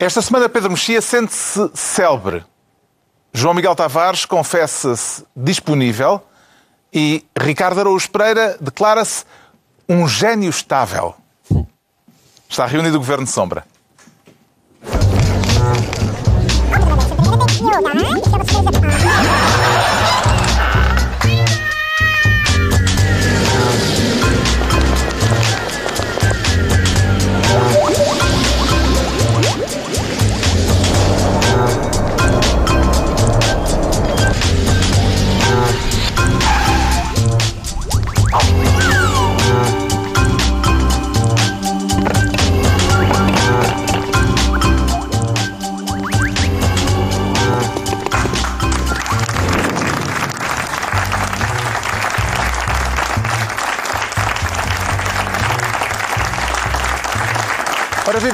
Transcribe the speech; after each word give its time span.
Esta 0.00 0.22
semana 0.22 0.48
Pedro 0.48 0.70
Mexia 0.70 1.02
sente-se 1.02 1.70
célebre. 1.74 2.42
João 3.34 3.52
Miguel 3.52 3.76
Tavares 3.76 4.24
confessa-se 4.24 5.22
disponível 5.36 6.22
e 6.90 7.22
Ricardo 7.38 7.80
Araújo 7.80 8.10
Pereira 8.10 8.56
declara-se 8.58 9.26
um 9.86 10.08
gênio 10.08 10.48
estável. 10.48 11.14
Está 12.48 12.64
reunido 12.64 12.96
o 12.96 12.98
Governo 12.98 13.26
de 13.26 13.30
Sombra. 13.30 13.66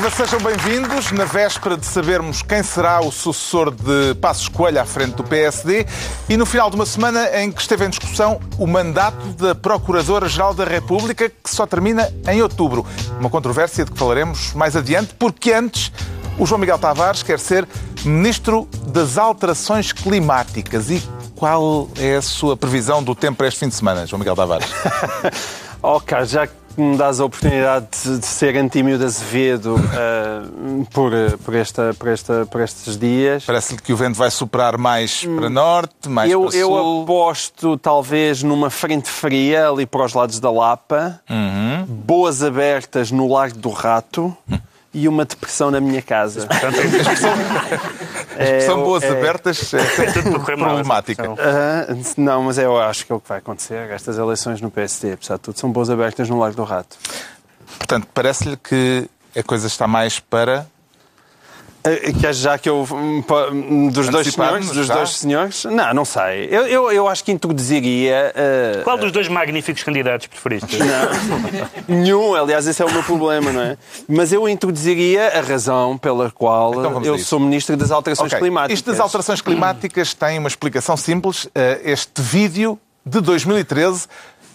Viva, 0.07 0.11
sejam 0.11 0.41
bem-vindos. 0.41 1.11
Na 1.13 1.25
véspera 1.25 1.77
de 1.77 1.85
sabermos 1.87 2.43
quem 2.43 2.63
será 2.63 3.01
o 3.01 3.11
sucessor 3.11 3.71
de 3.71 4.15
Passos 4.21 4.49
Coelho 4.49 4.81
à 4.81 4.85
frente 4.85 5.15
do 5.15 5.25
PSD 5.25 5.87
e 6.29 6.37
no 6.37 6.47
final 6.47 6.71
de 6.71 6.77
uma 6.77 6.87
semana 6.87 7.29
em 7.41 7.51
que 7.51 7.61
esteve 7.61 7.85
em 7.85 7.91
discussão 7.91 8.41
o 8.59 8.67
mandato 8.67 9.27
da 9.33 9.55
Procuradora-Geral 9.55 10.55
da 10.55 10.65
República, 10.65 11.29
que 11.29 11.51
só 11.51 11.67
termina 11.67 12.13
em 12.29 12.43
outubro. 12.43 12.87
Uma 13.19 13.31
controvérsia 13.31 13.85
de 13.85 13.91
que 13.91 13.99
falaremos 13.99 14.53
mais 14.55 14.77
adiante, 14.77 15.15
porque 15.19 15.53
antes 15.53 15.91
o 16.39 16.47
João 16.47 16.61
Miguel 16.61 16.79
Tavares 16.79 17.23
quer 17.23 17.39
ser 17.39 17.67
Ministro 18.05 18.69
das 18.87 19.19
Alterações 19.19 19.93
Climáticas. 19.93 20.91
E 20.91 21.03
qual 21.35 21.89
é 21.99 22.17
a 22.17 22.23
sua 22.23 22.57
previsão 22.57 23.03
do 23.03 23.15
tempo 23.15 23.39
para 23.39 23.49
este 23.49 23.61
fim 23.61 23.69
de 23.69 23.75
semana, 23.75 24.07
João 24.07 24.19
Miguel 24.19 24.37
Tavares? 24.37 24.69
cara, 26.07 26.25
já 26.25 26.47
que 26.47 26.66
me 26.81 26.97
dás 26.97 27.21
a 27.21 27.25
oportunidade 27.25 27.87
de, 28.05 28.19
de 28.19 28.27
ser 28.27 28.57
Antímio 28.57 28.99
de 28.99 29.05
Azevedo 29.05 29.77
uh, 29.77 30.87
por, 30.87 31.13
por, 31.45 31.55
esta, 31.55 31.95
por, 31.95 32.09
esta, 32.09 32.47
por 32.47 32.61
estes 32.61 32.99
dias. 32.99 33.45
Parece-lhe 33.45 33.81
que 33.81 33.93
o 33.93 33.97
vento 33.97 34.17
vai 34.17 34.31
superar 34.31 34.77
mais 34.77 35.25
para 35.25 35.49
norte, 35.49 36.09
mais 36.09 36.31
eu, 36.31 36.43
para 36.43 36.51
sul. 36.53 36.61
Eu 36.61 37.03
aposto 37.03 37.79
talvez 37.79 38.43
numa 38.43 38.71
frente 38.71 39.09
fria 39.09 39.69
ali 39.69 39.87
para 39.87 40.05
os 40.05 40.15
lados 40.15 40.41
da 40.41 40.51
Lapa, 40.51 41.21
uhum. 41.29 41.85
boas 41.87 42.43
abertas 42.43 43.11
no 43.11 43.33
Largo 43.33 43.59
do 43.59 43.71
Rato. 43.71 44.37
E 44.99 45.07
uma 45.07 45.27
depressão 45.27 45.71
na 45.71 45.79
minha 45.79 46.01
casa. 46.01 46.47
Portanto, 46.47 46.79
a 48.39 48.43
expressão 48.43 48.83
boas 48.83 49.03
é, 49.03 49.11
abertas 49.11 49.75
é, 49.75 49.79
é 49.79 50.13
tudo 50.23 50.41
problemática. 50.41 51.31
Uh, 51.31 51.37
não, 52.17 52.45
mas 52.45 52.57
eu 52.57 52.81
acho 52.81 53.05
que 53.05 53.13
é 53.13 53.15
o 53.15 53.21
que 53.21 53.29
vai 53.29 53.39
acontecer. 53.39 53.91
Estas 53.91 54.17
eleições 54.17 54.61
no 54.61 54.71
PSD, 54.71 55.13
apesar 55.13 55.37
de 55.37 55.43
tudo, 55.43 55.59
são 55.59 55.71
boas 55.71 55.91
abertas 55.91 56.31
no 56.31 56.39
Largo 56.39 56.57
do 56.57 56.65
Rato. 56.65 56.97
Portanto, 57.77 58.09
parece-lhe 58.15 58.57
que 58.57 59.07
a 59.37 59.43
coisa 59.43 59.67
está 59.67 59.87
mais 59.87 60.19
para 60.19 60.67
eh, 61.91 62.13
Quer 62.21 62.35
já 62.35 62.59
que 62.59 62.69
eu. 62.69 62.87
Hum, 62.91 63.89
dos 63.91 64.09
dois 64.09 64.29
senhores? 64.29 64.71
Dos 64.71 64.89
dois 64.89 65.11
senhores? 65.11 65.65
Não, 65.65 65.95
não 65.95 66.05
sei. 66.05 66.49
Eu, 66.51 66.67
eu, 66.67 66.93
eu 66.93 67.09
acho 67.09 67.25
que 67.25 67.33
introduziria. 67.33 68.33
Uh, 68.35 68.85
Qual 68.85 68.99
dos 68.99 69.13
dois 69.13 69.29
magníficos 69.29 69.83
candidatos 69.83 70.27
preferiste? 70.27 70.79
Não. 70.79 71.87
Nenhum, 71.97 72.35
aliás, 72.35 72.67
esse 72.67 72.83
é 72.83 72.85
o 72.85 72.93
meu 72.93 73.03
problema, 73.03 73.53
não 73.53 73.61
é? 73.61 73.79
Mas 74.09 74.33
eu 74.33 74.49
introduziria 74.49 75.29
a 75.29 75.41
razão 75.41 75.97
pela 75.97 76.31
qual 76.31 76.75
então 76.75 77.03
eu 77.03 77.19
sou 77.19 77.39
Ministro 77.41 77.77
das 77.77 77.91
Alterações 77.91 78.33
okay. 78.33 78.41
Climáticas. 78.41 78.79
Isto 78.79 78.91
das 78.91 79.01
alterações 79.01 79.41
climáticas 79.41 80.15
tem 80.15 80.39
uma 80.39 80.49
explicação 80.49 80.97
simples. 80.97 81.49
Eh, 81.55 81.81
este 81.85 82.21
vídeo 82.21 82.79
de 83.05 83.21
2013 83.21 84.09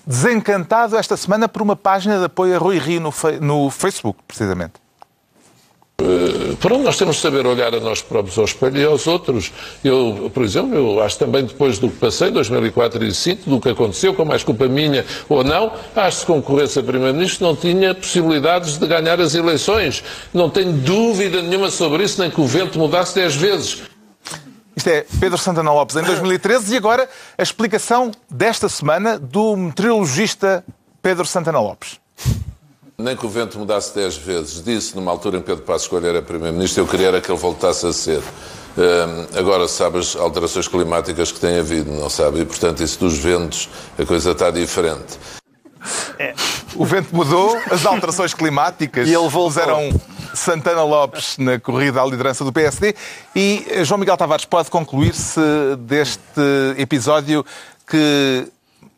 desencantado 0.05 0.97
esta 0.97 1.15
semana 1.15 1.47
por 1.47 1.61
uma 1.61 1.75
página 1.75 2.17
de 2.19 2.25
apoio 2.25 2.55
a 2.55 2.57
Rui 2.57 2.77
Rio 2.77 2.99
no, 2.99 3.13
no 3.39 3.69
Facebook, 3.69 4.19
precisamente. 4.27 4.73
Eh, 6.01 6.55
Pronto, 6.59 6.83
nós 6.83 6.97
temos 6.97 7.17
de 7.17 7.21
saber 7.21 7.45
olhar 7.45 7.73
a 7.73 7.79
nós 7.79 8.01
próprios 8.01 8.37
ao 8.37 8.45
espelho 8.45 8.77
e 8.77 8.83
aos 8.83 9.07
outros. 9.07 9.51
Eu, 9.83 10.31
por 10.33 10.43
exemplo, 10.43 10.75
eu 10.75 11.01
acho 11.01 11.19
também 11.19 11.45
depois 11.45 11.79
do 11.79 11.89
que 11.89 11.97
passei, 11.97 12.29
em 12.29 12.31
2004 12.33 12.97
e 12.97 12.99
2005, 12.99 13.49
do 13.49 13.59
que 13.59 13.69
aconteceu, 13.69 14.13
com 14.13 14.25
mais 14.25 14.43
culpa 14.43 14.67
minha 14.67 15.05
ou 15.29 15.43
não, 15.43 15.71
acho 15.95 16.17
que 16.17 16.21
se 16.21 16.25
concorresse 16.25 16.79
a 16.79 16.83
Primeiro-Ministro 16.83 17.45
não 17.45 17.55
tinha 17.55 17.93
possibilidades 17.93 18.77
de 18.77 18.87
ganhar 18.87 19.19
as 19.19 19.35
eleições. 19.35 20.03
Não 20.33 20.49
tenho 20.49 20.71
dúvida 20.73 21.41
nenhuma 21.41 21.69
sobre 21.69 22.03
isso, 22.03 22.19
nem 22.21 22.29
que 22.29 22.41
o 22.41 22.45
vento 22.45 22.77
mudasse 22.79 23.15
dez 23.15 23.35
vezes. 23.35 23.83
Isto 24.75 24.89
é 24.89 25.05
Pedro 25.19 25.37
Santana 25.37 25.71
Lopes 25.71 25.95
em 25.95 26.03
2013 26.03 26.73
e 26.73 26.77
agora 26.77 27.07
a 27.37 27.43
explicação 27.43 28.11
desta 28.29 28.69
semana 28.69 29.19
do 29.19 29.55
meteorologista 29.55 30.63
Pedro 31.01 31.25
Santana 31.25 31.59
Lopes. 31.59 31.99
Nem 33.01 33.15
que 33.15 33.25
o 33.25 33.29
vento 33.29 33.57
mudasse 33.57 33.93
dez 33.95 34.15
vezes. 34.15 34.63
Disse, 34.63 34.95
numa 34.95 35.11
altura 35.11 35.37
em 35.37 35.41
que 35.41 35.47
Pedro 35.47 35.63
Passos 35.63 35.87
Coelho 35.87 36.07
era 36.07 36.21
Primeiro-Ministro, 36.21 36.83
eu 36.83 36.87
queria 36.87 37.07
era 37.07 37.21
que 37.21 37.31
ele 37.31 37.39
voltasse 37.39 37.85
a 37.85 37.93
ser. 37.93 38.19
Uh, 38.19 39.37
agora 39.37 39.67
sabe 39.67 39.97
as 39.97 40.15
alterações 40.15 40.67
climáticas 40.67 41.31
que 41.31 41.39
tem 41.39 41.57
havido, 41.59 41.91
não 41.91 42.09
sabe? 42.09 42.41
E, 42.41 42.45
portanto, 42.45 42.81
isso 42.81 42.99
dos 42.99 43.17
ventos, 43.17 43.69
a 43.99 44.05
coisa 44.05 44.31
está 44.31 44.49
diferente. 44.49 45.19
É. 46.17 46.33
O 46.75 46.85
vento 46.85 47.13
mudou, 47.13 47.57
as 47.69 47.85
alterações 47.85 48.33
climáticas 48.33 49.07
e 49.09 49.13
ele 49.13 49.29
puseram 49.29 49.89
Santana 50.33 50.83
Lopes 50.83 51.37
na 51.37 51.59
corrida 51.59 52.01
à 52.01 52.05
liderança 52.05 52.45
do 52.45 52.53
PSD 52.53 52.95
e 53.35 53.65
eh, 53.69 53.83
João 53.83 53.99
Miguel 53.99 54.15
Tavares 54.15 54.45
pode 54.45 54.69
concluir-se 54.69 55.41
deste 55.79 56.21
episódio 56.77 57.43
que 57.87 58.47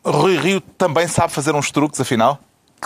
Rui 0.04 0.36
Rio 0.36 0.60
também 0.60 1.08
sabe 1.08 1.32
fazer 1.32 1.54
uns 1.54 1.70
truques, 1.70 1.98
afinal? 2.00 2.38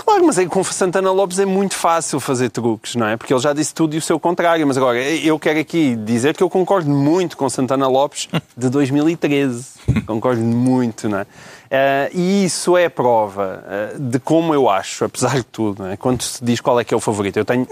Claro, 0.05 0.25
mas 0.25 0.39
é, 0.39 0.47
com 0.47 0.63
Santana 0.63 1.11
Lopes 1.11 1.41
é 1.41 1.45
muito 1.45 1.75
fácil 1.75 2.21
fazer 2.21 2.51
truques, 2.51 2.95
não 2.95 3.09
é? 3.09 3.17
Porque 3.17 3.35
ele 3.35 3.41
já 3.41 3.53
disse 3.53 3.75
tudo 3.75 3.97
e 3.97 3.99
o 3.99 4.03
seu 4.03 4.19
contrário. 4.19 4.65
Mas 4.65 4.77
agora, 4.77 5.03
eu 5.03 5.37
quero 5.41 5.59
aqui 5.59 5.97
dizer 5.97 6.37
que 6.37 6.43
eu 6.43 6.49
concordo 6.49 6.89
muito 6.89 7.37
com 7.37 7.49
Santana 7.49 7.89
Lopes 7.89 8.29
de 8.57 8.71
2013. 8.71 9.67
concordo 10.07 10.41
muito, 10.41 11.09
não 11.09 11.19
é? 11.19 11.27
Uh, 11.69 12.09
e 12.15 12.45
isso 12.47 12.79
é 12.79 12.89
prova 12.89 13.63
uh, 13.95 14.01
de 14.01 14.19
como 14.19 14.55
eu 14.55 14.71
acho, 14.71 15.05
apesar 15.05 15.37
de 15.37 15.45
tudo, 15.45 15.87
é? 15.87 15.99
quando 15.99 16.23
se 16.23 16.43
diz 16.43 16.63
qual 16.63 16.81
é 16.81 16.85
que 16.85 16.95
é 16.95 16.97
o 16.97 17.01
favorito. 17.01 17.39
Eu 17.39 17.45
tenho, 17.45 17.67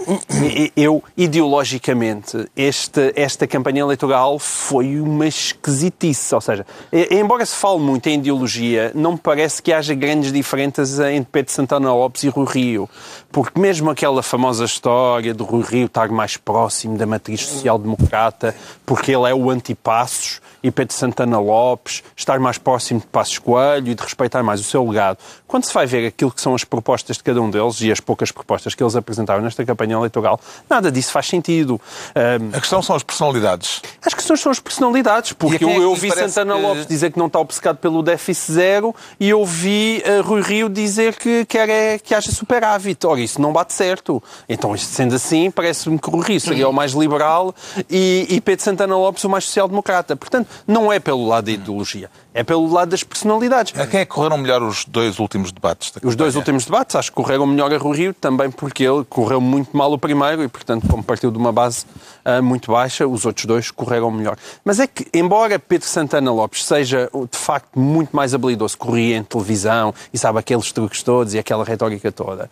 eu, 0.77 1.03
ideologicamente, 1.17 2.47
este, 2.55 3.11
esta 3.15 3.47
campanha 3.47 3.81
eleitoral 3.81 4.37
foi 4.37 4.99
uma 4.99 5.25
esquisitice. 5.25 6.35
Ou 6.35 6.41
seja, 6.41 6.63
embora 7.09 7.43
se 7.43 7.55
fale 7.55 7.79
muito 7.79 8.05
em 8.07 8.19
ideologia, 8.19 8.91
não 8.93 9.13
me 9.13 9.17
parece 9.17 9.63
que 9.63 9.73
haja 9.73 9.95
grandes 9.95 10.31
diferenças 10.31 10.99
entre 10.99 11.31
Pedro 11.31 11.51
Santana 11.51 11.91
Lopes 11.91 12.23
e 12.23 12.29
Rui 12.29 12.45
Rio. 12.45 12.89
Porque 13.31 13.59
mesmo 13.59 13.89
aquela 13.89 14.21
famosa 14.21 14.65
história 14.65 15.33
do 15.33 15.43
Rui 15.43 15.63
Rio 15.63 15.87
estar 15.87 16.09
mais 16.09 16.37
próximo 16.37 16.97
da 16.97 17.07
matriz 17.07 17.41
social-democrata, 17.41 18.55
porque 18.85 19.11
ele 19.11 19.27
é 19.27 19.33
o 19.33 19.49
antipassos, 19.49 20.39
e 20.61 20.71
Pedro 20.71 20.93
Santana 20.93 21.39
Lopes 21.39 22.03
estar 22.15 22.39
mais 22.39 22.57
próximo 22.57 22.99
de 22.99 23.07
Passos 23.07 23.39
Coelho 23.39 23.86
e 23.89 23.95
de 23.95 24.03
respeitar 24.03 24.43
mais 24.43 24.59
o 24.59 24.63
seu 24.63 24.87
legado. 24.87 25.17
Quando 25.47 25.65
se 25.65 25.73
vai 25.73 25.85
ver 25.85 26.07
aquilo 26.07 26.31
que 26.31 26.41
são 26.41 26.53
as 26.53 26.63
propostas 26.63 27.17
de 27.17 27.23
cada 27.23 27.41
um 27.41 27.49
deles 27.49 27.81
e 27.81 27.91
as 27.91 27.99
poucas 27.99 28.31
propostas 28.31 28.75
que 28.75 28.83
eles 28.83 28.95
apresentaram 28.95 29.41
nesta 29.41 29.65
campanha 29.65 29.95
eleitoral, 29.95 30.39
nada 30.69 30.91
disso 30.91 31.11
faz 31.11 31.27
sentido. 31.27 31.79
Um, 32.15 32.57
a 32.57 32.59
questão 32.59 32.81
são 32.81 32.95
as 32.95 33.03
personalidades. 33.03 33.81
As 34.05 34.13
questões 34.13 34.39
são 34.39 34.51
as 34.51 34.59
personalidades, 34.59 35.33
porque 35.33 35.63
eu, 35.63 35.69
é 35.69 35.77
eu 35.77 35.95
vi 35.95 36.11
Santana 36.11 36.55
que... 36.55 36.61
Lopes 36.61 36.87
dizer 36.87 37.11
que 37.11 37.19
não 37.19 37.27
está 37.27 37.39
obcecado 37.39 37.77
pelo 37.77 38.01
déficit 38.03 38.53
zero 38.53 38.95
e 39.19 39.29
eu 39.29 39.45
vi 39.45 40.03
uh, 40.05 40.21
Rui 40.21 40.41
Rio 40.41 40.69
dizer 40.69 41.15
que 41.15 41.45
quer 41.45 41.69
é, 41.69 41.99
que 41.99 42.13
haja 42.13 42.31
superávit. 42.31 43.05
Ora, 43.05 43.19
isso 43.19 43.41
não 43.41 43.53
bate 43.53 43.73
certo. 43.73 44.21
Então, 44.47 44.75
sendo 44.77 45.15
assim, 45.15 45.51
parece-me 45.51 45.99
que 45.99 46.09
Rui 46.09 46.23
Rio 46.25 46.39
seria 46.39 46.67
o 46.67 46.73
mais 46.73 46.91
liberal 46.91 47.53
e, 47.89 48.25
e 48.29 48.41
Pedro 48.41 48.63
Santana 48.63 48.95
Lopes 48.95 49.23
o 49.23 49.29
mais 49.29 49.45
social-democrata. 49.45 50.15
Portanto, 50.15 50.47
não 50.65 50.91
é 50.91 50.99
pelo 50.99 51.27
lado 51.27 51.45
da 51.45 51.51
ideologia, 51.51 52.09
é 52.33 52.43
pelo 52.43 52.71
lado 52.71 52.89
das 52.89 53.03
personalidades. 53.03 53.76
A 53.79 53.85
quem 53.85 53.99
é 53.99 54.05
que 54.05 54.11
correram 54.11 54.37
melhor 54.37 54.63
os 54.63 54.85
dois 54.85 55.19
últimos 55.19 55.51
debates? 55.51 55.93
os 56.03 56.15
dois 56.15 56.35
últimos 56.35 56.65
debates, 56.65 56.95
acho 56.95 57.11
que 57.11 57.15
correram 57.15 57.45
melhor 57.45 57.71
a 57.71 57.77
Rui 57.77 57.97
Rio, 57.97 58.13
também 58.13 58.49
porque 58.49 58.83
ele 58.83 59.03
correu 59.05 59.39
muito 59.39 59.75
mal 59.75 59.91
o 59.91 59.97
primeiro 59.97 60.43
e, 60.43 60.47
portanto, 60.47 60.87
como 60.87 61.03
partiu 61.03 61.29
de 61.29 61.37
uma 61.37 61.51
base 61.51 61.85
uh, 62.25 62.41
muito 62.41 62.71
baixa, 62.71 63.07
os 63.07 63.25
outros 63.25 63.45
dois 63.45 63.69
correram 63.69 64.09
melhor. 64.09 64.37
Mas 64.65 64.79
é 64.79 64.87
que, 64.87 65.07
embora 65.13 65.59
Pedro 65.59 65.87
Santana 65.87 66.31
Lopes 66.31 66.65
seja, 66.65 67.09
de 67.31 67.37
facto, 67.37 67.79
muito 67.79 68.15
mais 68.15 68.33
habilidoso, 68.33 68.77
corria 68.77 69.17
em 69.17 69.23
televisão 69.23 69.93
e 70.11 70.17
sabe 70.17 70.39
aqueles 70.39 70.71
truques 70.71 71.03
todos 71.03 71.33
e 71.33 71.39
aquela 71.39 71.63
retórica 71.63 72.11
toda, 72.11 72.49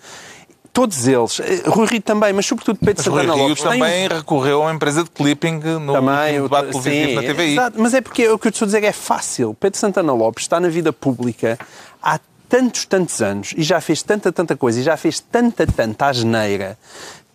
todos 0.76 1.08
eles. 1.08 1.40
Eh, 1.40 1.64
Rui 1.68 1.88
Rio 1.88 2.02
também, 2.02 2.34
mas 2.34 2.46
sobretudo 2.46 2.78
Pedro 2.78 2.98
Mas 2.98 3.08
Rui 3.08 3.22
Santana 3.22 3.34
Rio 3.34 3.48
Lopes. 3.48 3.64
tem 3.64 3.72
também 3.72 4.08
recorreu 4.10 4.62
a 4.62 4.66
uma 4.66 4.74
empresa 4.74 5.06
de 5.06 5.10
clipping 5.10 5.54
no, 5.80 5.94
também, 5.94 6.42
debate 6.42 6.70
televisivo 6.72 7.08
sim, 7.08 7.16
na 7.16 7.22
TVI. 7.22 7.52
exato. 7.54 7.82
Mas 7.82 7.94
é 7.94 8.02
porque 8.02 8.28
o 8.28 8.38
que 8.38 8.48
eu 8.48 8.50
estou 8.50 8.66
a 8.66 8.68
dizer 8.68 8.84
é 8.84 8.92
fácil. 8.92 9.56
Pedro 9.58 9.80
Santana 9.80 10.12
Lopes 10.12 10.44
está 10.44 10.60
na 10.60 10.68
vida 10.68 10.92
pública 10.92 11.58
há 12.04 12.20
tantos, 12.50 12.86
tantos 12.86 13.22
anos 13.22 13.54
e 13.56 13.64
já 13.64 13.80
fez 13.80 14.04
tanta, 14.04 14.34
tanta 14.34 14.58
coisa 14.58 14.82
e 14.82 14.84
já 14.84 14.98
fez 14.98 15.22
tanta, 15.22 15.66
tanta 15.66 16.08
asneira 16.08 16.78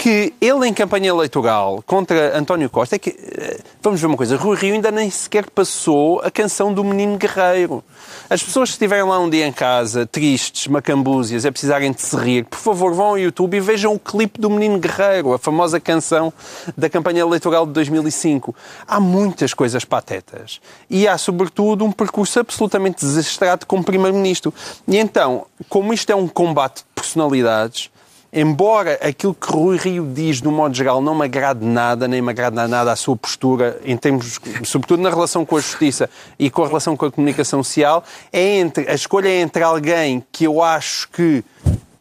que 0.01 0.33
ele 0.41 0.67
em 0.67 0.73
campanha 0.73 1.11
eleitoral 1.11 1.85
contra 1.87 2.35
António 2.39 2.71
Costa 2.71 2.97
é 2.97 2.99
que, 2.99 3.11
eh, 3.11 3.61
vamos 3.83 4.01
ver 4.01 4.07
uma 4.07 4.17
coisa, 4.17 4.35
Rui 4.35 4.57
Rio 4.57 4.73
ainda 4.73 4.91
nem 4.91 5.11
sequer 5.11 5.51
passou 5.51 6.23
a 6.23 6.31
canção 6.31 6.73
do 6.73 6.83
Menino 6.83 7.19
Guerreiro. 7.19 7.85
As 8.31 8.43
pessoas 8.43 8.71
que 8.71 8.77
estiverem 8.77 9.05
lá 9.05 9.19
um 9.19 9.29
dia 9.29 9.47
em 9.47 9.53
casa, 9.53 10.07
tristes, 10.07 10.69
macambúzias, 10.69 11.45
a 11.45 11.53
precisarem 11.53 11.93
de 11.93 12.01
se 12.01 12.17
rir, 12.17 12.47
por 12.47 12.59
favor 12.59 12.95
vão 12.95 13.09
ao 13.09 13.19
YouTube 13.19 13.59
e 13.59 13.61
vejam 13.61 13.93
o 13.93 13.99
clipe 13.99 14.41
do 14.41 14.49
Menino 14.49 14.79
Guerreiro, 14.79 15.35
a 15.35 15.39
famosa 15.39 15.79
canção 15.79 16.33
da 16.75 16.89
campanha 16.89 17.21
eleitoral 17.21 17.67
de 17.67 17.73
2005. 17.75 18.57
Há 18.89 18.99
muitas 18.99 19.53
coisas 19.53 19.85
patetas. 19.85 20.63
E 20.89 21.07
há, 21.07 21.19
sobretudo, 21.19 21.85
um 21.85 21.93
percurso 21.93 22.41
absolutamente 22.41 23.05
desastrado 23.05 23.67
como 23.67 23.85
Primeiro-Ministro. 23.85 24.55
E 24.89 24.97
então, 24.97 25.45
como 25.69 25.93
isto 25.93 26.09
é 26.09 26.15
um 26.15 26.27
combate 26.27 26.77
de 26.77 26.85
personalidades, 26.95 27.91
embora 28.33 28.99
aquilo 29.03 29.35
que 29.35 29.51
Rui 29.51 29.77
Rio 29.77 30.07
diz, 30.13 30.43
um 30.43 30.53
modo 30.53 30.75
geral, 30.75 31.01
não 31.01 31.15
me 31.15 31.25
agrade 31.25 31.65
nada, 31.65 32.07
nem 32.07 32.23
me 32.23 32.31
agrade 32.31 32.55
nada 32.55 32.93
a 32.93 32.97
sua 32.97 33.17
postura, 33.17 33.81
em 33.85 33.97
termos, 33.97 34.39
sobretudo 34.65 35.03
na 35.03 35.11
relação 35.11 35.45
com 35.45 35.57
a 35.57 35.61
justiça 35.61 36.09
e 36.39 36.51
com 36.51 36.63
a 36.63 36.69
relação 36.69 36.97
com 36.97 37.07
a 37.07 37.11
comunicação 37.11 37.63
social, 37.63 38.05
é 38.33 38.59
entre, 38.59 38.89
a 38.89 38.95
escolha 38.95 39.29
é 39.29 39.41
entre 39.41 39.63
alguém 39.63 40.25
que 40.31 40.45
eu 40.45 40.63
acho 40.63 41.09
que 41.11 41.45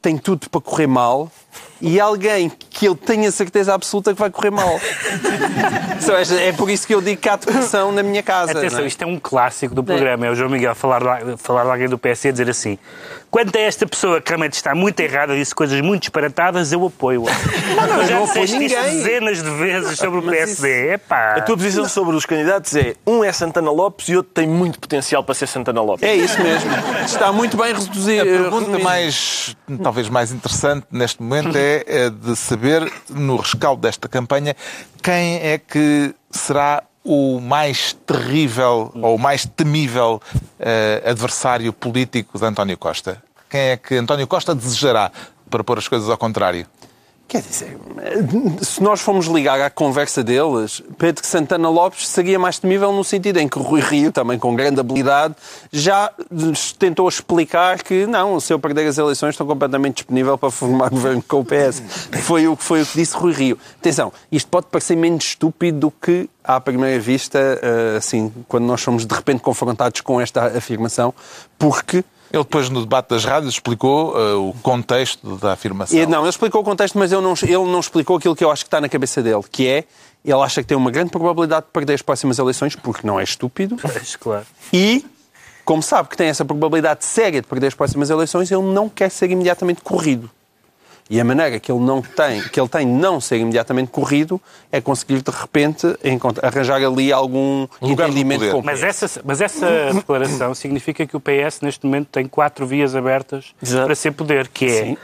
tem 0.02 0.18
tudo 0.18 0.50
para 0.50 0.62
correr 0.62 0.88
mal 0.88 1.32
e 1.82 2.00
alguém 2.00 2.52
que 2.70 2.86
eu 2.86 2.96
tenho 2.96 3.28
a 3.28 3.32
certeza 3.32 3.74
absoluta 3.74 4.14
que 4.14 4.20
vai 4.20 4.30
correr 4.30 4.52
mal. 4.52 4.80
É, 6.10 6.48
é 6.48 6.54
por 6.54 6.70
isso 6.70 6.88
que 6.88 6.96
eu 6.96 7.02
digo 7.02 7.22
que 7.22 7.30
há 7.30 7.36
depressão 7.36 7.92
na 7.92 8.02
minha 8.02 8.24
casa. 8.24 8.52
Atenção, 8.52 8.80
não 8.80 8.86
é? 8.86 8.88
isto 8.88 9.02
é 9.02 9.06
um 9.06 9.20
clássico 9.20 9.76
do 9.76 9.84
programa. 9.84 10.26
É 10.26 10.32
o 10.32 10.36
João 10.36 10.50
Miguel 10.50 10.74
falar, 10.74 11.24
de- 11.24 11.38
falar 11.38 11.66
de 11.66 11.70
alguém 11.72 11.88
do 11.90 11.98
PSD 11.98 12.30
e 12.30 12.32
dizer 12.32 12.50
assim: 12.50 12.80
quanto 13.30 13.56
a 13.56 13.60
esta 13.60 13.86
pessoa 13.86 14.20
que 14.20 14.30
realmente 14.30 14.54
está 14.54 14.74
muito 14.74 15.00
errada, 15.02 15.36
disse 15.36 15.54
coisas 15.54 15.80
muito 15.82 16.04
disparatadas, 16.04 16.72
eu 16.72 16.86
apoio-a. 16.86 17.30
Não, 17.80 17.88
não, 17.88 18.02
eu 18.02 18.08
já 18.08 18.16
não 18.20 18.44
isto 18.44 18.58
ninguém. 18.58 18.70
dezenas 18.70 19.44
de 19.44 19.50
vezes 19.52 19.98
sobre 20.00 20.20
o 20.20 20.24
PSD. 20.24 20.94
Epá. 20.94 21.36
A 21.36 21.42
tua 21.42 21.56
visão 21.56 21.88
sobre 21.88 22.16
os 22.16 22.26
candidatos 22.26 22.76
é 22.76 22.96
um 23.06 23.24
é 23.24 23.32
Santana 23.32 23.72
Lopes 23.72 24.10
e 24.10 24.16
outro 24.16 24.32
tem 24.34 24.48
muito 24.48 24.80
potencial 24.80 25.24
para 25.24 25.36
ser 25.36 25.48
Santana 25.48 25.82
Lopes. 25.82 26.08
É 26.08 26.16
isso 26.16 26.42
mesmo. 26.42 26.70
Está 27.06 27.32
muito 27.32 27.56
bem 27.56 27.74
reduzido. 27.74 28.22
A 28.22 28.26
pergunta 28.26 28.80
mais, 28.80 29.56
talvez 29.84 30.10
mais 30.10 30.32
interessante 30.32 30.88
neste 30.92 31.22
momento 31.22 31.39
é 31.48 31.84
eh, 31.88 32.10
de 32.10 32.36
saber, 32.36 32.92
no 33.10 33.38
rescaldo 33.38 33.82
desta 33.82 34.08
campanha, 34.08 34.56
quem 35.02 35.38
é 35.38 35.58
que 35.58 36.14
será 36.30 36.84
o 37.04 37.40
mais 37.40 37.94
terrível 38.06 38.92
ou 38.96 39.16
o 39.16 39.20
mais 39.20 39.46
temível 39.46 40.22
eh, 40.60 41.02
adversário 41.06 41.72
político 41.72 42.38
de 42.38 42.46
António 42.46 42.78
Costa? 42.78 43.22
Quem 43.50 43.62
é 43.62 43.78
que 43.78 43.96
António 43.96 44.28
Costa 44.28 44.54
desejará 44.54 45.12
para 45.50 45.64
pôr 45.64 45.78
as 45.78 45.88
coisas 45.88 46.10
ao 46.10 46.18
contrário? 46.18 46.68
Quer 47.30 47.44
dizer, 47.44 47.78
se 48.60 48.82
nós 48.82 49.02
formos 49.02 49.28
ligar 49.28 49.62
à 49.62 49.70
conversa 49.70 50.24
deles, 50.24 50.82
Pedro 50.98 51.24
Santana 51.24 51.70
Lopes 51.70 52.08
seria 52.08 52.40
mais 52.40 52.58
temível 52.58 52.92
no 52.92 53.04
sentido 53.04 53.38
em 53.38 53.48
que 53.48 53.60
Rui 53.60 53.82
Rio, 53.82 54.12
também 54.12 54.40
com 54.40 54.56
grande 54.56 54.80
habilidade, 54.80 55.36
já 55.72 56.12
tentou 56.80 57.08
explicar 57.08 57.84
que 57.84 58.08
não, 58.08 58.40
se 58.40 58.52
eu 58.52 58.58
perder 58.58 58.88
as 58.88 58.98
eleições 58.98 59.36
estou 59.36 59.46
completamente 59.46 59.98
disponível 59.98 60.40
para 60.40 60.50
formar 60.50 60.90
governo 60.90 61.22
com 61.22 61.42
o 61.42 61.46
PS. 61.46 61.84
Foi 62.24 62.48
o, 62.48 62.56
foi 62.56 62.82
o 62.82 62.86
que 62.88 62.98
disse 62.98 63.16
Rui 63.16 63.32
Rio. 63.32 63.60
Atenção, 63.80 64.12
isto 64.32 64.50
pode 64.50 64.66
parecer 64.66 64.96
menos 64.96 65.26
estúpido 65.26 65.82
do 65.82 65.92
que 65.92 66.28
à 66.44 66.60
primeira 66.60 67.00
vista, 67.00 67.38
eh, 67.38 67.98
assim, 67.98 68.34
quando 68.48 68.66
nós 68.66 68.82
somos 68.82 69.06
de 69.06 69.14
repente 69.14 69.42
confrontados 69.42 70.02
com 70.02 70.20
esta 70.20 70.48
afirmação, 70.48 71.14
porque 71.60 72.04
Ele 72.32 72.44
depois, 72.44 72.70
no 72.70 72.82
debate 72.82 73.10
das 73.10 73.26
rádios, 73.26 73.54
explicou 73.54 74.16
eh, 74.20 74.34
o 74.36 74.54
contexto 74.62 75.36
da 75.38 75.54
afirmação. 75.54 75.98
E, 75.98 76.06
não, 76.06 76.20
ele 76.22 76.30
explicou 76.30 76.62
o 76.62 76.64
contexto, 76.64 76.98
mas 76.98 77.12
eu 77.12 77.22
não- 77.22 77.34
ele 77.42 77.54
não 77.72 77.80
explicou 77.80 78.18
aquilo 78.18 78.36
que 78.36 78.44
eu 78.44 78.52
acho 78.52 78.64
que 78.64 78.68
está 78.68 78.80
na 78.80 78.88
cabeça 78.88 79.22
dele, 79.24 79.42
que 79.52 79.68
é, 79.68 79.84
ele 80.24 80.42
acha 80.42 80.62
que 80.62 80.68
tem 80.68 80.78
uma 80.78 80.92
grande 80.92 81.10
probabilidade 81.10 81.66
de 81.66 81.72
perder 81.72 81.94
as 81.94 82.02
próximas 82.02 82.38
eleições, 82.38 82.76
porque 82.76 83.06
não 83.08 83.20
é 83.20 83.24
estúpido, 83.24 83.78
Pois, 83.82 84.16
claro. 84.16 84.46
e, 84.72 85.04
como 85.66 85.82
sabe 85.82 86.10
que 86.10 86.18
tem 86.18 86.28
essa 86.28 86.46
probabilidade 86.46 87.04
séria 87.04 87.42
de 87.42 87.48
perder 87.48 87.68
as 87.68 87.74
próximas 87.74 88.10
eleições, 88.10 88.52
ele 88.52 88.62
não 88.64 88.88
quer 88.90 89.10
ser 89.10 89.30
imediatamente 89.32 89.82
corrido. 89.82 90.30
E 91.10 91.20
a 91.20 91.24
maneira 91.24 91.60
que 91.60 91.72
ele, 91.72 91.82
não 91.82 92.02
tem, 92.02 92.42
que 92.44 92.60
ele 92.60 92.70
tem 92.70 92.86
de 92.86 92.94
não 92.94 93.20
ser 93.20 93.38
imediatamente 93.38 93.90
corrido 93.90 94.40
é 94.72 94.80
conseguir, 94.80 95.22
de 95.22 95.32
repente, 95.32 95.88
arranjar 96.44 96.84
ali 96.84 97.12
algum 97.12 97.68
Lugar 97.82 98.08
entendimento 98.10 98.52
com 98.52 98.60
o 98.60 98.64
Mas 98.64 98.84
essa, 98.84 99.22
mas 99.26 99.42
essa 99.42 99.92
declaração 99.94 100.54
significa 100.54 101.08
que 101.08 101.18
o 101.18 101.20
PS, 101.20 101.62
neste 101.62 101.84
momento, 101.86 102.10
tem 102.12 102.28
quatro 102.28 102.68
vias 102.68 102.96
abertas 102.96 103.56
Exato. 103.62 103.88
para 103.88 103.96
ser 103.96 104.12
poder, 104.12 104.48
que 104.50 104.66
é 104.66 104.86
Sim. 104.86 104.98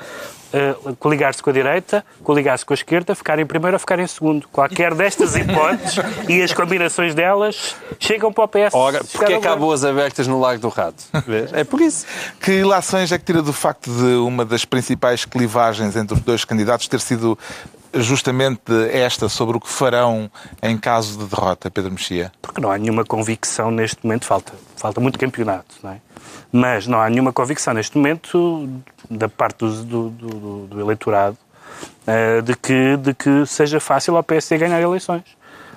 Eh, 0.56 0.74
coligar-se 0.98 1.44
com 1.44 1.50
a 1.50 1.54
direita, 1.54 2.06
coligar-se 2.24 2.66
com 2.66 2.72
a 2.72 2.76
esquerda, 2.76 3.14
ficar 3.14 3.38
em 3.40 3.46
primeiro 3.46 3.76
ou 3.76 3.80
ficar 3.80 4.00
em 4.00 4.08
segundo. 4.08 4.48
Qualquer 4.48 4.94
destas 4.94 5.36
hipóteses 5.36 5.98
e 6.30 6.42
as 6.42 6.54
combinações 6.54 7.14
delas 7.14 7.76
chegam 8.00 8.32
para 8.32 8.46
o 8.46 8.48
PS. 8.48 8.74
Ora, 8.74 9.04
porque 9.04 9.34
é 9.34 9.40
que 9.42 9.48
há 9.50 9.56
boas 9.58 9.84
abertas 9.84 10.28
no 10.28 10.40
Lago 10.40 10.62
do 10.62 10.70
Rato? 10.70 11.04
É 11.52 11.66
por 11.66 11.82
isso. 11.82 12.06
Que 12.40 12.54
ilações 12.54 13.12
é 13.12 13.18
que 13.18 13.26
tira 13.26 13.42
do 13.42 13.52
facto 13.52 13.92
de 13.92 14.16
uma 14.16 14.46
das 14.46 14.64
principais 14.64 15.26
clivagens 15.26 15.98
entre 15.98 16.16
os 16.16 16.22
dois 16.22 16.46
candidatos 16.46 16.88
ter 16.88 17.02
sido 17.02 17.38
justamente 17.94 18.72
esta 18.94 19.28
sobre 19.28 19.58
o 19.58 19.60
que 19.60 19.70
farão 19.70 20.32
em 20.64 20.78
caso 20.78 21.18
de 21.18 21.26
derrota, 21.26 21.70
Pedro 21.70 21.92
Mexia? 21.92 22.32
Porque 22.42 22.62
não 22.62 22.72
há 22.72 22.78
nenhuma 22.78 23.04
convicção 23.04 23.72
neste 23.72 23.98
momento, 24.06 24.26
falta, 24.26 24.54
falta 24.78 25.02
muito 25.02 25.20
campeonato, 25.20 25.76
não 25.84 25.92
é? 25.92 26.00
Mas 26.58 26.88
não 26.88 27.02
há 27.02 27.10
nenhuma 27.10 27.34
convicção 27.34 27.74
neste 27.74 27.98
momento 27.98 28.70
da 29.10 29.28
parte 29.28 29.58
do, 29.60 29.84
do, 29.84 30.10
do- 30.10 30.68
do 30.68 30.80
eleitorado 30.80 31.36
eh, 32.08 32.42
de, 32.42 32.56
que, 32.56 32.96
de 32.96 33.14
que 33.14 33.46
seja 33.46 33.78
fácil 33.82 34.16
ao 34.16 34.24
PSD 34.24 34.58
ganhar 34.60 34.80
eleições. 34.80 35.24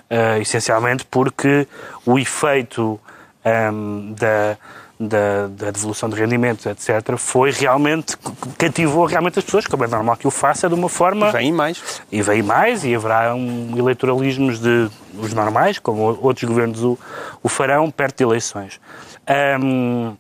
Eh, 0.09 0.39
essencialmente 0.41 1.05
porque 1.11 1.67
o 2.07 2.17
efeito 2.17 3.01
ehm, 3.45 4.13
da, 4.15 4.57
da, 5.01 5.47
da 5.49 5.71
devolução 5.73 6.09
de 6.09 6.15
rendimentos, 6.15 6.65
etc., 6.65 7.17
foi 7.17 7.51
realmente, 7.51 8.17
cativou 8.57 9.05
realmente 9.05 9.41
as 9.41 9.45
pessoas, 9.45 9.67
como 9.67 9.83
é 9.83 9.89
normal 9.89 10.17
que 10.17 10.29
o 10.29 10.31
faça, 10.31 10.69
de 10.69 10.75
uma 10.77 10.89
forma... 10.89 11.33
Vem 11.33 11.51
mais. 11.53 12.01
E 12.13 12.23
vem 12.23 12.41
mais, 12.41 12.85
e 12.85 12.95
haverá 12.95 13.35
um 13.35 13.75
eleitoralismos 13.77 14.61
de 14.61 14.89
os 15.19 15.35
normais, 15.35 15.81
como 15.81 16.03
outros 16.23 16.45
governos 16.49 16.85
o, 16.85 16.97
o 17.43 17.49
farão, 17.49 17.91
perto 17.91 18.19
de 18.19 18.23
eleições. 18.23 18.81
Ahm, 19.27 20.15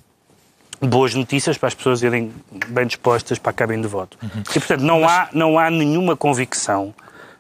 boas 0.80 1.14
notícias 1.14 1.58
para 1.58 1.68
as 1.68 1.74
pessoas 1.74 2.02
irem 2.02 2.32
bem 2.68 2.86
dispostas 2.86 3.38
para 3.38 3.50
a 3.50 3.52
cabine 3.52 3.82
de 3.82 3.88
voto. 3.88 4.16
E, 4.50 4.58
portanto, 4.58 4.82
não, 4.82 5.08
há, 5.08 5.28
não 5.32 5.58
há 5.58 5.70
nenhuma 5.70 6.16
convicção 6.16 6.94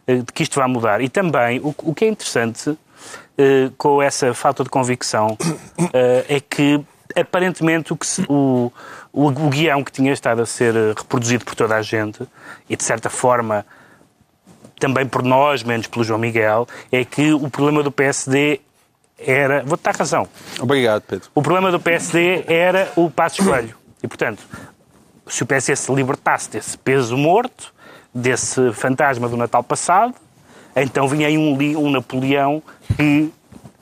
eh, 0.06 0.16
de 0.16 0.32
que 0.32 0.42
isto 0.42 0.58
vai 0.58 0.68
mudar. 0.68 1.00
E 1.00 1.08
também, 1.08 1.60
o, 1.60 1.74
o 1.78 1.94
que 1.94 2.04
é 2.04 2.08
interessante 2.08 2.76
eh, 3.36 3.70
com 3.78 4.02
essa 4.02 4.34
falta 4.34 4.64
de 4.64 4.70
convicção 4.70 5.36
eh, 5.92 6.24
é 6.28 6.40
que, 6.40 6.80
aparentemente, 7.14 7.92
o, 7.92 7.96
que 7.96 8.06
se- 8.06 8.26
o, 8.28 8.72
o, 9.12 9.26
o 9.28 9.48
guião 9.50 9.84
que 9.84 9.92
tinha 9.92 10.12
estado 10.12 10.42
a 10.42 10.46
ser 10.46 10.74
reproduzido 10.96 11.44
por 11.44 11.54
toda 11.54 11.76
a 11.76 11.82
gente, 11.82 12.26
e 12.68 12.76
de 12.76 12.82
certa 12.82 13.08
forma 13.08 13.64
também 14.80 15.06
por 15.06 15.22
nós, 15.22 15.62
menos 15.62 15.86
pelo 15.86 16.04
João 16.04 16.20
Miguel, 16.20 16.66
é 16.92 17.04
que 17.04 17.32
o 17.32 17.48
problema 17.50 17.82
do 17.82 17.90
PSD 17.90 18.60
era. 19.18 19.62
Vou-te 19.64 19.82
dar 19.82 19.94
razão. 19.94 20.28
Obrigado, 20.60 21.02
Pedro. 21.02 21.28
O 21.34 21.42
problema 21.42 21.70
do 21.70 21.80
PSD 21.80 22.44
era 22.46 22.90
o 22.96 23.10
passo 23.10 23.42
escolho. 23.42 23.74
E, 24.02 24.06
portanto, 24.06 24.42
se 25.26 25.42
o 25.42 25.46
PSD 25.46 25.74
se 25.76 25.92
libertasse 25.92 26.50
desse 26.50 26.78
peso 26.78 27.16
morto, 27.16 27.74
desse 28.14 28.72
fantasma 28.72 29.28
do 29.28 29.36
Natal 29.36 29.62
passado, 29.62 30.14
então 30.74 31.08
vinha 31.08 31.26
aí 31.26 31.36
um, 31.36 31.56
um 31.78 31.90
Napoleão 31.90 32.62
que. 32.96 33.32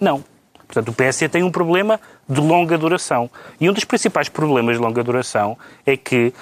Não. 0.00 0.24
Portanto, 0.66 0.88
o 0.88 0.92
PSD 0.92 1.28
tem 1.28 1.42
um 1.42 1.50
problema 1.50 2.00
de 2.28 2.40
longa 2.40 2.76
duração. 2.76 3.30
E 3.60 3.70
um 3.70 3.72
dos 3.72 3.84
principais 3.84 4.28
problemas 4.28 4.76
de 4.76 4.82
longa 4.82 5.02
duração 5.02 5.56
é 5.84 5.96
que, 5.96 6.34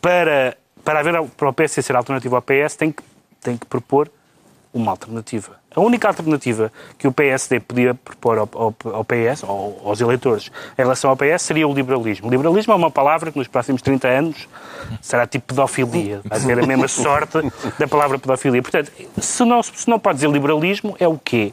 para, 0.00 0.56
para, 0.84 0.98
haver, 0.98 1.22
para 1.36 1.48
o 1.48 1.52
PSD 1.52 1.82
ser 1.82 1.94
alternativo 1.94 2.34
ao 2.34 2.42
PS, 2.42 2.74
tem 2.76 2.90
que, 2.90 3.02
tem 3.40 3.56
que 3.56 3.66
propor 3.66 4.10
uma 4.76 4.90
alternativa. 4.92 5.52
A 5.74 5.80
única 5.80 6.08
alternativa 6.08 6.72
que 6.98 7.06
o 7.06 7.12
PSD 7.12 7.60
podia 7.60 7.94
propor 7.94 8.38
ao, 8.38 8.48
ao- 8.54 8.74
ao 8.94 9.04
PS, 9.04 9.42
ou 9.46 9.80
aos 9.84 10.00
eleitores, 10.00 10.50
em 10.78 10.82
relação 10.82 11.10
ao 11.10 11.16
PS, 11.16 11.42
seria 11.42 11.66
o 11.68 11.72
liberalismo. 11.74 12.28
O 12.28 12.30
liberalismo 12.30 12.72
é 12.72 12.76
uma 12.76 12.90
palavra 12.90 13.30
que 13.30 13.38
nos 13.38 13.46
próximos 13.48 13.82
30 13.82 14.08
anos 14.08 14.48
será 15.02 15.26
tipo 15.26 15.46
pedofilia. 15.54 16.20
Vai 16.24 16.40
ter 16.40 16.58
a 16.58 16.66
mesma 16.66 16.88
sorte 16.88 17.38
da 17.78 17.86
palavra 17.88 18.18
pedofilia. 18.18 18.62
Portanto, 18.62 18.90
se 19.20 19.44
não, 19.44 19.62
se 19.62 19.88
não 19.88 19.98
pode 19.98 20.16
dizer 20.16 20.30
liberalismo, 20.30 20.96
é 20.98 21.06
o 21.06 21.18
quê? 21.18 21.52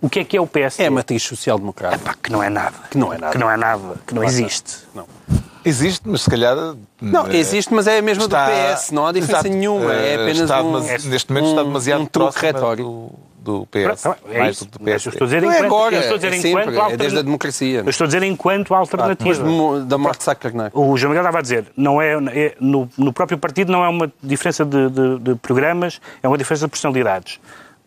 O 0.00 0.08
que 0.10 0.18
é 0.18 0.24
que 0.24 0.36
é 0.36 0.40
o 0.40 0.46
PSD? 0.46 0.82
É 0.82 0.86
a 0.88 0.90
matriz 0.90 1.22
social-democrata. 1.22 2.14
Que 2.22 2.30
não 2.32 2.42
é 2.42 2.50
nada. 2.50 2.74
Que 2.90 2.98
não 2.98 3.12
é 3.12 3.18
nada. 3.18 3.32
Que 3.32 3.38
não 3.38 3.50
é 3.50 3.56
nada. 3.56 3.94
Que 4.06 4.14
não 4.14 4.24
existe. 4.24 4.78
Não. 4.94 5.06
Existe, 5.64 6.02
mas 6.04 6.22
se 6.22 6.30
calhar. 6.30 6.56
Não, 7.00 7.26
eh, 7.28 7.36
existe, 7.36 7.72
mas 7.72 7.86
é 7.86 7.98
a 7.98 8.02
mesma 8.02 8.24
está- 8.24 8.46
do 8.46 8.52
PS, 8.76 8.90
não 8.92 9.06
há 9.06 9.12
diferença 9.12 9.46
Exato. 9.46 9.54
nenhuma. 9.56 9.92
É 9.94 10.10
Eh, 10.12 10.14
apenas 10.14 10.38
está 10.38 10.62
um, 10.62 10.80
Neste 10.80 11.30
momento 11.30 11.48
está 11.50 11.62
demasiado 11.62 12.00
um 12.02 12.06
truque 12.06 12.40
retórico. 12.40 13.12
do, 13.42 13.60
do 13.60 13.66
PS. 13.66 14.02
Pronto, 14.02 14.18
é 14.30 14.38
mais 14.38 14.56
isso. 14.56 14.66
do 14.66 14.88
eu 14.88 14.96
estou 14.96 15.24
a 15.24 15.24
dizer 15.26 15.42
Não 15.42 15.50
é 15.50 15.54
enquanto, 15.56 15.66
agora, 15.66 15.94
eu 15.96 16.00
estou 16.00 16.14
a 16.14 16.16
dizer 16.18 16.32
é 16.32 16.36
enquanto 16.36 16.52
sempre, 16.64 16.74
é 16.76 16.78
alterna- 16.78 16.96
desde 16.96 17.18
a 17.18 17.22
democracia. 17.22 17.78
Eu 17.80 17.90
estou 17.90 18.04
a 18.04 18.08
dizer 18.08 18.22
enquanto 18.22 18.74
alternativa. 18.74 19.44
Mo- 19.44 19.80
da 19.80 19.98
morte 19.98 20.28
de 20.28 20.34
Carneiro. 20.36 20.70
O 20.74 20.96
João 20.96 21.10
Miguel 21.10 21.22
estava 21.24 21.38
a 21.38 21.42
dizer, 21.42 21.66
não 21.76 22.00
é, 22.02 22.12
é- 22.32 22.54
no, 22.60 22.88
no 22.96 23.12
próprio 23.12 23.38
partido 23.38 23.70
não 23.72 23.84
é 23.84 23.88
uma 23.88 24.12
diferença 24.22 24.64
de, 24.64 24.88
de- 24.90 25.18
de 25.18 25.34
programas, 25.36 26.00
é 26.22 26.28
uma 26.28 26.38
diferença 26.38 26.66
de 26.66 26.70
personalidades. 26.70 27.40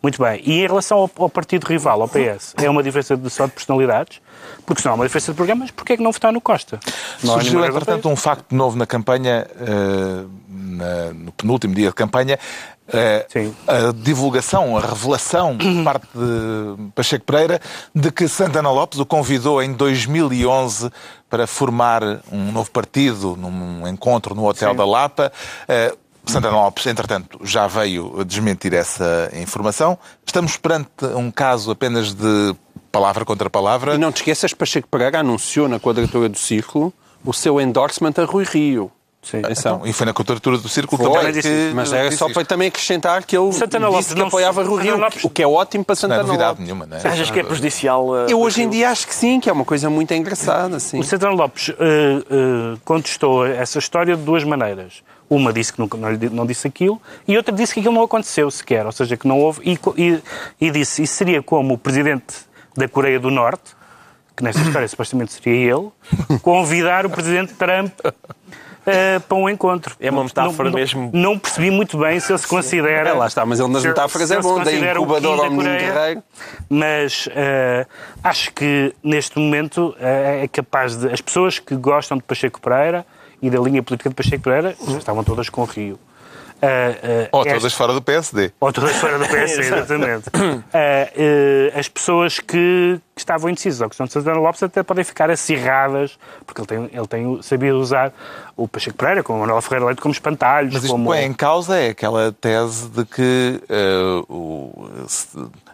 Muito 0.06 0.22
bem. 0.22 0.40
E 0.44 0.62
em 0.62 0.66
relação 0.68 0.98
ao, 0.98 1.10
ao 1.18 1.28
partido 1.28 1.64
rival, 1.64 2.00
ao 2.00 2.06
PS, 2.06 2.54
é 2.62 2.70
uma 2.70 2.80
diferença 2.80 3.16
de, 3.16 3.28
só 3.28 3.46
de 3.46 3.50
personalidades? 3.50 4.20
Porque 4.64 4.80
se 4.80 4.86
não 4.86 4.92
é 4.92 4.94
uma 4.94 5.04
diferença 5.04 5.32
de 5.32 5.36
programas, 5.36 5.70
porquê 5.72 5.94
é 5.94 5.96
que 5.96 6.02
não 6.04 6.12
votar 6.12 6.32
no 6.32 6.40
Costa? 6.40 6.78
Não 7.24 7.32
Surgiu, 7.34 7.64
entretanto, 7.64 8.08
um 8.08 8.14
facto 8.14 8.54
novo 8.54 8.76
na 8.78 8.86
campanha, 8.86 9.48
eh, 9.58 10.24
na- 10.48 11.12
no 11.12 11.32
penúltimo 11.32 11.74
dia 11.74 11.88
de 11.88 11.94
campanha, 11.94 12.38
Sim. 13.28 13.52
a 13.66 13.92
divulgação, 13.92 14.76
a 14.76 14.80
revelação 14.80 15.58
por 15.58 15.82
parte 15.82 16.06
de 16.14 16.90
Pacheco 16.94 17.24
Pereira 17.24 17.60
de 17.92 18.12
que 18.12 18.28
Santana 18.28 18.70
Lopes 18.70 19.00
o 19.00 19.04
convidou 19.04 19.60
em 19.60 19.72
2011 19.72 20.88
para 21.28 21.48
formar 21.48 22.02
um 22.30 22.52
novo 22.52 22.70
partido 22.70 23.34
num 23.36 23.88
encontro 23.88 24.36
no 24.36 24.46
Hotel 24.46 24.72
da 24.72 24.86
Lapa. 24.86 25.32
Eh, 25.66 25.92
Santana 26.26 26.56
Lopes, 26.56 26.86
entretanto, 26.86 27.38
já 27.44 27.66
veio 27.66 28.24
desmentir 28.24 28.74
essa 28.74 29.30
informação. 29.34 29.96
Estamos 30.26 30.56
perante 30.56 30.88
um 31.14 31.30
caso 31.30 31.70
apenas 31.70 32.12
de 32.12 32.54
palavra 32.90 33.24
contra 33.24 33.48
palavra. 33.48 33.94
E 33.94 33.98
não 33.98 34.10
te 34.10 34.16
esqueças, 34.16 34.52
Pacheco 34.52 34.88
Pereira 34.88 35.20
anunciou 35.20 35.68
na 35.68 35.78
quadratura 35.78 36.28
do 36.28 36.38
Círculo 36.38 36.92
o 37.24 37.32
seu 37.32 37.60
endorsement 37.60 38.12
a 38.18 38.24
Rui 38.24 38.44
Rio. 38.44 38.90
Sim. 39.22 39.38
Atenção. 39.40 39.82
E 39.84 39.92
foi 39.92 40.06
na 40.06 40.14
quadratura 40.14 40.56
do 40.56 40.68
círculo 40.68 41.02
Foi, 41.02 41.12
também 41.12 41.32
que 41.42 41.72
mas 41.74 41.92
era 41.92 42.04
disse 42.08 42.18
só 42.20 42.28
para 42.32 42.44
também 42.44 42.68
acrescentar 42.68 43.24
que 43.24 43.36
ele 43.36 43.52
Santana 43.52 43.86
disse 43.86 43.96
Lopes 43.96 44.12
que 44.12 44.18
não- 44.20 44.26
apoiava 44.28 44.62
Rui 44.62 44.76
Santana 44.78 44.92
Rio, 44.94 45.04
Lopes- 45.04 45.24
o 45.24 45.30
que 45.30 45.42
é 45.42 45.46
ótimo 45.48 45.84
para 45.84 45.94
Não 45.94 45.96
é 45.96 46.00
Santana 46.00 46.22
novidade 46.22 46.48
Lopes. 46.50 46.64
nenhuma, 46.64 46.86
não 46.86 46.96
é? 46.96 47.08
Achas 47.08 47.30
que 47.32 47.40
é 47.40 47.42
prejudicial? 47.42 48.06
uh, 48.08 48.14
Eu 48.28 48.40
hoje 48.40 48.62
em 48.62 48.68
dia 48.70 48.88
acho 48.88 49.04
que 49.04 49.12
sim, 49.12 49.40
que 49.40 49.50
é 49.50 49.52
uma 49.52 49.64
coisa 49.64 49.90
muito 49.90 50.14
engraçada. 50.14 50.78
Sim. 50.78 51.00
O 51.00 51.02
Santana 51.02 51.32
Lopes 51.32 51.70
eh, 51.70 51.74
eh, 51.76 52.78
contestou 52.84 53.44
essa 53.44 53.80
história 53.80 54.16
de 54.16 54.22
duas 54.22 54.44
maneiras. 54.44 55.02
Uma 55.28 55.52
disse 55.52 55.72
que 55.72 55.78
nunca, 55.80 55.96
não, 55.98 56.10
não 56.32 56.46
disse 56.46 56.66
aquilo 56.68 57.00
e 57.26 57.36
outra 57.36 57.52
disse 57.54 57.74
que 57.74 57.80
aquilo 57.80 57.94
não 57.94 58.02
aconteceu 58.04 58.50
sequer, 58.50 58.86
ou 58.86 58.92
seja, 58.92 59.16
que 59.16 59.26
não 59.26 59.40
houve. 59.40 59.60
E, 59.64 59.78
e, 59.96 60.22
e 60.60 60.70
disse 60.70 61.02
isso 61.02 61.14
seria 61.14 61.42
como 61.42 61.74
o 61.74 61.78
presidente 61.78 62.34
da 62.76 62.86
Coreia 62.88 63.18
do 63.18 63.30
Norte, 63.30 63.74
que 64.36 64.44
nesta 64.44 64.60
história 64.62 64.86
supostamente 64.86 65.32
seria 65.32 65.74
ele, 65.76 65.88
convidar 66.42 67.06
o 67.06 67.10
presidente 67.10 67.54
Trump 67.54 67.90
eh, 68.86 69.18
para 69.18 69.36
um 69.36 69.48
encontro. 69.48 69.96
É 69.98 70.10
uma 70.10 70.22
metáfora 70.22 70.64
Não- 70.68 70.72
não- 70.72 70.78
mesmo. 70.78 71.10
Não 71.12 71.38
percebi 71.38 71.70
muito 71.70 71.98
bem 71.98 72.20
se 72.20 72.30
ele 72.30 72.38
se 72.38 72.46
considera. 72.46 73.08
É, 73.08 73.12
lá 73.12 73.26
está, 73.26 73.44
mas 73.44 73.58
ele 73.58 73.68
nas 73.72 73.82
se- 73.82 73.88
metáforas 73.88 74.28
se 74.28 74.34
é 74.36 74.40
bom, 74.40 74.62
da 74.62 74.72
incubadora 74.72 75.42
ao 75.42 75.50
menino 75.50 75.76
guerreiro. 75.76 76.22
Mas 76.68 77.28
eh, 77.32 77.86
acho 78.22 78.52
que 78.52 78.94
neste 79.02 79.38
momento 79.38 79.96
eh, 79.98 80.42
é 80.44 80.48
capaz 80.48 80.96
de. 80.96 81.08
As 81.10 81.20
pessoas 81.20 81.58
que 81.58 81.74
gostam 81.74 82.16
de 82.16 82.22
Pacheco 82.22 82.60
Pereira 82.60 83.04
e 83.42 83.50
da 83.50 83.58
linha 83.60 83.82
política 83.82 84.08
de 84.10 84.14
Pacheco 84.14 84.42
Pereira 84.42 84.74
estavam 84.98 85.22
todas 85.24 85.48
com 85.48 85.62
o 85.62 85.64
Rio. 85.64 85.98
Eh, 86.62 86.98
eh, 87.02 87.28
Ou 87.32 87.42
esta- 87.42 87.54
todas 87.54 87.74
fora 87.74 87.92
do 87.92 88.00
PSD. 88.00 88.50
ou 88.58 88.72
todas 88.72 88.96
fora 88.96 89.18
do 89.18 89.26
PS, 89.28 89.58
exatamente. 89.58 90.30
Eh, 90.72 91.72
as 91.76 91.88
pessoas 91.88 92.38
que, 92.38 92.98
que 93.14 93.20
estavam 93.20 93.50
indecisas 93.50 93.82
à 93.82 93.88
questão 93.88 94.06
de 94.06 94.12
Santana 94.12 94.38
Lopes 94.38 94.62
até 94.62 94.82
podem 94.82 95.04
ficar 95.04 95.30
acirradas, 95.30 96.18
porque 96.46 96.60
ele 96.60 96.66
tem, 96.66 96.90
ele 96.98 97.06
tem 97.06 97.42
sabido 97.42 97.78
usar 97.78 98.12
o 98.56 98.66
Pacheco 98.66 98.96
Pereira, 98.96 99.22
como 99.22 99.38
o 99.38 99.40
Manuel 99.42 99.60
Ferreira 99.60 99.86
Leite, 99.86 100.00
como 100.00 100.12
espantalhos. 100.12 100.72
Mas 100.72 100.82
isto 100.82 100.92
como... 100.92 101.04
põe 101.06 101.24
em 101.24 101.32
causa 101.34 101.76
é 101.76 101.90
aquela 101.90 102.32
tese 102.32 102.88
de 102.88 103.04
que 103.04 103.60
eh, 103.68 104.22
o 104.28 104.88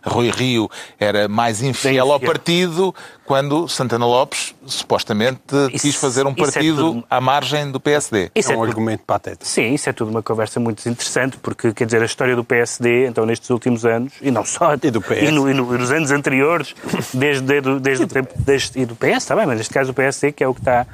Rui 0.05 0.31
Rio 0.31 0.69
era 0.99 1.29
mais 1.29 1.63
infiel 1.63 2.11
ao 2.13 2.19
partido 2.19 2.93
quando 3.33 3.67
Santana 3.67 4.05
Lopes 4.05 4.55
supostamente 4.67 5.41
Isso- 5.73 5.87
quis 5.87 5.97
fazer 5.97 6.27
um 6.27 6.33
é 6.33 6.35
partido 6.35 6.77
tudo- 6.77 7.05
à 7.09 7.19
margem 7.19 7.71
do 7.71 7.81
PSD. 7.81 8.31
Isso 8.35 8.51
É 8.51 8.55
é 8.55 8.57
um 8.57 8.61
tudo- 8.61 8.69
argumento 8.69 9.05
patético. 9.07 9.47
Sim, 9.47 9.73
isso 9.73 9.89
é 9.89 9.93
tudo 9.95 10.11
uma 10.11 10.23
conversa 10.23 10.61
muito 10.61 10.87
interessante, 10.87 11.39
porque, 11.39 11.73
quer 11.73 11.87
dizer, 11.87 12.03
a 12.03 12.05
história 12.05 12.37
do 12.37 12.45
PSD, 12.45 13.07
então, 13.07 13.25
nestes 13.25 13.49
últimos 13.49 13.87
anos, 13.87 14.13
e 14.21 14.31
não 14.31 14.45
só, 14.45 14.75
E 14.75 14.91
do 14.91 15.01
PS. 15.01 15.23
e, 15.29 15.31
no- 15.31 15.49
e 15.51 15.55
no- 15.55 15.75
e 15.75 15.79
nos 15.79 15.91
anos 15.91 16.11
anteriores, 16.11 16.75
desde, 17.15 17.41
desde, 17.47 17.81
desde 17.81 18.05
o 18.05 18.07
tempo, 18.07 18.35
desde, 18.37 18.79
e 18.79 18.85
do 18.85 18.95
PS 18.95 19.25
também, 19.27 19.47
mas 19.47 19.57
neste 19.57 19.73
caso 19.73 19.93
o 19.93 19.95
PSD, 19.95 20.31
que 20.33 20.45
é 20.45 20.49
o 20.49 20.53
que 20.53 20.61
está... 20.61 20.87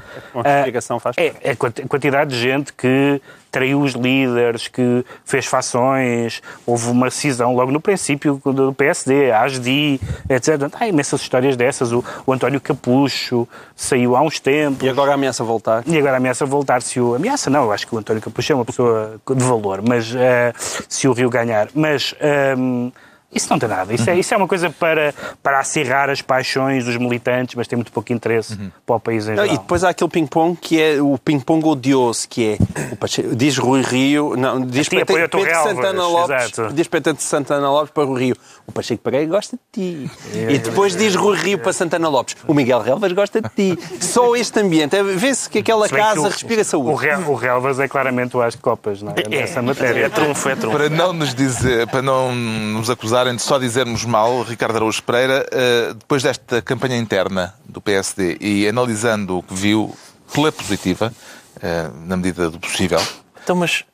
A 0.44 0.58
explicação 0.58 1.00
faz 1.00 1.16
é, 1.18 1.34
é 1.42 1.50
a 1.50 1.56
quantidade 1.88 2.30
de 2.30 2.40
gente 2.40 2.72
que 2.72 3.20
traiu 3.50 3.80
os 3.80 3.94
líderes, 3.94 4.68
que 4.68 5.02
fez 5.24 5.46
fações, 5.46 6.42
houve 6.66 6.88
uma 6.90 7.10
cisão 7.10 7.54
logo 7.56 7.72
no 7.72 7.80
princípio 7.80 8.40
do 8.44 8.74
PSD, 8.74 9.30
a 9.32 9.40
ASDI, 9.42 9.98
etc. 10.28 10.70
Há 10.78 10.86
imensas 10.86 11.22
histórias 11.22 11.56
dessas, 11.56 11.90
o, 11.90 12.04
o 12.30 12.32
António 12.34 12.60
Capucho 12.60 13.46
saiu 13.74 14.14
há 14.16 14.20
uns 14.22 14.38
tempos, 14.40 14.84
E 14.86 14.88
agora 14.88 15.14
ameaça 15.14 15.42
voltar. 15.44 15.82
e 15.86 15.96
agora 15.98 16.16
ameaça 16.16 16.44
voltar-se 16.46 17.00
o. 17.00 17.14
Ameaça 17.14 17.48
não, 17.50 17.64
eu 17.64 17.72
acho 17.72 17.86
que 17.86 17.94
o 17.94 17.98
António 17.98 18.22
Capucho 18.22 18.52
é 18.52 18.54
uma 18.56 18.64
pessoa 18.64 19.20
de 19.34 19.44
valor, 19.44 19.82
mas 19.86 20.14
eh, 20.14 20.52
se 20.88 21.08
o 21.08 21.12
Rio 21.12 21.30
ganhar. 21.30 21.68
Mas 21.74 22.14
ehm, 22.20 22.90
isso 23.34 23.46
não 23.50 23.58
tem 23.58 23.68
nada. 23.68 23.92
Isso 23.92 24.08
é, 24.08 24.18
isso 24.18 24.32
é 24.32 24.36
uma 24.36 24.48
coisa 24.48 24.70
para, 24.70 25.14
para 25.42 25.60
acirrar 25.60 26.08
as 26.10 26.22
paixões 26.22 26.84
dos 26.84 26.96
militantes, 26.96 27.54
mas 27.54 27.66
tem 27.68 27.76
muito 27.76 27.92
pouco 27.92 28.12
interesse 28.12 28.56
para 28.86 28.96
o 28.96 29.00
país 29.00 29.26
em 29.26 29.34
Não, 29.34 29.44
geral. 29.44 29.54
e 29.54 29.58
depois 29.58 29.84
há 29.84 29.90
aquele 29.90 30.10
ping-pong 30.10 30.56
que 30.60 30.80
é 30.80 31.00
o 31.00 31.18
ping-pong 31.18 31.64
odioso, 31.66 32.26
que 32.28 32.56
é 32.58 32.92
o 32.92 32.96
Pacheco- 32.96 33.36
diz 33.36 33.56
Rui 33.58 33.82
Rio, 33.82 34.34
não, 34.36 34.60
diz 34.60 34.86
A 34.86 34.90
ti 34.90 35.02
apoia 35.02 35.26
o 35.26 35.28
Pedro 35.28 35.54
Santana 35.62 36.06
Lopes, 36.06 36.52
exato. 36.52 36.72
diz 36.74 36.88
Pedro 36.88 37.16
Santana 37.18 37.70
Lopes 37.70 37.90
para 37.92 38.04
Rui 38.04 38.20
Rio. 38.26 38.36
O 38.66 38.72
Pacheco 38.72 39.02
Pereira 39.02 39.26
gosta 39.26 39.56
de 39.56 39.62
ti. 40.06 40.10
E 40.34 40.58
depois 40.58 40.94
diz 40.96 41.14
Rui 41.14 41.36
Rio 41.36 41.58
para 41.58 41.72
Santana 41.72 42.08
Lopes. 42.08 42.36
O 42.46 42.52
Miguel 42.52 42.80
Relvas 42.82 43.12
gosta 43.12 43.40
de 43.40 43.48
ti. 43.50 43.78
Só 44.00 44.34
este 44.36 44.60
ambiente. 44.60 44.94
é- 44.96 45.02
Vê-se 45.02 45.48
que 45.48 45.58
aquela 45.60 45.86
Se 45.88 45.94
bem 45.94 46.02
que 46.02 46.08
casa 46.08 46.20
o- 46.20 46.24
respira 46.30 46.62
O, 46.62 46.64
saúde. 46.64 47.06
Re- 47.06 47.14
o 47.24 47.34
Relvas 47.34 47.78
é 47.80 47.88
claramente 47.88 48.36
o 48.36 48.42
as 48.42 48.54
copas, 48.56 49.00
não 49.02 49.12
é? 49.16 49.28
Nessa 49.28 49.62
matéria. 49.62 50.06
É 50.06 50.08
trunfo, 50.10 50.48
é 50.50 50.54
trunfo. 50.56 50.76
Para 50.76 50.88
não 50.90 51.12
nos 51.14 51.34
dizer, 51.34 51.86
para 51.88 52.02
não 52.02 52.34
nos 52.34 52.90
acusarem 53.18 53.34
de 53.36 53.42
só 53.42 53.58
dizermos 53.58 54.04
mal, 54.04 54.42
Ricardo 54.42 54.76
Araújo 54.76 55.02
Pereira, 55.02 55.44
eh, 55.50 55.92
depois 55.94 56.22
desta 56.22 56.62
campanha 56.62 56.96
interna 56.96 57.52
do 57.64 57.80
PSD 57.80 58.36
e 58.40 58.68
analisando 58.68 59.38
o 59.38 59.42
que 59.42 59.54
viu 59.54 59.96
pela 60.32 60.52
positiva, 60.52 61.12
eh, 61.60 61.90
na 62.06 62.16
medida 62.16 62.48
do 62.48 62.60
possível, 62.60 63.00
Então, 63.42 63.56
mas. 63.56 63.84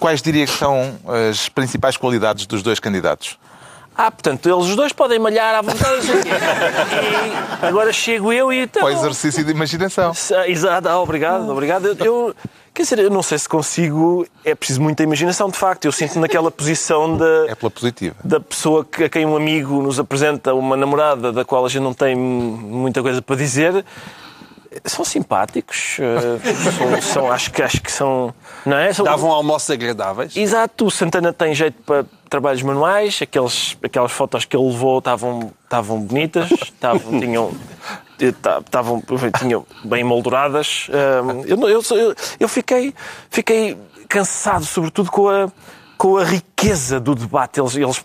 quais 0.00 0.22
diria 0.22 0.46
que 0.46 0.52
são 0.52 0.98
as 1.28 1.48
principais 1.50 1.96
qualidades 1.98 2.46
dos 2.46 2.62
dois 2.62 2.80
candidatos? 2.80 3.38
Ah, 3.98 4.10
portanto, 4.10 4.46
eles 4.48 4.66
os 4.66 4.76
dois 4.76 4.92
podem 4.92 5.18
malhar 5.18 5.54
à 5.54 5.62
vontade. 5.62 6.06
e 7.62 7.66
agora 7.66 7.92
chego 7.92 8.32
eu 8.32 8.52
e. 8.52 8.60
Então, 8.62 8.82
Para 8.82 8.90
o 8.94 8.98
exercício 8.98 9.44
de 9.44 9.50
imaginação. 9.50 10.12
Ah, 10.34 10.48
Exato, 10.48 10.88
ah, 10.88 11.00
obrigado, 11.00 11.48
obrigado. 11.50 11.86
Eu, 11.86 11.96
eu- 12.04 12.34
quer 12.74 12.82
dizer, 12.82 12.98
eu 12.98 13.10
não 13.10 13.22
sei 13.22 13.38
se 13.38 13.48
consigo. 13.48 14.26
É 14.44 14.54
preciso 14.54 14.82
muita 14.82 15.02
imaginação, 15.02 15.48
de 15.48 15.56
facto. 15.56 15.86
Eu 15.86 15.92
sinto-me 15.92 16.20
naquela 16.20 16.50
posição 16.50 17.16
de, 17.16 17.48
É 17.48 17.54
pela 17.54 17.70
positiva. 17.70 18.14
da 18.22 18.38
pessoa 18.38 18.84
que, 18.84 19.04
a 19.04 19.08
quem 19.08 19.24
um 19.24 19.34
amigo 19.36 19.80
nos 19.82 19.98
apresenta 19.98 20.52
uma 20.54 20.76
namorada 20.76 21.32
da 21.32 21.44
qual 21.44 21.64
a 21.64 21.68
gente 21.68 21.82
não 21.82 21.94
tem 21.94 22.14
muita 22.14 23.02
coisa 23.02 23.22
para 23.22 23.36
dizer. 23.36 23.84
São 24.84 25.06
simpáticos, 25.06 25.96
eh, 25.98 26.38
são, 27.00 27.00
são- 27.02 27.32
acho, 27.32 27.50
que, 27.50 27.62
acho 27.62 27.80
que 27.80 27.90
são. 27.90 28.34
Não 28.66 28.76
é? 28.76 28.92
São, 28.92 29.06
Davam 29.06 29.30
almoços 29.32 29.70
agradáveis. 29.70 30.36
Exato, 30.36 30.84
o 30.84 30.90
Santana 30.90 31.32
tem 31.32 31.54
jeito 31.54 31.82
para 31.82 32.04
trabalhos 32.28 32.62
manuais, 32.62 33.20
aqueles, 33.22 33.76
aquelas 33.82 34.12
fotos 34.12 34.44
que 34.44 34.56
ele 34.56 34.66
levou 34.66 34.98
estavam, 34.98 35.52
estavam 35.64 36.00
bonitas, 36.00 36.50
estavam, 36.62 37.20
tinham, 37.20 37.52
estavam, 38.18 39.02
tinham 39.38 39.66
bem 39.84 40.04
molduradas. 40.04 40.88
Eu, 41.46 41.68
eu, 41.68 41.82
eu, 41.82 42.14
eu 42.40 42.48
fiquei, 42.48 42.94
fiquei 43.30 43.76
cansado, 44.08 44.64
sobretudo 44.64 45.10
com 45.10 45.28
a, 45.28 45.50
com 45.96 46.16
a 46.16 46.24
riqueza 46.24 47.00
do 47.00 47.14
debate. 47.14 47.60
Eles, 47.60 47.76
eles, 47.76 48.04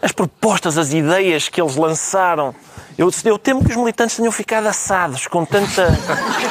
as 0.00 0.12
propostas, 0.12 0.78
as 0.78 0.92
ideias 0.92 1.48
que 1.48 1.60
eles 1.60 1.76
lançaram. 1.76 2.54
Eu, 2.96 3.10
eu 3.24 3.38
temo 3.38 3.64
que 3.64 3.70
os 3.70 3.76
militantes 3.76 4.16
tenham 4.16 4.30
ficado 4.30 4.66
assados 4.66 5.26
com 5.26 5.44
tanta, 5.44 5.88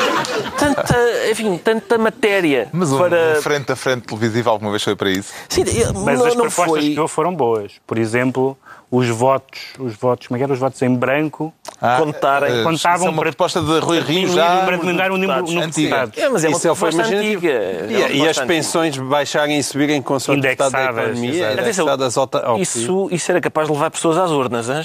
tanta, 0.57 0.97
enfim, 1.31 1.57
tanta 1.57 1.97
matéria 1.97 2.67
Mas 2.73 2.91
um 2.91 2.97
para... 2.97 3.41
frente 3.41 3.71
a 3.71 3.75
frente 3.75 4.03
televisivo 4.03 4.49
alguma 4.49 4.71
vez 4.71 4.83
foi 4.83 4.95
para 4.95 5.09
isso? 5.09 5.31
Sim, 5.49 5.63
eu- 5.67 5.93
Mas 5.93 6.19
não, 6.19 6.25
as 6.25 6.35
não 6.35 6.45
propostas 6.47 6.83
foi... 6.83 6.93
que 6.93 6.99
houve 6.99 7.13
foram 7.13 7.33
boas. 7.33 7.73
Por 7.87 7.97
exemplo, 7.97 8.57
os 8.95 9.07
votos, 9.09 9.59
os 9.79 9.95
votos, 9.95 10.27
como 10.27 10.35
é 10.35 10.37
que 10.37 10.43
era? 10.43 10.53
Os 10.53 10.59
votos 10.59 10.79
em 10.83 10.93
branco, 10.95 11.51
Ah, 11.81 11.97
Contarem. 11.99 12.59
eh, 12.59 12.63
Contavam 12.63 12.73
isso 12.75 12.87
é 12.87 13.09
uma 13.09 13.13
para- 13.13 13.31
proposta 13.31 13.61
de 13.61 13.79
Rui 13.79 13.99
Rio 13.99 14.29
já... 14.29 14.63
para 14.63 14.77
diminuir 14.77 15.11
o 15.11 15.17
número 15.17 15.43
de 15.45 15.55
deputados. 15.59 16.17
É, 16.17 16.29
mas 16.29 16.43
é 16.45 16.47
uma 16.47 16.57
Isso 16.57 16.75
foi 16.75 16.89
proposta 16.91 17.01
imaginativo. 17.01 17.47
antiga. 17.47 17.87
E, 17.89 18.01
É 18.03 18.15
e 18.15 18.29
as 18.29 18.39
pensões 18.39 18.97
baixarem 18.97 19.57
e 19.57 19.63
subirem 19.63 20.01
com 20.01 20.13
o 20.13 20.17
estado 20.17 20.39
da 20.39 20.51
economia, 20.51 21.53
indexadas 21.53 22.17
ao, 22.17 22.29
ao 22.43 22.57
Isso, 22.59 23.07
isso 23.11 23.31
era 23.31 23.41
capaz 23.41 23.67
de 23.67 23.73
levar 23.73 23.89
pessoas 23.91 24.17
às 24.17 24.29
urnas. 24.31 24.69
hein? 24.69 24.81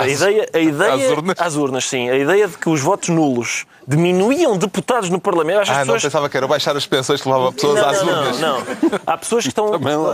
A 0.00 0.06
ideia, 0.08 0.48
a 0.52 0.58
ideia, 0.60 0.94
às 0.94 1.10
urnas? 1.10 1.36
às 1.40 1.56
urnas, 1.56 1.84
sim. 1.88 2.10
A 2.10 2.16
ideia 2.16 2.46
de 2.46 2.56
que 2.58 2.68
os 2.68 2.80
votos 2.80 3.08
nulos 3.08 3.64
diminuíam 3.88 4.56
deputados 4.56 5.10
no 5.10 5.20
Parlamento. 5.20 5.60
Acho 5.62 5.72
que 5.72 5.76
Ah, 5.76 5.80
as 5.80 5.86
não 5.88 5.94
pessoas... 5.94 6.12
pensava 6.12 6.28
que 6.28 6.36
era 6.36 6.46
baixar 6.46 6.76
as 6.76 6.86
pensões 6.86 7.20
que 7.20 7.28
levava 7.28 7.52
pessoas 7.52 7.80
não, 7.80 7.88
às 7.88 8.02
não, 8.02 8.08
urnas. 8.12 8.40
não, 8.40 8.58
não. 8.60 8.66
Há 9.04 9.18
pessoas 9.18 9.42
que 9.42 9.48
estão, 9.48 9.70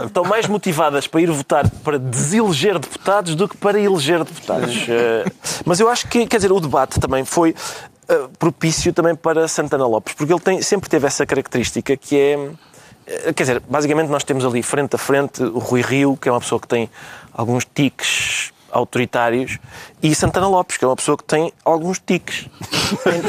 estão 0.06 0.24
mais 0.24 0.46
motivadas 0.46 1.06
para 1.06 1.20
ir 1.20 1.30
votar 1.30 1.68
para 1.84 1.98
deseleger 1.98 2.78
deputados 3.08 3.34
do 3.34 3.48
que 3.48 3.56
para 3.56 3.80
eleger 3.80 4.22
deputados. 4.24 4.86
Eh, 4.88 5.24
Mas 5.64 5.80
eu 5.80 5.88
acho 5.88 6.08
que, 6.08 6.26
quer 6.26 6.36
dizer, 6.36 6.52
o 6.52 6.60
debate 6.60 6.98
também 6.98 7.24
foi 7.24 7.54
eh, 8.08 8.28
propício 8.38 8.92
também 8.92 9.14
para 9.14 9.46
Santana 9.48 9.86
Lopes, 9.86 10.14
porque 10.14 10.32
ele 10.32 10.40
tem, 10.40 10.62
sempre 10.62 10.88
teve 10.88 11.06
essa 11.06 11.26
característica 11.26 11.96
que 11.96 12.16
é. 12.16 12.50
eh, 13.06 13.32
Quer 13.32 13.42
dizer, 13.42 13.62
basicamente 13.68 14.08
nós 14.08 14.24
temos 14.24 14.44
ali 14.44 14.62
frente 14.62 14.94
a 14.96 14.98
frente 14.98 15.42
o 15.42 15.58
Rui 15.58 15.82
Rio, 15.82 16.16
que 16.16 16.28
é 16.28 16.32
uma 16.32 16.40
pessoa 16.40 16.60
que 16.60 16.68
tem 16.68 16.90
alguns 17.32 17.66
tiques 17.74 18.52
autoritários, 18.70 19.58
e 20.02 20.14
Santana 20.14 20.46
Lopes, 20.48 20.76
que 20.76 20.84
é 20.84 20.88
uma 20.88 20.96
pessoa 20.96 21.16
que 21.16 21.24
tem 21.24 21.52
alguns 21.64 21.98
tiques. 21.98 22.46
Tem- 23.04 23.20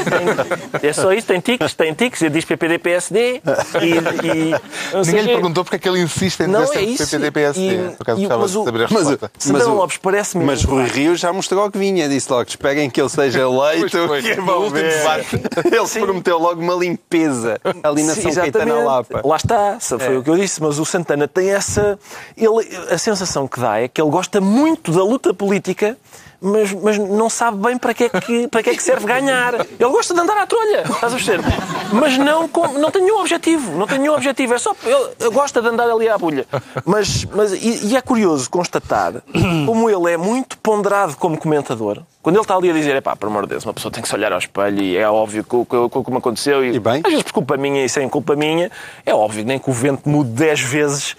tem- 0.80 0.90
é 0.90 0.92
só 0.92 1.12
isso, 1.12 1.26
tem 1.26 1.40
tiques, 1.40 1.74
tem 1.74 1.92
tiques, 1.94 2.22
ele 2.22 2.30
diz 2.30 2.44
PPD-PSD 2.44 3.40
e, 3.82 4.26
e 4.26 4.96
Ninguém 4.96 5.20
lhe 5.22 5.26
quê. 5.28 5.34
perguntou 5.34 5.64
porque 5.64 5.76
é 5.76 5.78
que 5.78 5.88
ele 5.88 6.00
insiste 6.00 6.40
em 6.40 6.46
Não, 6.46 6.64
dizer 6.64 6.78
é. 6.92 6.96
PPD-PSD. 6.96 7.76
Por 7.96 8.02
acaso 8.02 8.20
gostava 8.20 8.42
mas 8.42 8.50
de 8.52 8.58
o- 8.58 8.64
saber 8.64 8.78
a 8.84 8.88
mas 8.90 9.08
resposta. 9.08 9.30
Santana 9.38 9.72
Lopes 9.74 9.96
parece-me. 9.98 10.44
Mas 10.44 10.64
Rui 10.64 10.84
Rio 10.86 11.16
já 11.16 11.32
mostrou 11.32 11.70
que 11.70 11.78
vinha, 11.78 12.08
disse 12.08 12.30
logo: 12.30 12.48
esperem 12.48 12.88
que 12.88 13.00
ele 13.00 13.08
seja 13.08 13.40
eleito. 13.40 14.06
Pois 14.06 14.24
que 14.24 14.40
último 14.40 14.70
debate. 14.70 15.36
Ele 15.64 16.04
prometeu 16.04 16.38
logo 16.38 16.60
uma 16.60 16.74
limpeza 16.74 17.60
ali 17.82 18.02
na 18.02 18.14
Sim, 18.14 18.22
São 18.22 18.34
Caetano. 18.34 18.84
Lapa. 18.84 19.22
Lá 19.24 19.36
está, 19.36 19.78
foi 19.80 20.16
o 20.16 20.22
que 20.22 20.30
eu 20.30 20.36
disse, 20.36 20.62
mas 20.62 20.78
o 20.78 20.84
Santana 20.84 21.26
tem 21.28 21.50
essa. 21.50 21.98
Ele, 22.36 22.66
a 22.90 22.96
sensação 22.98 23.46
que 23.48 23.60
dá 23.60 23.80
é 23.80 23.88
que 23.88 24.00
ele 24.00 24.10
gosta 24.10 24.40
muito 24.40 24.92
da 24.92 25.02
luta 25.02 25.34
política. 25.34 25.96
Mas, 26.40 26.72
mas 26.72 26.98
não 26.98 27.28
sabe 27.28 27.58
bem 27.58 27.76
para 27.76 27.92
que, 27.92 28.04
é 28.04 28.08
que, 28.08 28.48
para 28.48 28.62
que 28.62 28.70
é 28.70 28.74
que 28.74 28.82
serve 28.82 29.06
ganhar. 29.06 29.54
Ele 29.54 29.90
gosta 29.90 30.14
de 30.14 30.20
andar 30.20 30.38
à 30.38 30.46
trolha, 30.46 30.82
estás 30.82 31.12
a 31.12 31.16
perceber? 31.16 31.44
Mas 31.92 32.16
não, 32.16 32.48
não 32.78 32.90
tem 32.90 33.02
nenhum 33.02 33.20
objetivo. 33.20 33.76
Não 33.76 33.86
tem 33.86 33.98
nenhum 33.98 34.14
objetivo. 34.14 34.54
É 34.54 34.58
só. 34.58 34.74
Ele, 34.84 35.30
gosta 35.30 35.60
de 35.60 35.68
andar 35.68 35.90
ali 35.90 36.08
à 36.08 36.16
bulha. 36.16 36.46
Mas, 36.84 37.26
mas, 37.26 37.52
e, 37.52 37.88
e 37.88 37.96
é 37.96 38.00
curioso 38.00 38.48
constatar 38.48 39.14
como 39.66 39.90
ele 39.90 40.12
é 40.12 40.16
muito 40.16 40.56
ponderado 40.58 41.16
como 41.16 41.36
comentador. 41.36 42.02
Quando 42.22 42.36
ele 42.36 42.42
está 42.42 42.54
ali 42.54 42.70
a 42.70 42.74
dizer, 42.74 43.00
pá, 43.00 43.16
por 43.16 43.28
amor 43.28 43.44
de 43.44 43.50
Deus, 43.50 43.64
uma 43.64 43.72
pessoa 43.72 43.90
tem 43.90 44.02
que 44.02 44.08
se 44.08 44.14
olhar 44.14 44.30
ao 44.30 44.38
espelho 44.38 44.82
e 44.82 44.96
é 44.96 45.08
óbvio 45.08 45.42
que 45.42 45.56
que, 45.64 46.04
que 46.04 46.10
me 46.10 46.18
aconteceu. 46.18 46.64
E 46.64 46.78
bem? 46.78 47.00
Às 47.02 47.10
vezes 47.10 47.22
por 47.22 47.32
culpa 47.32 47.56
minha 47.56 47.84
e 47.84 47.88
sem 47.88 48.08
culpa 48.08 48.36
minha, 48.36 48.70
é 49.06 49.14
óbvio, 49.14 49.44
nem 49.44 49.58
que 49.58 49.70
o 49.70 49.72
vento 49.72 50.08
mude 50.08 50.30
10 50.30 50.60
vezes, 50.60 51.16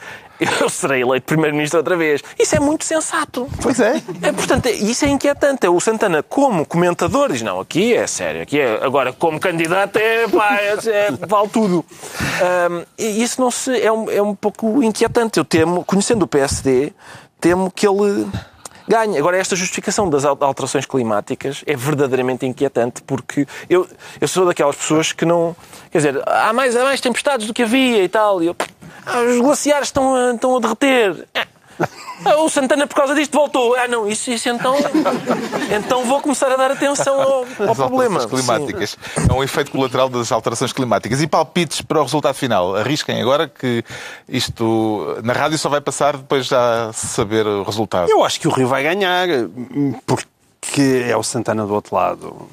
eu 0.62 0.70
serei 0.70 1.02
eleito 1.02 1.26
Primeiro-Ministro 1.26 1.80
outra 1.80 1.96
vez. 1.96 2.22
Isso 2.40 2.56
é 2.56 2.60
muito 2.60 2.86
sensato. 2.86 3.48
Pois 3.62 3.80
é. 3.80 4.02
É, 4.22 4.32
portanto, 4.32 4.66
é- 4.68 4.72
isso 4.72 5.06
é 5.06 5.10
inquietante. 5.10 5.66
É 5.66 5.70
O 5.70 5.80
Santana, 5.80 6.24
como 6.24 6.66
comentador, 6.66 7.32
diz: 7.32 7.42
não, 7.42 7.60
aqui 7.60 7.94
é 7.94 8.08
sério, 8.08 8.42
aqui 8.42 8.60
é. 8.60 8.84
Agora, 8.84 9.14
como 9.14 9.40
candidato, 9.40 9.98
é, 9.98 10.28
pá, 10.28 10.58
é, 10.60 10.74
é- 10.90 11.12
vale 11.28 11.50
tudo. 11.50 11.86
Ahm, 12.42 12.84
e 12.98 13.22
isso 13.24 13.40
não 13.42 13.52
se, 13.52 13.80
é, 13.82 13.92
um, 13.92 14.10
é 14.10 14.22
um 14.22 14.36
pouco 14.36 14.82
inquietante. 14.84 15.38
Eu 15.40 15.46
temo, 15.46 15.84
conhecendo 15.84 16.24
o 16.24 16.28
PSD, 16.28 16.94
temo 17.40 17.72
que 17.72 17.88
ele 17.88 18.28
ganhe. 18.92 19.18
Agora, 19.18 19.38
esta 19.38 19.56
justificação 19.56 20.10
das 20.10 20.26
al- 20.26 20.38
alterações 20.42 20.86
climáticas 20.86 21.64
é 21.66 21.76
verdadeiramente 21.76 22.46
inquietante, 22.46 23.02
porque 23.04 23.48
eu, 23.70 23.88
eu 24.20 24.28
sou 24.28 24.46
daquelas 24.46 24.76
pessoas 24.76 25.12
que 25.14 25.26
não. 25.26 25.56
Quer 25.92 25.98
dizer, 26.00 26.22
há 26.28 26.52
mais, 26.54 26.76
há 26.76 26.84
mais 26.84 27.00
tempestades 27.00 27.48
do 27.48 27.54
que 27.54 27.64
havia 27.64 28.04
e 28.04 28.10
tal. 28.10 28.44
E 28.44 28.48
eu, 28.48 28.56
"Ah, 29.06 29.20
os 29.22 29.40
glaciares 29.40 29.88
estão 29.88 30.16
a, 30.16 30.34
estão 30.34 30.58
a 30.58 30.60
derreter. 30.60 31.28
Ah, 31.34 31.48
O 32.38 32.50
Santana, 32.50 32.86
por 32.86 32.96
causa 32.96 33.16
disto, 33.16 33.34
voltou. 33.36 33.76
Ah, 33.76 33.88
não, 33.88 34.08
isso, 34.08 34.30
isso 34.30 34.48
então. 34.48 34.76
Então 35.76 36.06
vou 36.06 36.22
começar 36.22 36.52
a 36.52 36.56
dar 36.56 36.72
atenção 36.72 37.20
ao, 37.20 37.32
ao 37.32 37.72
As 37.72 37.78
problema. 37.78 38.20
alterações 38.22 38.46
climáticas. 38.46 38.98
É 39.28 39.34
um 39.34 39.44
efeito 39.44 39.72
colateral 39.72 40.08
das 40.08 40.32
alterações 40.32 40.72
climáticas. 40.72 41.22
E 41.22 41.28
palpites 41.28 41.82
para 41.82 42.00
o 42.00 42.04
resultado 42.04 42.36
final? 42.36 42.76
Arrisquem 42.76 43.20
agora 43.22 43.48
que 43.48 43.84
isto 44.30 45.18
na 45.24 45.34
rádio 45.34 45.58
só 45.58 45.68
vai 45.70 45.82
passar 45.82 46.16
depois 46.18 46.46
já 46.46 46.92
saber 46.94 47.48
o 47.48 47.64
resultado. 47.64 48.10
Eu 48.10 48.24
acho 48.24 48.40
que 48.40 48.48
o 48.48 48.52
Rio 48.52 48.68
vai 48.68 48.84
ganhar, 48.84 49.28
porque 50.06 51.06
é 51.08 51.18
o 51.18 51.24
Santana 51.24 51.66
do 51.66 51.74
outro 51.74 51.96
lado. 51.96 52.48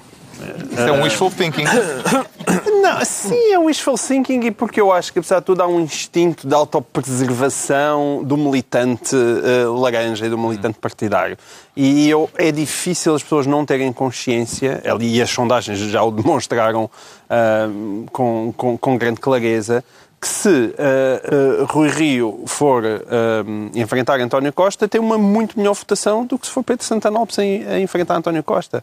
Isso 0.71 0.81
é 0.81 0.93
um 0.93 1.03
wishful 1.03 1.31
thinking. 1.31 1.65
Não, 2.83 3.05
sim, 3.05 3.53
é 3.53 3.59
um 3.59 3.67
wishful 3.67 3.99
thinking 3.99 4.41
e 4.47 4.51
porque 4.51 4.81
eu 4.81 4.93
acho 4.93 5.13
que, 5.13 5.19
apesar 5.19 5.41
de 5.41 5.47
tudo, 5.47 5.63
há 5.63 5.67
um 5.67 5.81
instinto 5.81 6.47
de 6.47 6.55
autopreservação 6.55 8.23
do 8.25 8.37
militante 8.37 9.15
eh, 9.15 9.65
laranja 9.67 10.27
e 10.27 10.31
do 10.31 10.39
militante 10.39 10.79
partidário. 10.79 11.37
E 11.77 12.09
eu, 12.09 12.29
é 12.37 12.51
difícil 12.51 13.15
as 13.15 13.23
pessoas 13.23 13.47
não 13.47 13.65
terem 13.65 13.93
consciência, 13.93 14.83
e 15.01 15.23
as 15.23 15.31
sondagens 15.31 15.79
já 15.79 16.03
o 16.03 16.11
demonstraram 16.11 16.91
ah, 17.31 17.69
com, 18.11 18.53
com, 18.57 18.79
com 18.79 18.99
grande 18.99 19.21
clareza, 19.21 19.85
que 20.21 20.27
se 20.27 20.75
ah, 20.77 21.63
ah, 21.63 21.65
Rui 21.69 21.89
Rio 21.89 22.43
for 22.47 22.85
ah, 22.85 23.45
enfrentar 23.75 24.21
António 24.21 24.53
Costa, 24.53 24.89
tem 24.89 25.01
uma 25.01 25.17
muito 25.17 25.57
melhor 25.59 25.75
votação 25.75 26.25
do 26.27 26.39
que 26.39 26.47
se 26.47 26.53
for 26.53 26.65
Pedro 26.65 26.85
Santana 26.85 27.19
Lopes 27.19 27.39
a 27.39 27.79
enfrentar 27.79 28.17
António 28.17 28.43
Costa. 28.43 28.83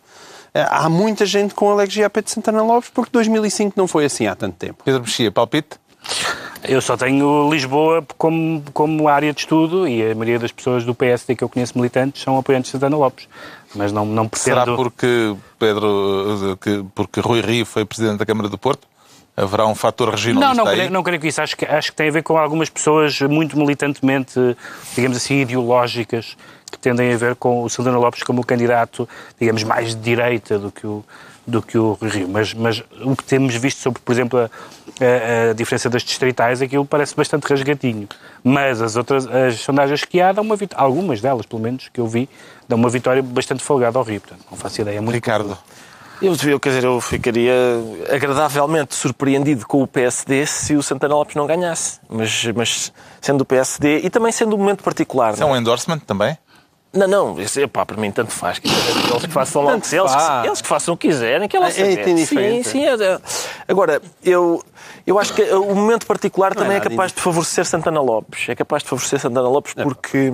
Há 0.70 0.88
muita 0.88 1.26
gente 1.26 1.54
com 1.54 1.70
alergia 1.70 2.06
a 2.06 2.10
Pedro 2.10 2.32
Santana 2.32 2.64
Lopes 2.64 2.90
porque 2.90 3.10
2005 3.12 3.74
não 3.76 3.88
foi 3.88 4.06
assim 4.06 4.26
há 4.28 4.36
tanto 4.36 4.56
tempo. 4.56 4.84
Pedro 4.86 5.02
Mexia, 5.02 5.32
palpite? 5.32 5.78
Eu 6.64 6.82
só 6.82 6.96
tenho 6.96 7.50
Lisboa 7.52 8.06
como, 8.18 8.64
como 8.74 9.08
área 9.08 9.34
de 9.34 9.42
estudo 9.42 9.88
e 9.88 10.02
a 10.02 10.16
maioria 10.16 10.40
das 10.40 10.52
pessoas 10.52 10.84
do 10.84 10.96
PSD 10.96 11.36
que 11.36 11.44
eu 11.44 11.50
conheço 11.50 11.78
militantes 11.78 12.24
são 12.24 12.38
apoiantes 12.38 12.70
de 12.70 12.78
Santana 12.78 12.98
Lopes. 12.98 13.28
Mas 13.76 13.92
não, 13.92 14.06
não 14.06 14.28
pretendo... 14.28 14.60
Será 14.62 14.76
porque 14.76 15.36
Pedro, 15.60 16.58
que, 16.62 16.86
porque 16.96 17.20
Rui 17.20 17.42
Rio 17.42 17.66
foi 17.66 17.86
presidente 17.86 18.20
da 18.20 18.26
Câmara 18.26 18.50
do 18.50 18.58
Porto? 18.58 18.88
Haverá 19.38 19.68
um 19.68 19.76
fator 19.76 20.08
Não, 20.08 20.14
regionalista 20.16 20.56
não, 20.56 20.68
aí? 20.70 20.76
creio, 20.78 20.92
não 20.92 21.04
creio 21.04 21.20
que 21.20 21.28
isso. 21.28 21.42
Acho 21.42 21.58
que, 21.58 21.66
acho 21.66 21.92
que 21.92 21.98
tem 21.98 22.08
a 22.08 22.12
ver 22.12 22.24
com 22.24 22.38
algumas 22.38 22.70
pessoas 22.70 23.20
muito 23.22 23.58
militantemente, 23.58 24.40
digamos 24.96 25.18
assim, 25.18 25.42
ideológicas, 25.42 26.38
que 26.72 26.78
tendem 26.80 27.14
a 27.14 27.18
ver 27.18 27.36
com 27.36 27.64
o 27.64 27.70
Santana 27.70 27.98
Lopes 27.98 28.24
como 28.24 28.42
o 28.42 28.46
candidato, 28.46 29.08
digamos, 29.40 29.64
mais 29.64 29.90
de 29.96 30.02
direita 30.02 30.58
do 30.60 30.72
que 30.72 30.86
o, 30.86 31.04
do 31.46 31.62
que 31.62 31.78
o 31.78 31.98
Rio. 32.02 32.28
Mas, 32.28 32.54
mas 32.54 32.84
o 33.02 33.16
que 33.16 33.24
temos 33.24 33.56
visto 33.56 33.80
sobre, 33.80 34.02
por 34.02 34.12
exemplo, 34.12 34.40
a, 34.40 34.44
a- 34.46 35.52
a 35.52 35.54
diferença 35.54 35.90
das 35.90 36.04
distritais, 36.04 36.62
aquilo 36.62 36.86
parece 36.86 37.16
bastante 37.16 37.44
rasgatinho. 37.46 38.08
Mas 38.44 38.82
as 38.82 38.96
outras, 38.96 39.26
as 39.28 39.60
sondagens 39.60 40.04
que 40.04 40.20
há, 40.22 40.32
dão 40.32 40.44
uma 40.44 40.56
vit- 40.56 40.74
algumas 40.76 41.22
delas, 41.22 41.46
pelo 41.46 41.62
menos, 41.62 41.90
que 41.90 42.00
eu 42.00 42.08
vi, 42.08 42.28
dão 42.68 42.78
uma 42.78 42.90
vitória 42.90 43.22
bastante 43.22 43.64
folgada 43.64 43.98
ao 44.00 44.04
Rio. 44.04 44.22
Portanto, 44.22 44.44
não 44.50 44.58
faço 44.58 44.82
ideia. 44.82 44.98
É 44.98 45.02
muito 45.02 45.14
Ricardo. 45.16 45.58
Eu, 46.22 46.34
eu, 46.48 46.60
quer 46.62 46.70
dizer, 46.70 46.86
eu 46.86 47.00
ficaria 47.02 47.54
agradavelmente 48.10 48.96
surpreendido 48.96 49.68
com 49.68 49.84
o 49.84 49.88
PSD 49.88 50.46
se 50.46 50.74
o 50.76 50.82
Santana 50.82 51.14
Lopes 51.16 51.36
não 51.36 51.46
ganhasse. 51.46 52.00
Mas, 52.10 52.46
mas 52.56 52.94
sendo 53.22 53.42
o 53.42 53.46
PSD 53.46 54.00
e 54.00 54.10
também 54.10 54.32
sendo 54.32 54.56
um 54.56 54.60
momento 54.60 54.84
particular. 54.84 55.34
Isso 55.34 55.44
é 55.44 55.46
não 55.46 55.54
um 55.54 55.58
endorsement 55.58 56.00
também? 56.00 56.38
Não, 56.96 57.08
não, 57.08 57.42
isso, 57.42 57.60
epá, 57.60 57.86
para 57.86 57.98
mim 57.98 58.10
tanto 58.12 58.32
faz. 58.32 58.60
Dizer, 58.60 58.76
Eles 59.12 59.26
que 59.26 59.32
façam 59.32 59.62
logo, 59.62 59.74
Tanto 59.74 59.88
se 59.88 59.98
eles, 59.98 60.12
faz. 60.12 60.46
eles 60.46 60.62
que 60.62 60.68
façam 60.68 60.94
o 60.94 60.98
que 60.98 61.08
quiserem, 61.10 61.48
que 61.48 61.58
ela 61.58 61.68
É, 61.68 61.70
é. 61.94 62.26
Sim, 62.26 62.64
sim. 62.64 62.86
é- 62.86 62.94
é. 62.94 63.20
Agora, 63.68 64.02
eu, 64.24 64.64
eu 65.06 65.20
acho 65.20 65.34
que 65.34 65.42
o 65.44 65.76
momento 65.76 66.06
particular 66.08 66.54
é 66.54 66.56
também 66.56 66.78
é, 66.78 66.80
capaz 66.80 67.12
de 67.12 67.20
favorecer 67.22 67.66
Santana 67.66 68.00
Lopes. 68.02 68.48
É 68.48 68.56
capaz 68.56 68.82
de 68.84 68.90
favorecer 68.90 69.20
Santana 69.20 69.50
Lopes 69.50 69.74
porque. 69.74 70.32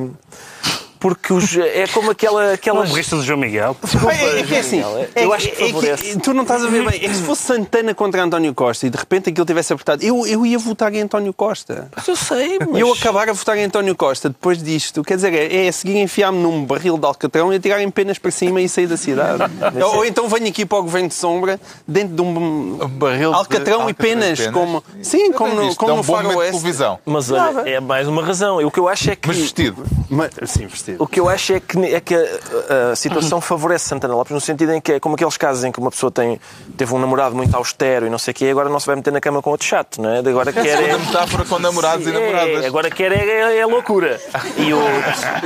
Porque 1.01 1.33
os, 1.33 1.57
é 1.57 1.87
como 1.87 2.11
aquela. 2.11 2.45
Não 2.45 2.53
aquelas... 2.53 2.89
morriste 2.89 3.15
do 3.15 3.23
João 3.23 3.39
Miguel? 3.39 3.75
É, 4.07 4.39
é 4.39 4.43
que 4.43 4.53
é 4.53 4.59
assim, 4.59 4.81
Eu 5.15 5.33
é- 5.33 5.35
acho 5.35 5.49
que 5.49 5.63
é 5.63 5.67
favorece. 5.67 6.19
tu 6.19 6.31
não 6.31 6.43
estás 6.43 6.63
a 6.63 6.67
ver 6.67 6.87
bem. 6.87 7.03
É 7.03 7.09
que 7.09 7.15
se 7.15 7.23
fosse 7.23 7.41
Santana 7.41 7.95
contra 7.95 8.23
António 8.23 8.53
Costa 8.53 8.85
e 8.85 8.89
de 8.91 8.97
repente 8.97 9.31
aquilo 9.31 9.43
tivesse 9.43 9.73
apertado, 9.73 10.03
eu, 10.05 10.27
eu 10.27 10.45
ia 10.45 10.59
votar 10.59 10.93
em 10.93 11.01
António 11.01 11.33
Costa. 11.33 11.89
Mas 11.95 12.07
eu 12.07 12.15
sei, 12.15 12.59
mas... 12.59 12.77
E 12.77 12.81
eu 12.81 12.93
acabar 12.93 13.27
a 13.27 13.33
votar 13.33 13.57
em 13.57 13.63
António 13.63 13.95
Costa 13.95 14.29
depois 14.29 14.61
disto, 14.61 15.03
quer 15.03 15.15
dizer, 15.15 15.33
é, 15.33 15.65
é 15.65 15.67
a 15.67 15.71
seguir 15.71 15.97
enfiar-me 15.97 16.37
num 16.37 16.63
barril 16.63 16.99
de 16.99 17.05
alcatrão 17.07 17.51
e 17.51 17.55
atirarem 17.55 17.89
penas 17.89 18.19
para 18.19 18.29
cima 18.29 18.61
e 18.61 18.69
sair 18.69 18.85
da 18.85 18.95
cidade. 18.95 19.43
ou, 19.83 19.97
ou 19.97 20.05
então 20.05 20.29
venho 20.29 20.47
aqui 20.49 20.67
para 20.67 20.77
o 20.77 20.83
Governo 20.83 21.07
de 21.07 21.15
Sombra 21.15 21.59
dentro 21.87 22.15
de 22.15 22.21
um, 22.21 22.77
Um 22.83 22.87
barril 22.87 23.31
de 23.31 23.37
alcatrão 23.37 23.89
e 23.89 23.93
penas, 23.95 24.45
como, 24.47 24.83
sim, 25.01 25.31
como 25.31 25.55
no, 25.55 25.75
como 25.75 25.91
é 25.93 25.95
no 25.95 26.01
um 26.01 26.03
bom 26.03 26.13
momento 26.13 26.27
de 26.27 26.33
Faroeste. 26.33 26.51
televisão. 26.59 26.99
Mas 27.05 27.31
olha, 27.31 27.67
é 27.67 27.79
mais 27.79 28.07
uma 28.07 28.23
razão. 28.23 28.63
O 28.63 28.69
que 28.69 28.79
eu 28.79 28.87
acho 28.87 29.09
é 29.09 29.15
que. 29.15 29.27
Mas 29.27 29.37
vestido. 29.37 29.83
Mas, 30.07 30.29
sim, 30.45 30.67
vestido. 30.67 30.90
Sentido. 30.91 31.03
O 31.03 31.07
que 31.07 31.19
eu 31.19 31.29
acho 31.29 31.53
é 31.53 31.59
que, 31.59 31.77
é 31.95 31.99
que 31.99 32.15
a, 32.15 32.91
a 32.91 32.95
situação 32.95 33.41
favorece 33.41 33.85
Santana 33.89 34.13
Lopes 34.15 34.31
no 34.33 34.41
sentido 34.41 34.71
em 34.73 34.79
que 34.81 34.93
é 34.93 34.99
como 34.99 35.15
aqueles 35.15 35.37
casos 35.37 35.63
em 35.63 35.71
que 35.71 35.79
uma 35.79 35.91
pessoa 35.91 36.11
tem, 36.11 36.39
teve 36.77 36.93
um 36.93 36.99
namorado 36.99 37.35
muito 37.35 37.55
austero 37.55 38.05
e 38.07 38.09
não 38.09 38.17
sei 38.17 38.31
o 38.31 38.35
quê, 38.35 38.45
agora 38.49 38.69
não 38.69 38.79
se 38.79 38.87
vai 38.87 38.95
meter 38.95 39.11
na 39.11 39.19
cama 39.21 39.41
com 39.41 39.49
outro 39.49 39.65
chato, 39.67 40.01
não 40.01 40.09
é? 40.09 40.19
Agora 40.19 40.51
quer 40.53 40.81
é, 40.89 40.97
metáfora 40.97 41.45
com 41.45 41.59
namorados 41.59 42.05
e 42.05 42.09
é, 42.09 42.13
namoradas. 42.13 42.65
agora 42.65 42.89
quer 42.91 43.11
é, 43.11 43.25
é, 43.25 43.57
é 43.59 43.65
loucura. 43.65 44.19
E 44.57 44.73
o, 44.73 44.79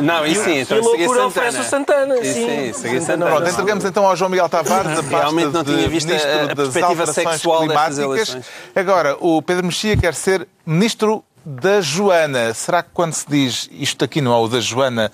Não, 0.02 0.26
isso 0.26 0.44
sim, 0.44 0.52
e 0.56 0.60
então 0.62 0.78
a 0.80 0.84
seria 0.84 0.98
loucura 1.08 1.08
Santana. 1.22 1.28
oferece 1.28 1.60
o 1.60 1.64
Santana. 1.64 2.16
Isso 2.20 2.34
sim. 2.34 2.46
sim, 2.46 2.74
seria 2.74 2.74
Santana. 2.74 3.02
Santana. 3.02 3.26
Pronto, 3.36 3.50
entregamos 3.52 3.86
então 3.86 4.06
ao 4.06 4.16
João 4.16 4.30
Miguel 4.30 4.50
Tavares 4.50 4.92
a 4.92 4.96
pasta 5.04 5.18
Realmente 5.18 5.52
não 5.54 5.64
tinha 5.64 5.88
visto 5.90 6.08
a- 6.08 6.12
Ministro 6.12 6.32
a 6.32 6.46
das 6.46 6.56
perspectiva 6.56 6.88
Alterações 6.88 7.30
sexual 7.32 7.60
Climáticas. 7.60 8.38
Agora, 8.76 9.18
o 9.20 9.42
Pedro 9.42 9.66
Mexia 9.66 9.96
quer 9.98 10.14
ser 10.14 10.48
Ministro 10.66 11.24
da 11.46 11.80
Joana. 11.82 12.54
Será 12.54 12.82
que 12.82 12.90
quando 12.94 13.14
se 13.14 13.26
diz 13.30 13.70
isto 13.72 14.04
aqui 14.04 14.20
não 14.20 14.34
é 14.34 14.38
o 14.38 14.48
da 14.48 14.60
Joana, 14.60 15.12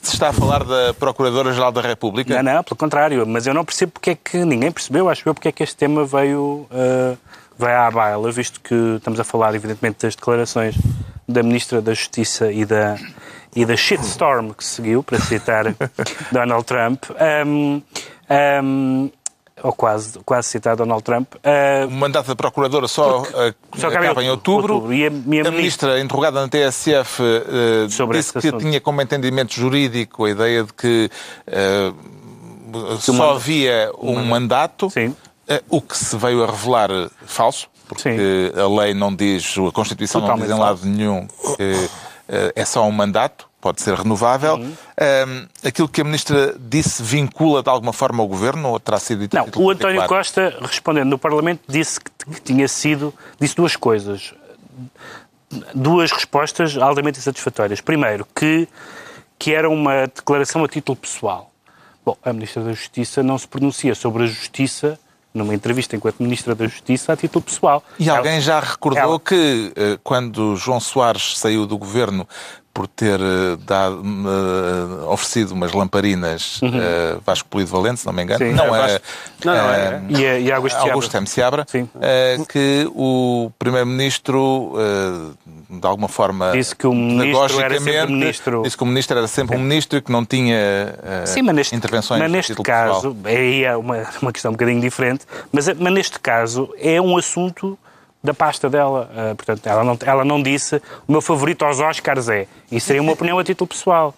se 0.00 0.14
está 0.14 0.30
a 0.30 0.32
falar 0.32 0.64
da 0.64 0.94
Procuradora-Geral 0.94 1.72
da 1.72 1.80
República? 1.80 2.42
Não, 2.42 2.54
não, 2.54 2.64
pelo 2.64 2.76
contrário. 2.76 3.26
Mas 3.26 3.46
eu 3.46 3.54
não 3.54 3.64
percebo 3.64 3.92
porque 3.92 4.10
é 4.10 4.14
que 4.14 4.44
ninguém 4.44 4.72
percebeu, 4.72 5.08
acho 5.08 5.28
eu, 5.28 5.34
porque 5.34 5.48
é 5.48 5.52
que 5.52 5.62
este 5.62 5.76
tema 5.76 6.04
veio, 6.04 6.66
uh, 6.70 7.18
veio 7.58 7.78
à 7.78 7.90
baila, 7.90 8.30
visto 8.32 8.60
que 8.60 8.74
estamos 8.96 9.20
a 9.20 9.24
falar, 9.24 9.54
evidentemente, 9.54 9.98
das 10.02 10.14
declarações 10.14 10.74
da 11.28 11.42
Ministra 11.42 11.80
da 11.80 11.94
Justiça 11.94 12.52
e 12.52 12.64
da, 12.64 12.96
e 13.54 13.64
da 13.64 13.76
shitstorm 13.76 14.52
que 14.52 14.64
seguiu, 14.64 15.02
para 15.02 15.18
citar 15.18 15.64
Donald 16.32 16.64
Trump. 16.64 17.04
Um, 17.46 17.82
um, 18.62 19.10
ou 19.64 19.72
quase, 19.72 20.18
quase 20.26 20.48
citar 20.48 20.76
Donald 20.76 21.02
Trump. 21.02 21.34
Uh, 21.36 21.86
O 21.88 21.90
mandato 21.90 22.26
da 22.28 22.36
Procuradora 22.36 22.86
só, 22.86 23.22
uh, 23.22 23.24
só 23.76 23.88
acaba 23.88 24.04
acaba 24.04 24.22
em 24.22 24.28
outubro. 24.30 24.74
outubro. 24.74 24.92
E 24.94 25.06
a- 25.06 25.10
e 25.10 25.40
a 25.40 25.48
a 25.48 25.50
ministra, 25.50 25.98
interrogada 26.00 26.38
na 26.42 26.48
TSF, 26.48 27.22
uh, 27.22 27.90
Sobre 27.90 28.18
disse 28.18 28.32
que 28.32 28.38
assunto. 28.38 28.58
tinha 28.58 28.78
como 28.80 29.00
entendimento 29.00 29.54
jurídico 29.54 30.26
a 30.26 30.30
ideia 30.30 30.64
de 30.64 30.72
que 30.74 31.10
uh, 31.48 32.98
só 33.00 33.32
havia 33.32 33.90
um 33.98 34.22
mandato, 34.24 34.90
Sim. 34.90 35.16
o 35.70 35.80
que 35.80 35.96
se 35.96 36.14
veio 36.16 36.42
a 36.42 36.46
revelar 36.46 36.90
falso, 37.24 37.68
porque 37.88 38.02
Sim. 38.02 38.60
a 38.60 38.80
lei 38.82 38.92
não 38.94 39.14
diz, 39.14 39.54
a 39.66 39.72
Constituição 39.72 40.20
não 40.20 40.34
diz 40.36 40.44
em 40.44 40.48
Totalmente 40.48 40.60
lado 40.82 40.86
nenhum 40.86 41.26
que 41.56 41.88
é 42.56 42.64
só 42.64 42.84
um 42.86 42.90
mandato, 42.92 43.46
pode 43.64 43.80
ser 43.80 43.94
renovável. 43.94 44.56
Um, 44.58 45.46
aquilo 45.66 45.88
que 45.88 46.02
a 46.02 46.04
ministra 46.04 46.54
disse 46.60 47.02
vincula 47.02 47.62
de 47.62 47.70
alguma 47.70 47.94
forma 47.94 48.22
o 48.22 48.26
governo 48.26 48.68
ou 48.68 48.78
terá 48.78 48.98
sido 48.98 49.20
dito 49.20 49.34
Não, 49.34 49.48
o 49.56 49.70
António? 49.70 50.06
Costa, 50.06 50.54
respondendo 50.60 51.08
no 51.08 51.18
Parlamento, 51.18 51.62
disse 51.66 51.98
que, 51.98 52.10
que 52.10 52.40
tinha 52.42 52.68
sido. 52.68 53.14
disse 53.40 53.56
duas 53.56 53.74
coisas. 53.74 54.34
Duas 55.74 56.12
respostas 56.12 56.76
altamente 56.76 57.18
insatisfatórias. 57.18 57.80
Primeiro, 57.80 58.26
que, 58.34 58.68
que 59.38 59.54
era 59.54 59.70
uma 59.70 60.08
declaração 60.08 60.62
a 60.62 60.68
título 60.68 60.96
pessoal. 60.96 61.50
Bom, 62.04 62.18
a 62.22 62.34
Ministra 62.34 62.62
da 62.64 62.72
Justiça 62.74 63.22
não 63.22 63.38
se 63.38 63.48
pronuncia 63.48 63.94
sobre 63.94 64.24
a 64.24 64.26
justiça 64.26 64.98
numa 65.32 65.54
entrevista 65.54 65.96
enquanto 65.96 66.22
Ministra 66.22 66.54
da 66.54 66.66
Justiça 66.66 67.14
a 67.14 67.16
título 67.16 67.42
pessoal. 67.42 67.82
E 67.98 68.10
alguém 68.10 68.42
já 68.42 68.60
recordou 68.60 69.02
ela- 69.02 69.18
que 69.20 69.72
eh, 69.74 69.98
quando 70.04 70.54
João 70.54 70.80
Soares 70.80 71.38
saiu 71.38 71.66
do 71.66 71.78
governo 71.78 72.28
por 72.74 72.88
ter 72.88 73.20
eh, 73.20 73.56
dado, 73.64 74.02
eh, 74.04 75.04
oferecido 75.06 75.52
umas 75.52 75.72
lamparinas 75.72 76.60
a 76.64 77.20
Vasco 77.24 77.48
Polido 77.48 77.70
Valente, 77.70 78.00
se 78.00 78.06
não 78.06 78.12
me 78.12 78.24
engano, 78.24 78.44
Sim. 78.44 78.52
não 78.52 78.74
É, 78.74 78.96
é, 78.96 79.00
Não, 79.44 79.54
não, 79.54 79.70
é- 79.70 80.02
E 80.08 80.26
a, 80.26 80.38
e 80.40 80.50
Augusto 80.52 80.74
Seabra. 80.74 80.92
Augusto 80.92 81.16
M. 81.16 81.26
Seabra, 81.28 81.66
eh, 82.00 82.36
que 82.48 82.90
o 82.92 83.52
Primeiro-Ministro, 83.60 84.72
eh, 84.76 85.54
de 85.70 85.86
alguma 85.86 86.08
forma, 86.08 86.50
Disse 86.52 86.74
que 86.74 86.86
o 86.86 86.92
ministro 86.92 87.30
era 87.30 87.48
sempre 87.48 87.62
pedagogicamente, 87.78 88.12
ministro. 88.12 88.62
disse 88.64 88.76
que 88.76 88.82
o 88.82 88.86
Ministro 88.86 89.18
era 89.18 89.26
sempre 89.28 89.56
um 89.56 89.60
Ministro 89.60 89.98
e 89.98 90.02
que 90.02 90.10
não 90.10 90.24
tinha 90.24 90.94
Sim, 91.26 91.42
mas 91.42 91.54
neste, 91.54 91.76
intervenções 91.76 92.20
mas 92.20 92.30
neste 92.30 92.54
caso, 92.56 93.14
pessoal. 93.14 93.16
aí 93.24 93.64
é 93.64 93.76
uma, 93.76 94.02
uma 94.20 94.32
questão 94.32 94.50
um 94.50 94.54
bocadinho 94.54 94.80
diferente, 94.80 95.24
mas, 95.52 95.68
mas 95.68 95.92
neste 95.92 96.18
caso 96.18 96.68
é 96.78 97.00
um 97.00 97.16
assunto 97.16 97.78
da 98.24 98.32
pasta 98.32 98.70
dela. 98.70 99.10
Ah, 99.14 99.34
portanto, 99.34 99.66
ela 99.66 99.84
não, 99.84 99.98
ela 100.02 100.24
não 100.24 100.42
disse 100.42 100.76
o 101.06 101.12
meu 101.12 101.20
favorito 101.20 101.64
aos 101.64 101.78
Oscars 101.78 102.28
é. 102.30 102.46
Isso 102.72 102.86
seria 102.86 103.02
uma 103.02 103.12
opinião 103.12 103.38
a 103.38 103.44
título 103.44 103.68
pessoal. 103.68 104.14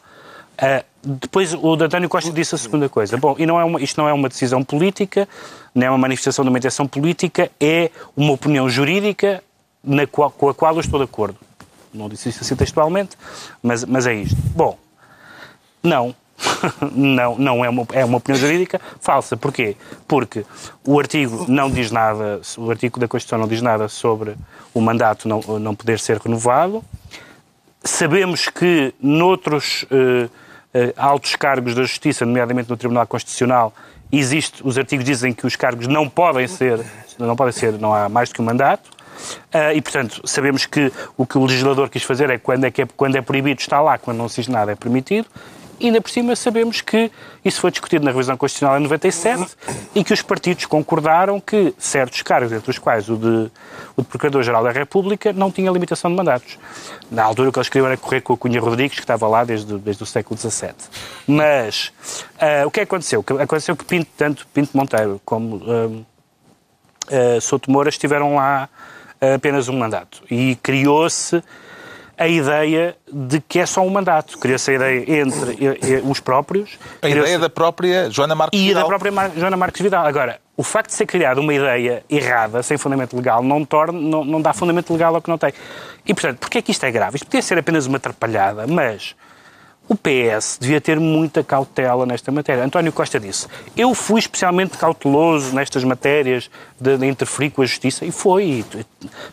Ah, 0.57 0.85
depois 1.03 1.53
o 1.53 1.75
António 1.75 2.09
Costa 2.09 2.31
disse 2.33 2.55
a 2.55 2.59
segunda 2.59 2.88
coisa. 2.88 3.16
Bom, 3.16 3.35
e 3.38 3.45
não 3.45 3.61
é 3.61 3.64
uma, 3.64 3.81
isto 3.83 4.01
não 4.01 4.09
é 4.09 4.12
uma 4.12 4.29
decisão 4.29 4.62
política, 4.64 5.29
não 5.75 5.87
é 5.87 5.90
uma 5.90 5.99
manifestação 5.99 6.45
de 6.45 6.49
uma 6.49 6.59
intenção 6.59 6.87
política, 6.87 7.51
é 7.61 7.90
uma 8.16 8.33
opinião 8.33 8.69
jurídica 8.71 9.42
na 9.85 10.07
qual- 10.07 10.31
com 10.31 10.49
a 10.49 10.55
qual 10.55 10.75
eu 10.75 10.81
estou 10.81 10.99
de 10.99 11.05
acordo. 11.05 11.37
Não 11.92 12.09
disse 12.09 12.29
isso 12.29 12.42
assim 12.42 12.55
textualmente, 12.57 13.16
mas, 13.62 13.85
mas 13.85 14.07
é 14.07 14.14
isto. 14.14 14.37
Bom, 14.55 14.79
não. 15.83 16.14
não, 16.92 17.37
não 17.37 17.64
é 17.64 17.68
uma, 17.68 17.87
é 17.92 18.05
uma 18.05 18.18
opinião 18.18 18.40
jurídica 18.40 18.81
falsa. 19.01 19.37
Porquê? 19.37 19.77
Porque 20.07 20.44
o 20.85 20.99
artigo 20.99 21.46
não 21.49 21.70
diz 21.70 21.90
nada, 21.90 22.40
o 22.59 22.70
artigo 22.70 23.01
da 23.01 23.09
Constituição 23.09 23.38
não 23.38 23.49
diz 23.49 23.62
nada 23.62 23.88
sobre 23.88 24.37
o 24.75 24.81
mandato 24.81 25.29
não, 25.29 25.40
não 25.59 25.75
poder 25.75 25.99
ser 25.99 26.18
renovado. 26.18 26.85
Sabemos 27.83 28.49
que 28.49 28.92
noutros 29.01 29.87
eh, 29.90 30.29
eh, 30.75 30.92
altos 30.96 31.37
cargos 31.37 31.75
da 31.75 31.83
Justiça, 31.83 32.27
nomeadamente 32.27 32.68
no 32.68 32.77
Tribunal 32.77 33.07
Constitucional, 33.07 33.72
existe, 34.11 34.61
os 34.64 34.77
artigos 34.77 35.05
dizem 35.05 35.33
que 35.33 35.46
os 35.46 35.57
cargos 35.57 35.87
não 35.87 36.09
podem 36.09 36.46
ser, 36.49 36.85
não 37.18 37.37
podem 37.37 37.53
ser, 37.53 37.72
não 37.75 37.94
há 37.94 38.09
mais 38.09 38.29
do 38.29 38.35
que 38.35 38.42
um 38.42 38.44
mandato. 38.44 38.90
Ah, 39.53 39.72
e, 39.72 39.81
portanto, 39.81 40.20
sabemos 40.25 40.66
que 40.66 40.92
o 41.16 41.27
que 41.27 41.38
o 41.38 41.44
legislador 41.44 41.88
quis 41.88 42.03
fazer 42.03 42.29
é 42.31 42.38
quando 42.38 42.64
é, 42.64 42.70
que 42.70 42.83
é, 42.83 42.88
quando 42.96 43.16
é 43.16 43.22
proibido 43.22 43.61
está 43.61 43.81
lá, 43.81 43.99
quando 43.99 44.18
não 44.18 44.29
se 44.29 44.42
diz 44.42 44.49
nada 44.49 44.72
é 44.72 44.75
permitido. 44.75 45.27
E 45.79 45.87
ainda 45.87 46.01
por 46.01 46.11
cima 46.11 46.35
sabemos 46.35 46.81
que 46.81 47.11
isso 47.45 47.61
foi 47.61 47.71
discutido 47.71 48.05
na 48.05 48.11
revisão 48.11 48.37
constitucional 48.37 48.79
em 48.79 48.83
97 48.83 49.57
e 49.95 50.03
que 50.03 50.12
os 50.12 50.23
partidos 50.23 50.65
concordaram 50.65 51.39
que 51.39 51.75
certos 51.79 52.23
cargos, 52.23 52.51
entre 52.53 52.71
os 52.71 52.79
quais 52.79 53.09
o 53.09 53.17
de, 53.17 53.51
o 53.97 54.03
de 54.03 54.09
Procurador-Geral 54.09 54.65
da 54.65 54.71
República, 54.71 55.33
não 55.33 55.51
tinha 55.51 55.71
limitação 55.71 56.11
de 56.11 56.17
mandatos. 56.17 56.59
Na 57.11 57.25
altura 57.25 57.51
o 57.51 57.53
que 57.53 57.59
eles 57.59 57.69
queriam 57.69 57.87
era 57.87 57.97
correr 57.97 58.23
com 58.23 58.33
a 58.33 58.37
Cunha 58.37 58.61
Rodrigues, 58.61 58.97
que 58.97 59.03
estava 59.03 59.29
lá 59.29 59.45
desde, 59.45 59.77
desde 59.79 60.03
o 60.03 60.07
século 60.07 60.39
XVII. 60.39 60.75
Mas 61.27 61.93
ah, 62.41 62.67
o 62.67 62.71
que 62.71 62.81
aconteceu? 62.81 63.23
Que 63.23 63.35
Aconteceu 63.35 63.77
que 63.77 63.85
Pinto, 63.85 64.11
tanto 64.17 64.47
Pinto 64.49 64.77
Monteiro 64.77 65.21
como 65.25 65.62
ah, 67.11 67.41
Souto 67.41 67.71
Moura 67.71 67.91
estiveram 67.91 68.37
lá 68.37 68.69
apenas 69.35 69.69
um 69.69 69.79
mandato. 69.79 70.23
E 70.31 70.57
criou-se 70.62 71.43
a 72.19 72.27
ideia 72.27 72.97
de 73.13 73.41
que 73.41 73.59
é 73.59 73.67
só 73.67 73.83
um 73.83 73.91
mandato. 73.91 74.39
Criou-se 74.39 74.71
a 74.71 74.75
ideia 74.75 75.21
entre 75.21 76.03
os 76.05 76.21
próprios. 76.21 76.79
A 77.03 77.09
ideia 77.09 77.39
da 77.39 77.51
própria 77.51 78.11
Joana 78.11 78.35
Marques 78.35 78.59
e 78.59 78.65
da 78.65 78.69
Vidal. 78.69 78.89
própria 78.89 79.13
Mar 79.13 79.31
Joana 79.37 79.57
Marques 79.57 79.83
Vidal. 79.83 80.07
Agora, 80.07 80.41
o 80.57 80.63
facto 80.63 80.89
de 80.89 80.95
ser 80.95 81.07
criada 81.07 81.41
uma 81.41 81.53
ideia 81.53 82.03
errada, 82.09 82.63
sem 82.63 82.79
fundamento 82.79 83.15
legal, 83.15 83.43
não, 83.43 83.65
torna, 83.65 84.01
não, 84.01 84.25
não 84.25 84.41
dá 84.41 84.53
fundamento 84.53 84.93
legal 84.93 85.15
ao 85.15 85.21
que 85.21 85.29
não 85.29 85.37
tem. 85.37 85.53
E, 86.07 86.15
portanto, 86.15 86.39
porquê 86.39 86.59
é 86.59 86.63
que 86.63 86.71
isto 86.71 86.85
é 86.85 86.91
grave? 86.91 87.17
Isto 87.17 87.27
podia 87.27 87.43
ser 87.43 87.59
apenas 87.59 87.87
uma 87.87 87.99
atrapalhada, 87.99 88.67
mas 88.67 89.15
o 89.88 89.94
PS 89.94 90.59
devia 90.61 90.81
ter 90.81 90.99
muita 90.99 91.44
cautela 91.44 92.05
nesta 92.05 92.33
matéria. 92.33 92.64
António 92.64 92.92
Costa 92.92 93.20
disse, 93.20 93.46
eu 93.77 93.94
fui 93.94 94.18
especialmente 94.18 94.77
cauteloso 94.77 95.55
nestas 95.55 95.85
matérias 95.85 96.51
de, 96.81 96.96
de 96.96 97.07
interferir 97.07 97.51
com 97.51 97.62
a 97.62 97.66
justiça, 97.66 98.05
e 98.05 98.11
foi. 98.11 98.64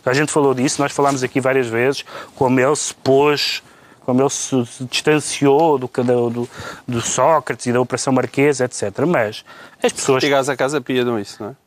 A 0.04 0.12
gente 0.12 0.30
falou 0.30 0.54
disso, 0.54 0.80
nós 0.80 0.92
falámos 0.92 1.22
aqui 1.22 1.40
várias 1.40 1.66
vezes, 1.66 2.04
como 2.36 2.60
ele 2.60 2.76
se 2.76 2.94
pôs 2.94 3.62
como 4.04 4.20
ele 4.20 4.28
se, 4.28 4.54
distanciou 4.82 5.78
do, 5.78 5.88
do, 5.88 6.48
do, 6.86 7.00
Sócrates 7.00 7.64
e 7.64 7.72
da 7.72 7.80
Operação 7.80 8.12
Marquesa, 8.12 8.66
etc. 8.66 8.92
Mas 9.06 9.42
as 9.82 9.92
pessoas... 9.92 10.22
Chegares 10.22 10.50
à 10.50 10.54
Casa 10.54 10.78
Pia 10.78 11.02
dão 11.02 11.18
isso, 11.18 11.42
não 11.42 11.50
é? 11.50 11.63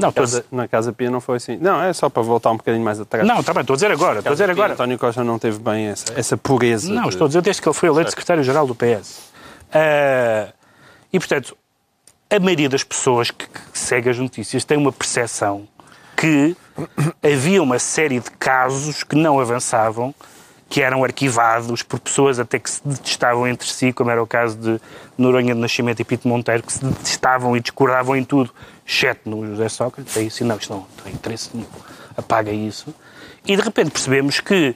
Não, 0.00 0.08
estou 0.10 0.22
a 0.22 0.26
Casa- 0.26 0.44
na 0.52 0.68
Casa 0.68 0.92
Pia 0.92 1.10
não 1.10 1.20
foi 1.20 1.36
assim. 1.36 1.56
Não, 1.56 1.82
é 1.82 1.92
só 1.92 2.08
para 2.08 2.22
voltar 2.22 2.50
um 2.52 2.56
bocadinho 2.56 2.84
mais 2.84 3.00
atrás. 3.00 3.26
não, 3.26 3.40
está 3.40 3.52
bem, 3.54 3.62
estou 3.62 3.74
a 3.74 3.76
dizer 3.76 3.90
agora, 3.90 4.18
estou 4.18 4.30
a 4.30 4.34
dizer 4.34 4.44
Pia, 4.46 4.52
agora. 4.52 4.72
António 4.74 4.98
Costa 4.98 5.24
não 5.24 5.38
teve 5.38 5.58
bem 5.58 5.86
essa, 5.86 6.12
essa 6.18 6.36
pureza. 6.36 6.92
Não, 6.92 7.02
de- 7.04 7.08
estou 7.10 7.24
a 7.24 7.28
dizer 7.28 7.42
desde 7.42 7.60
que 7.62 7.68
ele 7.68 7.74
foi 7.74 7.88
eleito 7.88 8.10
secretário-geral 8.10 8.66
do 8.66 8.74
PS. 8.74 9.20
Ah, 9.72 10.48
e, 11.12 11.18
portanto, 11.18 11.56
a 12.30 12.38
maioria 12.40 12.68
das 12.68 12.82
pessoas 12.84 13.30
que, 13.30 13.46
que 13.46 13.60
segue 13.78 14.10
as 14.10 14.18
notícias 14.18 14.64
tem 14.64 14.76
uma 14.76 14.92
percepção 14.92 15.66
que 16.16 16.56
havia 17.22 17.62
uma 17.62 17.78
série 17.78 18.20
de 18.20 18.30
casos 18.32 19.02
que 19.04 19.14
não 19.16 19.38
avançavam, 19.38 20.14
que 20.68 20.82
eram 20.82 21.04
arquivados 21.04 21.82
por 21.82 22.00
pessoas 22.00 22.38
até 22.38 22.58
que 22.58 22.70
se 22.70 22.80
detestavam 22.84 23.46
entre 23.46 23.68
si, 23.68 23.92
como 23.92 24.10
era 24.10 24.22
o 24.22 24.26
caso 24.26 24.56
de 24.56 24.80
Noronha 25.16 25.54
de 25.54 25.60
Nascimento 25.60 26.00
e 26.00 26.04
Pito 26.04 26.26
Monteiro, 26.26 26.62
que 26.62 26.72
se 26.72 26.84
detestavam 26.84 27.56
e 27.56 27.60
discordavam 27.60 28.16
em 28.16 28.24
tudo, 28.24 28.52
exceto 28.86 29.30
no 29.30 29.46
José 29.46 29.68
Sócrates. 29.68 30.16
Aí 30.16 30.30
sim, 30.30 30.44
não, 30.44 30.56
isto 30.56 30.72
não 30.72 30.86
tem 31.04 31.12
interesse 31.12 31.50
nenhum. 31.54 31.68
Apaga 32.16 32.50
isso. 32.50 32.94
E 33.46 33.56
de 33.56 33.62
repente 33.62 33.90
percebemos 33.90 34.40
que 34.40 34.74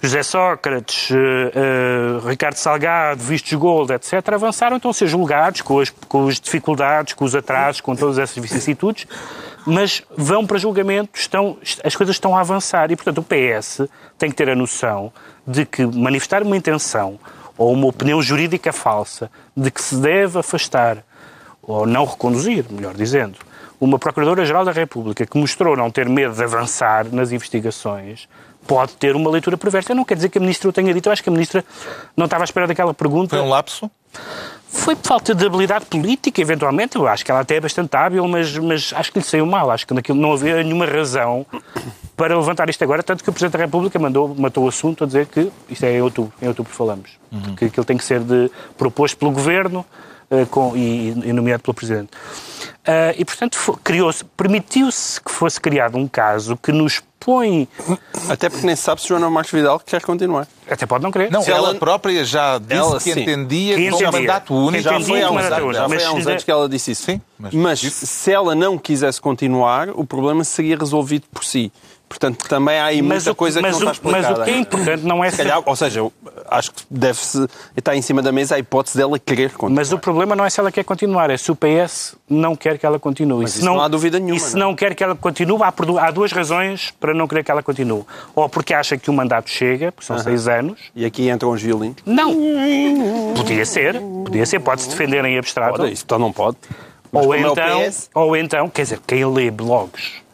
José 0.00 0.22
Sócrates, 0.22 1.10
eh, 1.10 2.28
Ricardo 2.28 2.56
Salgado, 2.56 3.22
Vistos 3.22 3.52
Gold, 3.54 3.92
etc., 3.92 4.12
avançaram, 4.32 4.76
estão 4.76 4.90
a 4.90 4.94
ser 4.94 5.06
julgados 5.06 5.62
com 5.62 5.80
as, 5.80 5.90
com 5.90 6.28
as 6.28 6.38
dificuldades, 6.38 7.14
com 7.14 7.24
os 7.24 7.34
atrasos, 7.34 7.80
com 7.80 7.96
todas 7.96 8.18
essas 8.18 8.36
vicissitudes, 8.36 9.06
mas 9.66 10.02
vão 10.16 10.46
para 10.46 10.58
julgamento, 10.58 11.18
estão, 11.18 11.56
as 11.82 11.96
coisas 11.96 12.14
estão 12.14 12.36
a 12.36 12.40
avançar. 12.40 12.90
E, 12.90 12.96
portanto, 12.96 13.18
o 13.18 13.24
PS 13.24 13.88
tem 14.18 14.30
que 14.30 14.36
ter 14.36 14.50
a 14.50 14.54
noção 14.54 15.12
de 15.46 15.64
que 15.64 15.84
manifestar 15.84 16.42
uma 16.42 16.56
intenção 16.56 17.18
ou 17.58 17.72
uma 17.72 17.86
opinião 17.86 18.20
jurídica 18.20 18.72
falsa 18.72 19.30
de 19.56 19.70
que 19.70 19.82
se 19.82 19.96
deve 19.96 20.38
afastar, 20.38 20.98
ou 21.62 21.86
não 21.86 22.04
reconduzir, 22.04 22.66
melhor 22.70 22.94
dizendo, 22.94 23.38
uma 23.80 23.98
Procuradora-Geral 23.98 24.64
da 24.64 24.72
República 24.72 25.26
que 25.26 25.38
mostrou 25.38 25.76
não 25.76 25.90
ter 25.90 26.08
medo 26.08 26.34
de 26.34 26.42
avançar 26.42 27.06
nas 27.12 27.32
investigações, 27.32 28.28
pode 28.66 28.92
ter 28.94 29.14
uma 29.14 29.30
leitura 29.30 29.56
perversa. 29.56 29.92
Eu 29.92 29.96
não 29.96 30.04
quer 30.04 30.14
dizer 30.14 30.28
que 30.28 30.38
a 30.38 30.40
Ministra 30.40 30.68
o 30.68 30.72
tenha 30.72 30.92
dito, 30.92 31.08
eu 31.08 31.12
acho 31.12 31.22
que 31.22 31.28
a 31.28 31.32
Ministra 31.32 31.64
não 32.16 32.26
estava 32.26 32.42
à 32.42 32.46
espera 32.46 32.66
daquela 32.66 32.92
pergunta. 32.92 33.36
Foi 33.36 33.44
um 33.44 33.48
lapso? 33.48 33.90
Foi 34.68 34.94
por 34.94 35.06
falta 35.06 35.34
de 35.34 35.46
habilidade 35.46 35.86
política, 35.86 36.40
eventualmente. 36.40 36.96
Eu 36.96 37.06
acho 37.06 37.24
que 37.24 37.30
ela 37.30 37.40
até 37.40 37.56
é 37.56 37.60
bastante 37.60 37.96
hábil, 37.96 38.26
mas, 38.28 38.56
mas 38.58 38.92
acho 38.94 39.12
que 39.12 39.18
lhe 39.18 39.24
saiu 39.24 39.46
mal. 39.46 39.70
Acho 39.70 39.86
que 39.86 39.94
naquilo 39.94 40.20
não 40.20 40.32
havia 40.32 40.62
nenhuma 40.62 40.84
razão 40.84 41.46
para 42.16 42.36
levantar 42.36 42.68
isto 42.70 42.82
agora, 42.82 43.02
tanto 43.02 43.22
que 43.22 43.28
o 43.28 43.32
Presidente 43.32 43.52
da 43.52 43.58
República 43.58 43.98
mandou, 43.98 44.34
matou 44.34 44.64
o 44.64 44.68
assunto 44.68 45.04
a 45.04 45.06
dizer 45.06 45.26
que 45.26 45.50
isto 45.68 45.84
é 45.84 45.96
em 45.96 46.00
outubro, 46.00 46.32
em 46.40 46.48
outubro 46.48 46.72
falamos. 46.72 47.10
Uhum. 47.30 47.54
Que 47.54 47.66
aquilo 47.66 47.84
tem 47.84 47.96
que 47.96 48.04
ser 48.04 48.20
de, 48.20 48.50
proposto 48.76 49.18
pelo 49.18 49.30
Governo 49.30 49.84
uh, 50.30 50.46
com, 50.46 50.74
e, 50.76 51.10
e 51.10 51.32
nomeado 51.32 51.62
pelo 51.62 51.74
Presidente. 51.74 52.10
Uh, 52.86 53.12
e, 53.18 53.24
portanto, 53.24 53.58
criou-se, 53.84 54.24
permitiu-se 54.24 55.20
que 55.20 55.30
fosse 55.30 55.60
criado 55.60 55.98
um 55.98 56.08
caso 56.08 56.56
que 56.56 56.72
nos 56.72 57.02
põe... 57.26 57.68
Até 58.28 58.48
porque 58.48 58.64
nem 58.64 58.76
se 58.76 58.82
sabe 58.82 59.02
se 59.02 59.08
Joana 59.08 59.28
Marques 59.28 59.52
Vidal 59.52 59.80
quer 59.80 60.00
continuar. 60.00 60.46
Até 60.70 60.86
pode 60.86 61.02
não 61.02 61.10
querer. 61.10 61.30
Não, 61.30 61.42
Se 61.42 61.50
ela, 61.50 61.70
ela- 61.70 61.78
própria 61.78 62.24
já 62.24 62.58
disse 62.58 62.72
ela, 62.74 62.96
que 62.98 63.12
sim. 63.12 63.20
entendia 63.22 63.74
Que 63.74 63.82
que 63.82 63.92
um 63.92 63.96
entendia. 63.98 64.12
mandato 64.20 64.54
único 64.54 64.82
Já 64.84 65.00
foi 65.00 65.22
há 65.22 65.30
uns, 65.30 65.36
anos, 65.44 65.76
já 65.76 65.88
foi 65.88 66.04
há 66.04 66.12
uns 66.12 66.26
anos 66.26 66.44
que 66.44 66.50
ela 66.50 66.68
disse 66.68 66.92
isso. 66.92 67.02
Sim, 67.02 67.20
mas 67.38 67.52
mas 67.54 67.78
disse- 67.80 68.06
se 68.06 68.32
ela 68.32 68.54
não 68.54 68.78
quisesse 68.78 69.20
continuar, 69.20 69.90
o 69.90 70.04
problema 70.06 70.44
seria 70.44 70.76
resolvido 70.76 71.24
por 71.32 71.44
si. 71.44 71.72
Portanto, 72.08 72.48
também 72.48 72.78
há 72.78 72.84
aí 72.86 73.02
Mas 73.02 73.24
muita 73.24 73.32
o- 73.32 73.34
coisa 73.34 73.60
mas 73.60 73.74
que 73.76 73.80
não 73.84 73.88
o- 73.88 73.92
está 73.92 74.08
mas 74.08 74.14
explicada. 74.20 74.42
o 74.42 74.44
que 74.44 74.50
é 74.52 74.56
importante 74.58 75.02
não 75.04 75.24
é 75.24 75.30
Se 75.30 75.38
calhar, 75.38 75.60
ou 75.66 75.74
seja, 75.74 76.06
acho 76.48 76.70
que 76.72 76.82
deve-se 76.88 77.46
estar 77.76 77.96
em 77.96 78.00
cima 78.00 78.22
da 78.22 78.30
mesa 78.30 78.54
a 78.54 78.58
hipótese 78.60 78.96
dela 78.96 79.18
querer 79.18 79.50
continuar. 79.52 79.80
Mas 79.80 79.92
o 79.92 79.98
problema 79.98 80.36
não 80.36 80.44
é 80.44 80.48
se 80.48 80.60
ela 80.60 80.70
quer 80.70 80.84
continuar, 80.84 81.30
é 81.30 81.36
se 81.36 81.50
o 81.50 81.56
PS 81.56 82.16
não 82.30 82.54
quer 82.54 82.78
que 82.78 82.86
ela 82.86 82.98
continue. 83.00 83.42
Mas 83.42 83.56
isso 83.56 83.64
não 83.64 83.80
há 83.80 83.88
dúvida 83.88 84.20
nenhuma, 84.20 84.36
E 84.36 84.40
se 84.40 84.54
não 84.54 84.62
é? 84.62 84.64
não 84.70 84.76
quer 84.76 84.94
que 84.94 85.02
ela 85.02 85.16
continue, 85.16 85.58
há, 85.62 85.72
há 86.06 86.10
duas 86.12 86.30
razões 86.30 86.92
para 87.00 87.12
não 87.12 87.26
querer 87.26 87.42
que 87.42 87.50
ela 87.50 87.62
continue. 87.62 88.04
Ou 88.36 88.48
porque 88.48 88.72
acha 88.72 88.96
que 88.96 89.10
o 89.10 89.12
mandato 89.12 89.50
chega, 89.50 89.90
porque 89.90 90.06
são 90.06 90.16
seis 90.18 90.46
anos. 90.46 90.78
E 90.94 91.04
aqui 91.04 91.28
entram 91.28 91.50
os 91.50 91.60
violinos. 91.60 91.96
Não. 92.06 92.32
Podia 93.36 93.66
ser. 93.66 94.00
Podia 94.00 94.46
ser. 94.46 94.60
Pode-se 94.60 94.88
defender 94.88 95.24
em 95.24 95.36
abstrato. 95.38 95.78
Pode, 95.78 95.92
isso 95.92 96.04
então 96.04 96.18
não 96.20 96.32
pode. 96.32 96.56
Mas 97.10 97.24
Ou 97.26 97.34
é 97.34 97.40
então, 97.40 97.80
PS, 97.82 98.10
ou 98.14 98.36
então, 98.36 98.68
quer 98.68 98.82
dizer, 98.82 99.00
quem 99.06 99.24
lê 99.24 99.50
blogs 99.50 100.24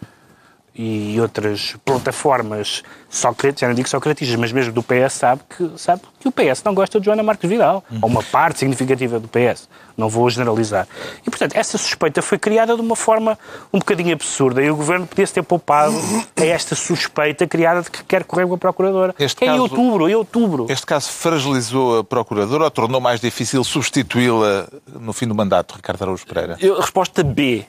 e 1.15 1.21
outras 1.21 1.77
plataformas 1.85 2.83
socrates, 3.09 3.61
já 3.61 3.69
não 3.69 3.75
digo 3.75 3.89
socratistas, 3.89 4.37
mas 4.37 4.51
mesmo 4.53 4.73
do 4.73 4.83
PS, 4.83 5.13
sabe 5.13 5.43
que, 5.49 5.71
sabe 5.77 6.03
que 6.19 6.27
o 6.29 6.33
PS 6.33 6.63
não 6.65 6.75
gosta 6.75 6.99
de 6.99 7.07
Joana 7.07 7.23
Marques 7.23 7.49
Vidal. 7.49 7.85
Ou 8.01 8.09
uma 8.09 8.23
parte 8.23 8.59
significativa 8.61 9.21
do 9.21 9.29
PS. 9.29 9.69
Não 9.97 10.09
vou 10.09 10.29
generalizar. 10.31 10.89
E, 11.27 11.31
portanto, 11.31 11.55
essa 11.55 11.77
suspeita 11.77 12.23
foi 12.23 12.39
criada 12.39 12.75
de 12.75 12.81
uma 12.81 12.97
forma 12.97 13.39
um 13.73 13.79
bocadinho 13.79 14.13
absurda 14.15 14.63
e 14.63 14.71
o 14.71 14.77
Governo 14.77 15.07
podia-se 15.07 15.35
ter 15.35 15.43
poupado 15.43 15.95
a 16.37 16.45
esta 16.45 16.75
suspeita 16.75 17.47
criada 17.47 17.83
de 17.83 17.91
que 17.91 18.03
quer 18.05 18.25
correr 18.25 18.47
com 18.47 18.55
a 18.55 18.59
Procuradora. 18.59 19.15
Este 19.19 19.45
em 19.45 19.49
caso- 19.49 19.63
outubro, 19.63 20.09
em 20.09 20.15
outubro. 20.15 20.67
Este 20.71 20.87
caso 20.87 21.11
fragilizou 21.11 21.99
a 21.99 22.05
Procuradora 22.05 22.65
ou 22.65 22.71
tornou 22.71 23.01
mais 23.01 23.21
difícil 23.21 23.63
substituí-la 23.63 24.67
no 24.99 25.13
fim 25.13 25.27
do 25.29 25.35
mandato, 25.35 25.75
Ricardo 25.77 26.03
Araújo 26.03 26.27
Pereira? 26.27 26.57
Eu- 26.61 26.81
resposta 26.81 27.23
B, 27.23 27.65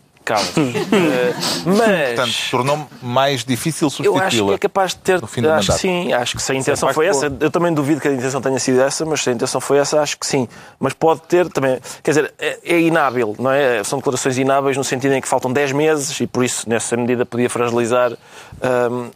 Eh, 0.93 1.33
mas. 1.65 2.07
Portanto, 2.15 2.33
tornou 2.51 2.88
mais 3.01 3.43
difícil 3.43 3.88
Eu 3.88 3.89
acho 3.89 3.97
que 3.97 4.19
substituí-la. 4.19 4.53
é 4.53 4.57
capaz 4.57 4.91
de 4.91 4.97
ter. 4.97 5.21
no 5.21 5.27
fim 5.27 5.41
do 5.41 5.51
acho 5.51 5.71
que 5.71 5.79
sim, 5.79 6.13
acho 6.13 6.36
que 6.36 6.41
se 6.41 6.51
a 6.51 6.55
intenção 6.55 6.93
foi 6.93 7.07
essa. 7.07 7.31
Eu 7.39 7.51
também 7.51 7.73
duvido 7.73 7.99
que 7.99 8.07
a 8.07 8.13
intenção 8.13 8.41
tenha 8.41 8.59
sido 8.59 8.81
essa, 8.81 9.05
mas 9.05 9.21
se 9.21 9.29
a 9.29 9.33
intenção 9.33 9.59
foi 9.59 9.77
essa, 9.77 10.01
acho 10.01 10.17
que 10.17 10.25
sim. 10.25 10.47
Mas 10.79 10.93
pode 10.93 11.21
ter 11.21 11.49
também. 11.49 11.79
Quer 12.03 12.12
dizer, 12.12 12.33
é, 12.39 12.59
é 12.63 12.79
inábil, 12.79 13.36
não 13.39 13.51
é? 13.51 13.83
São 13.83 13.99
declarações 13.99 14.38
inábeis 14.38 14.77
no 14.77 14.83
sentido 14.83 15.13
em 15.13 15.21
que 15.21 15.27
faltam 15.27 15.51
10 15.51 15.71
meses 15.71 16.19
e 16.19 16.27
por 16.27 16.43
isso, 16.43 16.69
nessa 16.69 16.95
medida, 16.95 17.25
podia 17.25 17.49
fragilizar 17.49 18.12
hum, 18.12 19.09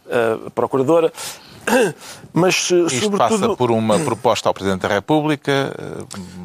a 0.46 0.50
Procuradora. 0.50 1.12
Mas, 2.32 2.70
eh, 2.70 2.76
Isto 2.76 2.90
sobretudo. 3.00 3.18
passa 3.18 3.56
por 3.56 3.70
uma 3.70 3.98
proposta 3.98 4.48
ao 4.48 4.54
Presidente 4.54 4.82
da 4.82 4.88
República. 4.88 5.52
eh, 5.78 6.04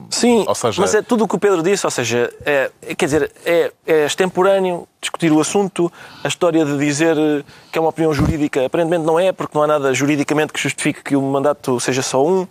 Sim, 0.10 0.46
Ou 0.48 0.54
seja- 0.56 0.80
mas 0.82 0.94
é 0.94 1.02
tudo 1.02 1.24
o 1.24 1.28
que 1.28 1.36
o 1.36 1.40
Pedro 1.40 1.64
disse, 1.64 1.86
ou 1.88 1.92
seja, 1.92 2.32
é, 2.46 2.70
é- 2.82 2.96
quer 2.96 3.06
dizer, 3.06 3.32
é, 3.46 3.72
é 3.86 4.06
extemporâneo 4.06 4.88
discutir 5.02 5.32
o 5.32 5.40
assunto, 5.42 5.92
a 6.24 6.28
história 6.28 6.64
de 6.64 6.78
dizer 6.78 7.18
eh, 7.18 7.44
que 7.72 7.78
é 7.78 7.82
uma 7.82 7.90
opinião 7.90 8.14
jurídica, 8.14 8.66
aparentemente 8.66 9.04
não 9.06 9.20
é, 9.20 9.32
porque 9.32 9.56
não 9.58 9.64
há 9.64 9.68
nada 9.68 9.94
juridicamente 9.94 10.54
que 10.54 10.60
justifique 10.60 11.02
que 11.04 11.16
o 11.16 11.22
mandato 11.22 11.80
seja 11.80 12.02
só 12.02 12.26
um. 12.26 12.48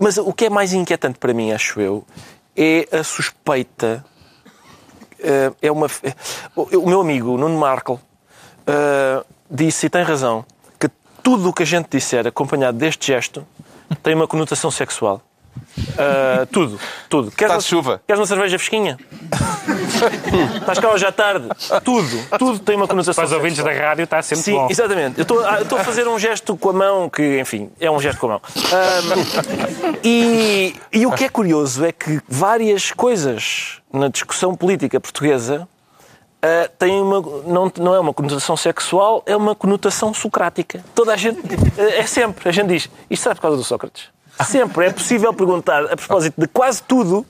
Mas 0.00 0.16
o 0.18 0.32
que 0.32 0.46
é 0.46 0.50
mais 0.50 0.72
inquietante 0.72 1.18
para 1.18 1.32
mim, 1.32 1.52
acho 1.52 1.80
eu, 1.80 2.04
é 2.56 2.88
a 2.92 3.02
suspeita. 3.04 4.04
É 5.62 5.70
uma, 5.72 5.86
o 6.56 6.88
meu 6.88 7.00
amigo 7.00 7.36
Nuno 7.38 7.58
Markel 7.58 7.98
eh, 8.66 9.24
disse, 9.50 9.86
e 9.86 9.90
tem 9.90 10.02
razão, 10.02 10.44
tudo 11.26 11.48
o 11.48 11.52
que 11.52 11.64
a 11.64 11.66
gente 11.66 11.88
disser 11.90 12.24
acompanhado 12.24 12.78
deste 12.78 13.08
gesto 13.08 13.44
tem 14.00 14.14
uma 14.14 14.28
conotação 14.28 14.70
sexual. 14.70 15.20
Uh, 15.56 16.46
tudo, 16.52 16.78
tudo. 17.08 17.32
Queres 17.32 17.52
Está 17.52 17.54
uma, 17.54 17.60
chuva. 17.60 18.00
Queres 18.06 18.20
uma 18.20 18.26
cerveja 18.28 18.56
fresquinha? 18.56 18.96
Estás 20.60 20.78
cá 20.78 20.88
hoje 20.88 21.04
à 21.04 21.10
tarde? 21.10 21.48
Tudo, 21.82 22.38
tudo 22.38 22.58
tem 22.60 22.76
uma 22.76 22.86
conotação 22.86 23.14
Para 23.24 23.24
os 23.24 23.32
ouvintes 23.32 23.64
da 23.64 23.72
rádio 23.72 24.04
está 24.04 24.22
sempre 24.22 24.44
Sim, 24.44 24.52
bom. 24.52 24.68
exatamente. 24.70 25.18
Eu 25.18 25.22
estou 25.22 25.78
a- 25.78 25.82
fazer 25.82 26.06
um 26.06 26.16
gesto 26.16 26.56
com 26.56 26.68
a 26.70 26.72
mão 26.72 27.10
que, 27.10 27.40
enfim, 27.40 27.70
é 27.80 27.90
um 27.90 27.98
gesto 28.00 28.20
com 28.20 28.26
a 28.26 28.28
mão. 28.28 28.42
Ahm, 28.72 29.98
e, 30.04 30.76
e 30.92 31.06
o 31.06 31.10
que 31.10 31.24
é 31.24 31.28
curioso 31.28 31.84
é 31.84 31.90
que 31.90 32.20
várias 32.28 32.92
coisas 32.92 33.80
na 33.92 34.06
discussão 34.06 34.54
política 34.54 35.00
portuguesa 35.00 35.66
ah, 36.42 36.70
têm 36.78 37.00
uma, 37.00 37.20
não, 37.46 37.72
não 37.78 37.94
é 37.94 38.00
uma 38.00 38.12
conotação 38.12 38.56
sexual, 38.56 39.22
é 39.26 39.36
uma 39.36 39.54
conotação 39.54 40.12
socrática. 40.12 40.84
Toda 40.94 41.12
a 41.12 41.16
gente, 41.16 41.40
é 41.78 42.06
sempre, 42.06 42.48
a 42.48 42.52
gente 42.52 42.68
diz, 42.68 42.90
isto 43.10 43.22
será 43.22 43.34
por 43.34 43.42
causa 43.42 43.56
do 43.56 43.64
Sócrates? 43.64 44.04
Sempre 44.44 44.86
é 44.86 44.92
possível 44.92 45.32
perguntar, 45.32 45.84
a 45.84 45.96
propósito 45.96 46.38
de 46.38 46.46
quase 46.46 46.82
tudo, 46.82 47.26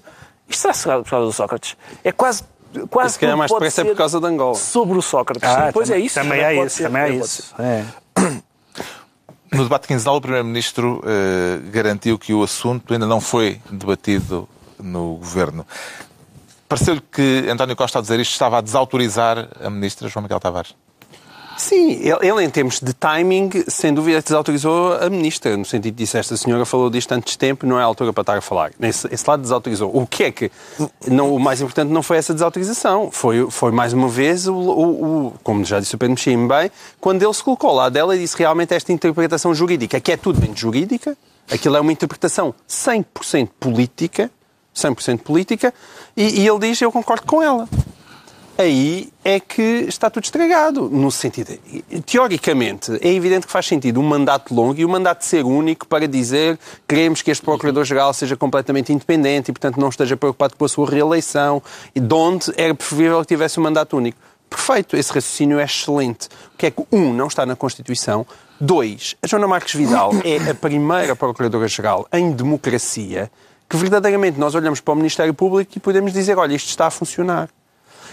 isto 0.48 0.72
será 0.74 0.98
por 0.98 1.08
causa 1.08 1.26
do 1.26 1.32
Sócrates? 1.32 1.76
É 2.04 2.12
quase. 2.12 2.44
Quase 2.90 3.14
Se 3.14 3.20
calhar 3.20 3.32
tudo 3.32 3.38
mais 3.38 3.50
pode 3.50 3.60
depressa 3.60 3.80
é 3.80 3.84
ser 3.84 3.90
por 3.90 3.96
causa 3.96 4.20
de 4.20 4.26
Angola. 4.26 4.54
Sobre 4.54 4.98
o 4.98 5.02
Sócrates. 5.02 5.48
Ah, 5.48 5.70
pois 5.72 5.88
é 5.88 5.98
isso. 5.98 6.16
Também 6.16 6.42
é 6.42 6.62
isso, 6.62 6.76
ser, 6.76 6.82
também 6.82 7.02
é 7.02 7.10
isso. 7.14 7.54
É. 7.58 7.84
No 9.50 9.62
debate 9.62 9.86
quinzenal, 9.86 10.16
o 10.16 10.20
Primeiro-Ministro 10.20 11.00
eh, 11.06 11.60
garantiu 11.70 12.18
que 12.18 12.34
o 12.34 12.42
assunto 12.42 12.92
ainda 12.92 13.06
não 13.06 13.20
foi 13.20 13.62
debatido 13.70 14.46
no 14.78 15.14
Governo. 15.14 15.64
Pareceu-lhe 16.68 17.00
que 17.12 17.46
António 17.50 17.76
Costa, 17.76 17.98
a 17.98 18.02
dizer 18.02 18.18
isto, 18.20 18.32
estava 18.32 18.58
a 18.58 18.60
desautorizar 18.60 19.48
a 19.62 19.70
Ministra 19.70 20.08
João 20.08 20.22
Miguel 20.22 20.40
Tavares? 20.40 20.74
Sim, 21.58 21.92
ele, 21.92 22.18
ele, 22.20 22.44
em 22.44 22.50
termos 22.50 22.80
de 22.80 22.92
timing, 22.92 23.48
sem 23.66 23.94
dúvida 23.94 24.20
desautorizou 24.20 24.92
a 24.92 25.08
ministra, 25.08 25.56
no 25.56 25.64
sentido 25.64 25.94
de 25.94 26.04
dizer 26.04 26.18
esta 26.18 26.36
senhora 26.36 26.66
falou 26.66 26.90
disto 26.90 27.12
antes 27.12 27.32
de 27.32 27.38
tempo, 27.38 27.64
não 27.66 27.78
é 27.78 27.82
a 27.82 27.86
altura 27.86 28.12
para 28.12 28.20
estar 28.20 28.36
a 28.36 28.40
falar. 28.42 28.72
Nesse, 28.78 29.08
esse 29.10 29.24
lado 29.26 29.40
desautorizou. 29.40 29.90
O 29.96 30.06
que 30.06 30.24
é 30.24 30.30
que, 30.30 30.50
não, 31.08 31.34
o 31.34 31.40
mais 31.40 31.62
importante 31.62 31.88
não 31.90 32.02
foi 32.02 32.18
essa 32.18 32.34
desautorização, 32.34 33.10
foi, 33.10 33.50
foi 33.50 33.72
mais 33.72 33.94
uma 33.94 34.06
vez, 34.06 34.46
o, 34.46 34.54
o- 34.54 35.26
o- 35.28 35.32
como 35.42 35.64
já 35.64 35.80
disse 35.80 35.94
o 35.94 35.98
Pedro 35.98 36.12
Mexia 36.12 36.36
bem, 36.36 36.70
quando 37.00 37.22
ele 37.22 37.32
se 37.32 37.42
colocou 37.42 37.72
lado 37.72 37.92
dela 37.94 38.14
e 38.14 38.18
disse 38.18 38.36
realmente 38.36 38.74
esta 38.74 38.92
interpretação 38.92 39.54
jurídica, 39.54 39.98
que 39.98 40.12
é 40.12 40.16
tudo 40.18 40.38
bem 40.38 40.54
jurídica, 40.54 41.16
aquilo 41.50 41.74
é 41.76 41.80
uma 41.80 41.90
interpretação 41.92 42.54
100% 42.68 43.48
política, 43.58 44.30
100% 44.76 45.20
política, 45.20 45.72
e, 46.16 46.42
e 46.42 46.46
ele 46.46 46.58
diz, 46.60 46.80
eu 46.80 46.92
concordo 46.92 47.26
com 47.26 47.42
ela 47.42 47.68
aí 48.58 49.10
é 49.24 49.38
que 49.38 49.84
está 49.88 50.08
tudo 50.08 50.24
estragado. 50.24 50.88
No 50.88 51.10
sentido. 51.10 51.58
Teoricamente, 52.04 52.92
é 53.00 53.12
evidente 53.12 53.46
que 53.46 53.52
faz 53.52 53.66
sentido 53.66 54.00
um 54.00 54.02
mandato 54.02 54.54
longo 54.54 54.78
e 54.78 54.84
o 54.84 54.88
mandato 54.88 55.24
ser 55.24 55.44
único 55.44 55.86
para 55.86 56.08
dizer 56.08 56.58
queremos 56.88 57.22
que 57.22 57.30
este 57.30 57.44
Procurador-Geral 57.44 58.12
seja 58.14 58.36
completamente 58.36 58.92
independente 58.92 59.50
e, 59.50 59.52
portanto, 59.52 59.78
não 59.78 59.88
esteja 59.88 60.16
preocupado 60.16 60.56
com 60.56 60.64
a 60.64 60.68
sua 60.68 60.88
reeleição, 60.88 61.62
e 61.94 62.00
de 62.00 62.14
onde 62.14 62.52
era 62.56 62.74
preferível 62.74 63.20
que 63.20 63.26
tivesse 63.26 63.60
um 63.60 63.62
mandato 63.62 63.96
único. 63.96 64.18
Perfeito, 64.48 64.96
esse 64.96 65.12
raciocínio 65.12 65.58
é 65.58 65.64
excelente. 65.64 66.28
O 66.54 66.56
que 66.56 66.66
é 66.66 66.70
que, 66.70 66.82
um, 66.92 67.12
não 67.12 67.26
está 67.26 67.44
na 67.44 67.56
Constituição, 67.56 68.24
dois, 68.60 69.16
a 69.20 69.26
Joana 69.26 69.48
Marques 69.48 69.74
Vidal 69.74 70.12
é 70.24 70.50
a 70.50 70.54
primeira 70.54 71.16
Procuradora-Geral 71.16 72.06
em 72.12 72.30
democracia 72.30 73.30
que 73.68 73.76
verdadeiramente 73.76 74.38
nós 74.38 74.54
olhamos 74.54 74.80
para 74.80 74.92
o 74.92 74.96
Ministério 74.96 75.34
Público 75.34 75.72
e 75.76 75.80
podemos 75.80 76.12
dizer, 76.12 76.38
olha, 76.38 76.54
isto 76.54 76.68
está 76.68 76.86
a 76.86 76.90
funcionar 76.90 77.48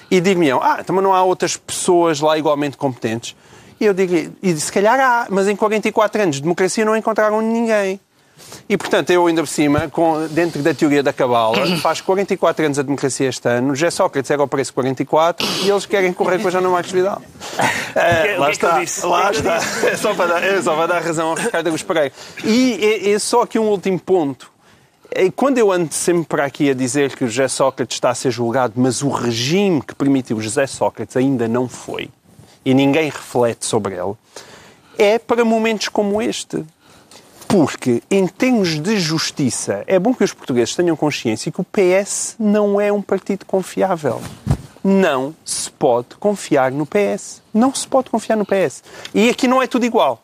e 0.09 0.21
digo-me, 0.21 0.51
ah, 0.51 0.83
também 0.85 1.01
não 1.01 1.13
há 1.13 1.23
outras 1.23 1.57
pessoas 1.57 2.19
lá 2.19 2.37
igualmente 2.37 2.77
competentes. 2.77 3.35
E 3.79 3.85
eu 3.85 3.93
digo, 3.93 4.31
e 4.41 4.55
se 4.55 4.71
calhar 4.71 4.99
há, 4.99 5.27
mas 5.29 5.47
em 5.47 5.55
44 5.55 6.21
anos 6.21 6.35
de 6.35 6.43
democracia 6.43 6.85
não 6.85 6.95
encontraram 6.95 7.41
ninguém. 7.41 7.99
E, 8.67 8.77
portanto, 8.77 9.09
eu 9.09 9.25
ainda 9.25 9.41
por 9.41 9.47
cima, 9.47 9.89
com, 9.89 10.27
dentro 10.27 10.61
da 10.61 10.73
teoria 10.73 11.01
da 11.01 11.11
cabala, 11.11 11.65
faz 11.81 12.01
44 12.01 12.65
anos 12.65 12.79
a 12.79 12.83
democracia 12.83 13.27
este 13.27 13.47
ano, 13.47 13.75
José 13.75 13.89
Sócrates 13.89 14.29
era 14.29 14.41
o 14.43 14.47
preço 14.47 14.73
44 14.73 15.45
e 15.63 15.69
eles 15.69 15.85
querem 15.85 16.13
correr 16.13 16.39
com 16.39 16.47
a 16.47 16.51
Jana 16.51 16.69
Marques 16.69 16.91
Vidal. 16.91 17.21
lá 18.37 18.47
é 18.47 18.51
está, 18.51 18.79
disse? 18.79 19.05
lá 19.05 19.31
que 19.31 19.37
é 19.37 19.51
eu 19.51 19.57
está. 19.57 19.87
É 19.87 19.97
só, 19.97 20.13
para 20.13 20.25
dar, 20.27 20.43
é 20.43 20.61
só 20.61 20.75
para 20.75 20.87
dar 20.87 21.01
razão 21.01 21.29
ao 21.29 21.35
Ricardo 21.35 21.67
Agus 21.67 21.83
Pereira. 21.83 22.11
E 22.43 22.79
é, 22.81 23.11
é 23.11 23.19
só 23.19 23.41
aqui 23.41 23.57
um 23.57 23.67
último 23.67 23.99
ponto. 23.99 24.52
Quando 25.35 25.57
eu 25.57 25.71
ando 25.71 25.93
sempre 25.93 26.25
para 26.25 26.45
aqui 26.45 26.69
a 26.69 26.73
dizer 26.73 27.15
que 27.15 27.23
o 27.23 27.27
José 27.27 27.47
Sócrates 27.47 27.97
está 27.97 28.09
a 28.09 28.15
ser 28.15 28.31
julgado, 28.31 28.73
mas 28.75 29.01
o 29.01 29.09
regime 29.09 29.81
que 29.81 29.93
permitiu 29.93 30.37
o 30.37 30.41
José 30.41 30.65
Sócrates 30.65 31.15
ainda 31.15 31.47
não 31.47 31.67
foi, 31.67 32.09
e 32.65 32.73
ninguém 32.73 33.05
reflete 33.05 33.65
sobre 33.65 33.95
ele, 33.95 34.13
é 34.97 35.19
para 35.19 35.45
momentos 35.45 35.89
como 35.89 36.21
este. 36.21 36.63
Porque, 37.47 38.01
em 38.09 38.25
termos 38.25 38.79
de 38.79 38.99
justiça, 38.99 39.83
é 39.85 39.99
bom 39.99 40.13
que 40.13 40.23
os 40.23 40.33
portugueses 40.33 40.75
tenham 40.75 40.95
consciência 40.95 41.51
que 41.51 41.61
o 41.61 41.65
PS 41.65 42.35
não 42.39 42.81
é 42.81 42.91
um 42.91 43.01
partido 43.01 43.45
confiável. 43.45 44.19
Não 44.83 45.35
se 45.45 45.69
pode 45.69 46.15
confiar 46.19 46.71
no 46.71 46.85
PS. 46.85 47.43
Não 47.53 47.73
se 47.73 47.87
pode 47.87 48.09
confiar 48.09 48.35
no 48.35 48.45
PS. 48.45 48.83
E 49.13 49.29
aqui 49.29 49.47
não 49.47 49.61
é 49.61 49.67
tudo 49.67 49.85
igual. 49.85 50.22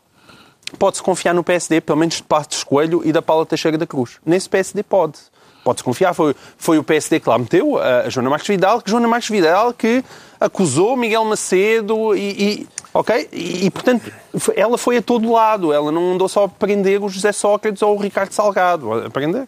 Pode-se 0.77 1.01
confiar 1.01 1.33
no 1.33 1.43
PSD, 1.43 1.81
pelo 1.81 1.97
menos 1.97 2.15
de 2.15 2.23
Passos 2.23 2.63
Coelho 2.63 3.01
e 3.03 3.11
da 3.11 3.21
Paula 3.21 3.45
Teixeira 3.45 3.77
da 3.77 3.87
Cruz. 3.87 4.17
Nesse 4.25 4.47
PSD 4.49 4.83
pode. 4.83 5.19
Pode-se 5.63 5.83
confiar. 5.83 6.13
Foi, 6.13 6.35
foi 6.57 6.77
o 6.77 6.83
PSD 6.83 7.19
que 7.19 7.29
lá 7.29 7.37
meteu, 7.37 7.77
a, 7.77 8.01
a 8.01 8.09
Joana 8.09 8.29
Marques 8.29 8.47
Vidal, 8.47 8.81
que 8.81 8.89
Joana 8.89 9.07
Marques 9.07 9.29
Vidal 9.29 9.73
que 9.73 10.03
acusou 10.39 10.95
Miguel 10.95 11.25
Macedo 11.25 12.15
e, 12.15 12.43
e 12.61 12.67
ok? 12.93 13.29
E, 13.31 13.65
e, 13.65 13.71
portanto, 13.71 14.11
ela 14.55 14.77
foi 14.77 14.97
a 14.97 15.01
todo 15.01 15.31
lado. 15.31 15.73
Ela 15.73 15.91
não 15.91 16.13
andou 16.13 16.29
só 16.29 16.45
a 16.45 16.49
prender 16.49 17.03
o 17.03 17.09
José 17.09 17.31
Sócrates 17.31 17.81
ou 17.81 17.97
o 17.97 18.01
Ricardo 18.01 18.31
Salgado. 18.31 18.93
A 18.93 19.09
prender, 19.09 19.47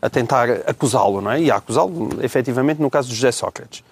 a 0.00 0.10
tentar 0.10 0.50
acusá-lo, 0.66 1.20
não 1.20 1.30
é? 1.30 1.40
E 1.40 1.50
a 1.50 1.56
acusá-lo, 1.56 2.10
efetivamente, 2.22 2.80
no 2.80 2.90
caso 2.90 3.08
do 3.08 3.14
José 3.14 3.32
Sócrates. 3.32 3.82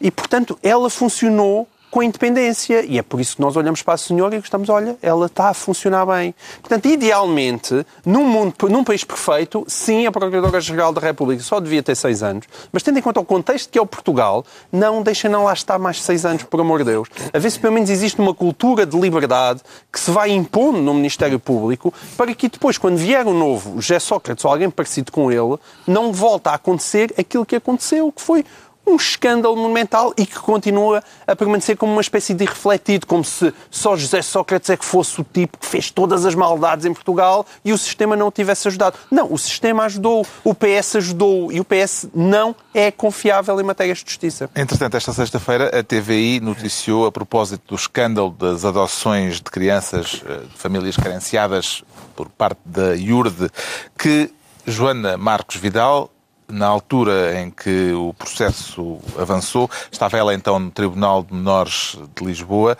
E, 0.00 0.10
portanto, 0.10 0.58
ela 0.62 0.90
funcionou 0.90 1.66
com 1.96 2.02
independência. 2.02 2.84
E 2.84 2.98
é 2.98 3.02
por 3.02 3.18
isso 3.22 3.36
que 3.36 3.40
nós 3.40 3.56
olhamos 3.56 3.80
para 3.80 3.94
a 3.94 3.96
senhora 3.96 4.36
e 4.36 4.38
gostamos, 4.38 4.68
olha, 4.68 4.98
ela 5.00 5.24
está 5.24 5.48
a 5.48 5.54
funcionar 5.54 6.04
bem. 6.04 6.34
Portanto, 6.60 6.84
idealmente, 6.84 7.86
num, 8.04 8.22
mundo, 8.22 8.54
num 8.68 8.84
país 8.84 9.02
perfeito, 9.02 9.64
sim, 9.66 10.04
a 10.04 10.12
Procuradora-Geral 10.12 10.92
da 10.92 11.00
República 11.00 11.42
só 11.42 11.58
devia 11.58 11.82
ter 11.82 11.94
seis 11.94 12.22
anos, 12.22 12.44
mas 12.70 12.82
tendo 12.82 12.98
em 12.98 13.02
conta 13.02 13.18
o 13.18 13.24
contexto 13.24 13.70
que 13.70 13.78
é 13.78 13.80
o 13.80 13.86
Portugal, 13.86 14.44
não 14.70 15.02
deixa 15.02 15.26
não 15.26 15.44
lá 15.44 15.54
estar 15.54 15.78
mais 15.78 16.02
seis 16.02 16.26
anos, 16.26 16.42
por 16.42 16.60
amor 16.60 16.80
de 16.80 16.84
Deus. 16.84 17.08
A 17.32 17.38
ver 17.38 17.50
se 17.50 17.58
pelo 17.58 17.72
menos 17.72 17.88
existe 17.88 18.20
uma 18.20 18.34
cultura 18.34 18.84
de 18.84 19.00
liberdade 19.00 19.62
que 19.90 19.98
se 19.98 20.10
vai 20.10 20.30
impondo 20.30 20.82
no 20.82 20.92
Ministério 20.92 21.40
Público 21.40 21.94
para 22.14 22.34
que 22.34 22.46
depois, 22.50 22.76
quando 22.76 22.98
vier 22.98 23.26
o 23.26 23.30
um 23.30 23.38
novo 23.38 23.80
José 23.80 23.98
Sócrates 23.98 24.44
ou 24.44 24.50
alguém 24.50 24.68
parecido 24.68 25.10
com 25.10 25.32
ele, 25.32 25.56
não 25.86 26.12
volta 26.12 26.50
a 26.50 26.56
acontecer 26.56 27.14
aquilo 27.18 27.46
que 27.46 27.56
aconteceu, 27.56 28.12
que 28.12 28.20
foi 28.20 28.44
um 28.86 28.96
escândalo 28.96 29.56
monumental 29.56 30.14
e 30.16 30.24
que 30.24 30.38
continua 30.38 31.02
a 31.26 31.34
permanecer 31.34 31.76
como 31.76 31.92
uma 31.92 32.00
espécie 32.00 32.32
de 32.34 32.44
irrefletido, 32.44 33.06
como 33.06 33.24
se 33.24 33.52
só 33.70 33.96
José 33.96 34.22
Sócrates 34.22 34.70
é 34.70 34.76
que 34.76 34.84
fosse 34.84 35.20
o 35.20 35.24
tipo 35.24 35.58
que 35.58 35.66
fez 35.66 35.90
todas 35.90 36.24
as 36.24 36.34
maldades 36.34 36.86
em 36.86 36.94
Portugal 36.94 37.44
e 37.64 37.72
o 37.72 37.78
sistema 37.78 38.14
não 38.14 38.28
o 38.28 38.30
tivesse 38.30 38.68
ajudado. 38.68 38.98
Não, 39.10 39.32
o 39.32 39.38
sistema 39.38 39.84
ajudou, 39.84 40.26
o 40.44 40.54
PS 40.54 40.96
ajudou 40.96 41.52
e 41.52 41.60
o 41.60 41.64
PS 41.64 42.08
não 42.14 42.54
é 42.72 42.90
confiável 42.90 43.60
em 43.60 43.64
matérias 43.64 43.98
de 43.98 44.04
justiça. 44.04 44.48
Entretanto, 44.54 44.96
esta 44.96 45.12
sexta-feira 45.12 45.78
a 45.78 45.82
TVI 45.82 46.40
noticiou 46.40 47.06
a 47.06 47.12
propósito 47.12 47.62
do 47.68 47.74
escândalo 47.74 48.30
das 48.30 48.64
adoções 48.64 49.36
de 49.36 49.50
crianças 49.50 50.22
eh, 50.24 50.42
de 50.50 50.56
famílias 50.58 50.96
carenciadas 50.96 51.82
por 52.14 52.28
parte 52.28 52.60
da 52.64 52.94
IURD 52.94 53.50
que 53.98 54.30
Joana 54.66 55.16
Marcos 55.16 55.56
Vidal 55.56 56.10
na 56.48 56.66
altura 56.66 57.40
em 57.40 57.50
que 57.50 57.92
o 57.92 58.14
processo 58.14 58.98
avançou, 59.18 59.70
estava 59.90 60.16
ela 60.16 60.34
então 60.34 60.58
no 60.58 60.70
Tribunal 60.70 61.22
de 61.22 61.34
Menores 61.34 61.98
de 62.14 62.24
Lisboa, 62.24 62.76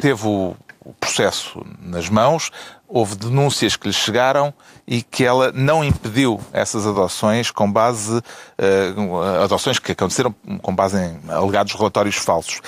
teve 0.00 0.26
o 0.26 0.56
processo 0.98 1.64
nas 1.80 2.08
mãos, 2.08 2.50
houve 2.88 3.14
denúncias 3.14 3.76
que 3.76 3.86
lhe 3.86 3.94
chegaram 3.94 4.52
e 4.86 5.02
que 5.02 5.24
ela 5.24 5.52
não 5.52 5.84
impediu 5.84 6.40
essas 6.52 6.86
adoções 6.86 7.50
com 7.50 7.70
base 7.70 8.18
uh, 8.18 9.42
adoções 9.44 9.78
que 9.78 9.92
aconteceram 9.92 10.34
com 10.60 10.74
base 10.74 10.98
em 10.98 11.20
alegados 11.30 11.72
relatórios 11.74 12.16
falsos. 12.16 12.60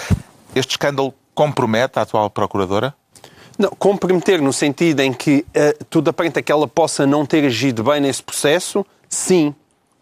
Este 0.54 0.72
escândalo 0.72 1.12
compromete 1.34 1.98
a 1.98 2.02
atual 2.02 2.30
procuradora? 2.30 2.94
Não, 3.58 3.70
comprometer 3.70 4.40
no 4.40 4.52
sentido 4.52 5.00
em 5.00 5.12
que 5.12 5.44
uh, 5.48 5.84
tudo 5.90 6.10
aparenta 6.10 6.40
que 6.40 6.52
ela 6.52 6.68
possa 6.68 7.06
não 7.06 7.26
ter 7.26 7.44
agido 7.44 7.82
bem 7.82 8.00
nesse 8.00 8.22
processo, 8.22 8.86
sim, 9.12 9.54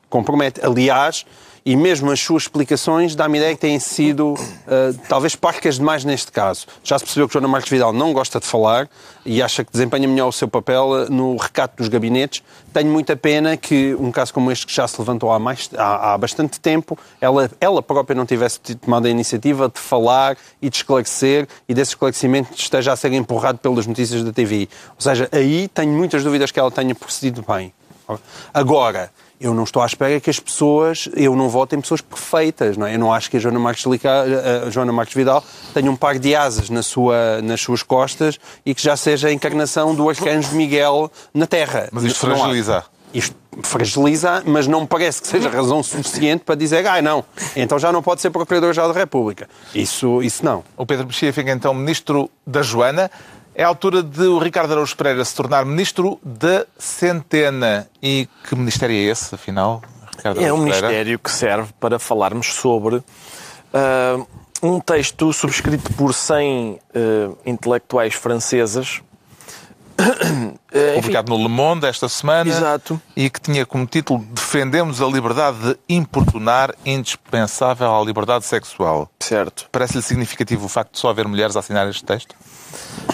compromete. 0.08 0.60
Aliás, 0.64 1.24
e 1.64 1.76
mesmo 1.76 2.10
as 2.10 2.20
suas 2.20 2.44
explicações 2.44 3.14
dá-me 3.14 3.38
ideia 3.38 3.54
que 3.54 3.60
têm 3.60 3.78
sido 3.78 4.32
uh, 4.32 4.98
talvez 5.08 5.36
parcas 5.36 5.76
demais 5.76 6.04
neste 6.04 6.32
caso. 6.32 6.66
Já 6.82 6.98
se 6.98 7.04
percebeu 7.04 7.28
que 7.28 7.34
Joana 7.34 7.48
Marques 7.48 7.70
Vidal 7.70 7.92
não 7.92 8.12
gosta 8.12 8.40
de 8.40 8.46
falar 8.46 8.88
e 9.26 9.42
acha 9.42 9.62
que 9.64 9.70
desempenha 9.70 10.08
melhor 10.08 10.28
o 10.28 10.32
seu 10.32 10.48
papel 10.48 11.02
eh, 11.02 11.10
no 11.10 11.36
recato 11.36 11.76
dos 11.76 11.88
gabinetes. 11.88 12.42
Tenho 12.72 12.90
muita 12.90 13.14
pena 13.14 13.56
que 13.56 13.94
um 14.00 14.10
caso 14.10 14.32
como 14.32 14.50
este, 14.50 14.66
que 14.66 14.74
já 14.74 14.88
se 14.88 14.98
levantou 14.98 15.30
há, 15.30 15.38
mais, 15.38 15.68
há, 15.76 16.14
há 16.14 16.18
bastante 16.18 16.58
tempo, 16.58 16.98
ela, 17.20 17.50
ela 17.60 17.82
própria 17.82 18.16
não 18.16 18.24
tivesse 18.24 18.58
tomado 18.76 19.06
a 19.06 19.10
iniciativa 19.10 19.68
de 19.68 19.78
falar 19.78 20.38
e 20.62 20.70
de 20.70 20.76
esclarecer 20.76 21.46
e 21.68 21.74
desse 21.74 21.90
esclarecimento 21.90 22.54
esteja 22.56 22.92
a 22.92 22.96
ser 22.96 23.12
empurrado 23.12 23.58
pelas 23.58 23.86
notícias 23.86 24.24
da 24.24 24.32
TV. 24.32 24.68
Ou 24.96 25.00
seja, 25.00 25.28
aí 25.30 25.68
tenho 25.68 25.92
muitas 25.92 26.24
dúvidas 26.24 26.50
que 26.50 26.58
ela 26.58 26.70
tenha 26.70 26.94
procedido 26.94 27.44
bem. 27.46 27.74
Agora, 28.52 29.10
eu 29.40 29.54
não 29.54 29.64
estou 29.64 29.82
à 29.82 29.86
espera 29.86 30.20
que 30.20 30.28
as 30.28 30.38
pessoas, 30.38 31.08
eu 31.14 31.34
não 31.34 31.48
voto 31.48 31.74
em 31.74 31.80
pessoas 31.80 32.02
perfeitas, 32.02 32.76
não 32.76 32.86
é? 32.86 32.94
Eu 32.94 32.98
não 32.98 33.12
acho 33.12 33.30
que 33.30 33.38
a 33.38 33.40
Joana 33.40 33.58
Marques, 33.58 33.86
a 33.86 34.70
Joana 34.70 34.92
Marques 34.92 35.14
Vidal 35.14 35.42
tenha 35.72 35.90
um 35.90 35.96
par 35.96 36.18
de 36.18 36.36
asas 36.36 36.68
na 36.68 36.82
sua, 36.82 37.40
nas 37.42 37.60
suas 37.60 37.82
costas 37.82 38.38
e 38.66 38.74
que 38.74 38.82
já 38.82 38.96
seja 38.96 39.28
a 39.28 39.32
encarnação 39.32 39.94
do 39.94 40.08
arcanjo 40.10 40.50
de 40.50 40.54
Miguel 40.54 41.10
na 41.32 41.46
Terra. 41.46 41.88
Mas 41.90 42.04
isto 42.04 42.18
fragiliza. 42.18 42.84
Isto 43.14 43.34
fragiliza, 43.62 44.42
mas 44.46 44.66
não 44.66 44.82
me 44.82 44.86
parece 44.86 45.22
que 45.22 45.26
seja 45.26 45.48
razão 45.48 45.82
suficiente 45.82 46.44
para 46.44 46.54
dizer, 46.54 46.86
ah, 46.86 47.00
não, 47.02 47.24
então 47.56 47.78
já 47.78 47.90
não 47.90 48.02
pode 48.02 48.20
ser 48.20 48.30
Procurador-Geral 48.30 48.92
da 48.92 48.98
República. 48.98 49.48
Isso, 49.74 50.22
isso 50.22 50.44
não. 50.44 50.62
O 50.76 50.84
Pedro 50.84 51.06
Mexia 51.06 51.32
fica 51.32 51.50
então 51.50 51.72
Ministro 51.72 52.30
da 52.46 52.62
Joana. 52.62 53.10
É 53.60 53.62
a 53.62 53.68
altura 53.68 54.02
de 54.02 54.22
o 54.22 54.38
Ricardo 54.38 54.72
Araújo 54.72 54.96
Pereira 54.96 55.22
se 55.22 55.34
tornar 55.34 55.66
ministro 55.66 56.18
da 56.24 56.64
Centena. 56.78 57.86
E 58.02 58.26
que 58.48 58.56
ministério 58.56 58.96
é 58.96 59.00
esse, 59.00 59.34
afinal? 59.34 59.82
Ricardo 60.16 60.40
é 60.40 60.50
um 60.50 60.64
Pereira? 60.64 60.88
ministério 60.88 61.18
que 61.18 61.30
serve 61.30 61.70
para 61.78 61.98
falarmos 61.98 62.54
sobre 62.54 62.96
uh, 62.96 64.26
um 64.62 64.80
texto 64.80 65.30
subscrito 65.34 65.92
por 65.92 66.14
100 66.14 66.72
uh, 66.72 67.38
intelectuais 67.44 68.14
francesas. 68.14 69.02
Publicado 70.94 71.28
no 71.28 71.36
Le 71.42 71.50
Monde 71.50 71.86
esta 71.86 72.08
semana. 72.08 72.48
Exato. 72.48 72.98
E 73.14 73.28
que 73.28 73.42
tinha 73.42 73.66
como 73.66 73.84
título 73.84 74.24
Defendemos 74.32 75.02
a 75.02 75.06
liberdade 75.06 75.58
de 75.58 75.78
importunar, 75.86 76.74
indispensável 76.86 77.94
à 77.94 78.02
liberdade 78.02 78.46
sexual. 78.46 79.10
Certo. 79.20 79.68
Parece-lhe 79.70 80.02
significativo 80.02 80.64
o 80.64 80.68
facto 80.70 80.94
de 80.94 80.98
só 80.98 81.10
haver 81.10 81.28
mulheres 81.28 81.56
a 81.56 81.58
assinar 81.58 81.86
este 81.90 82.06
texto? 82.06 82.34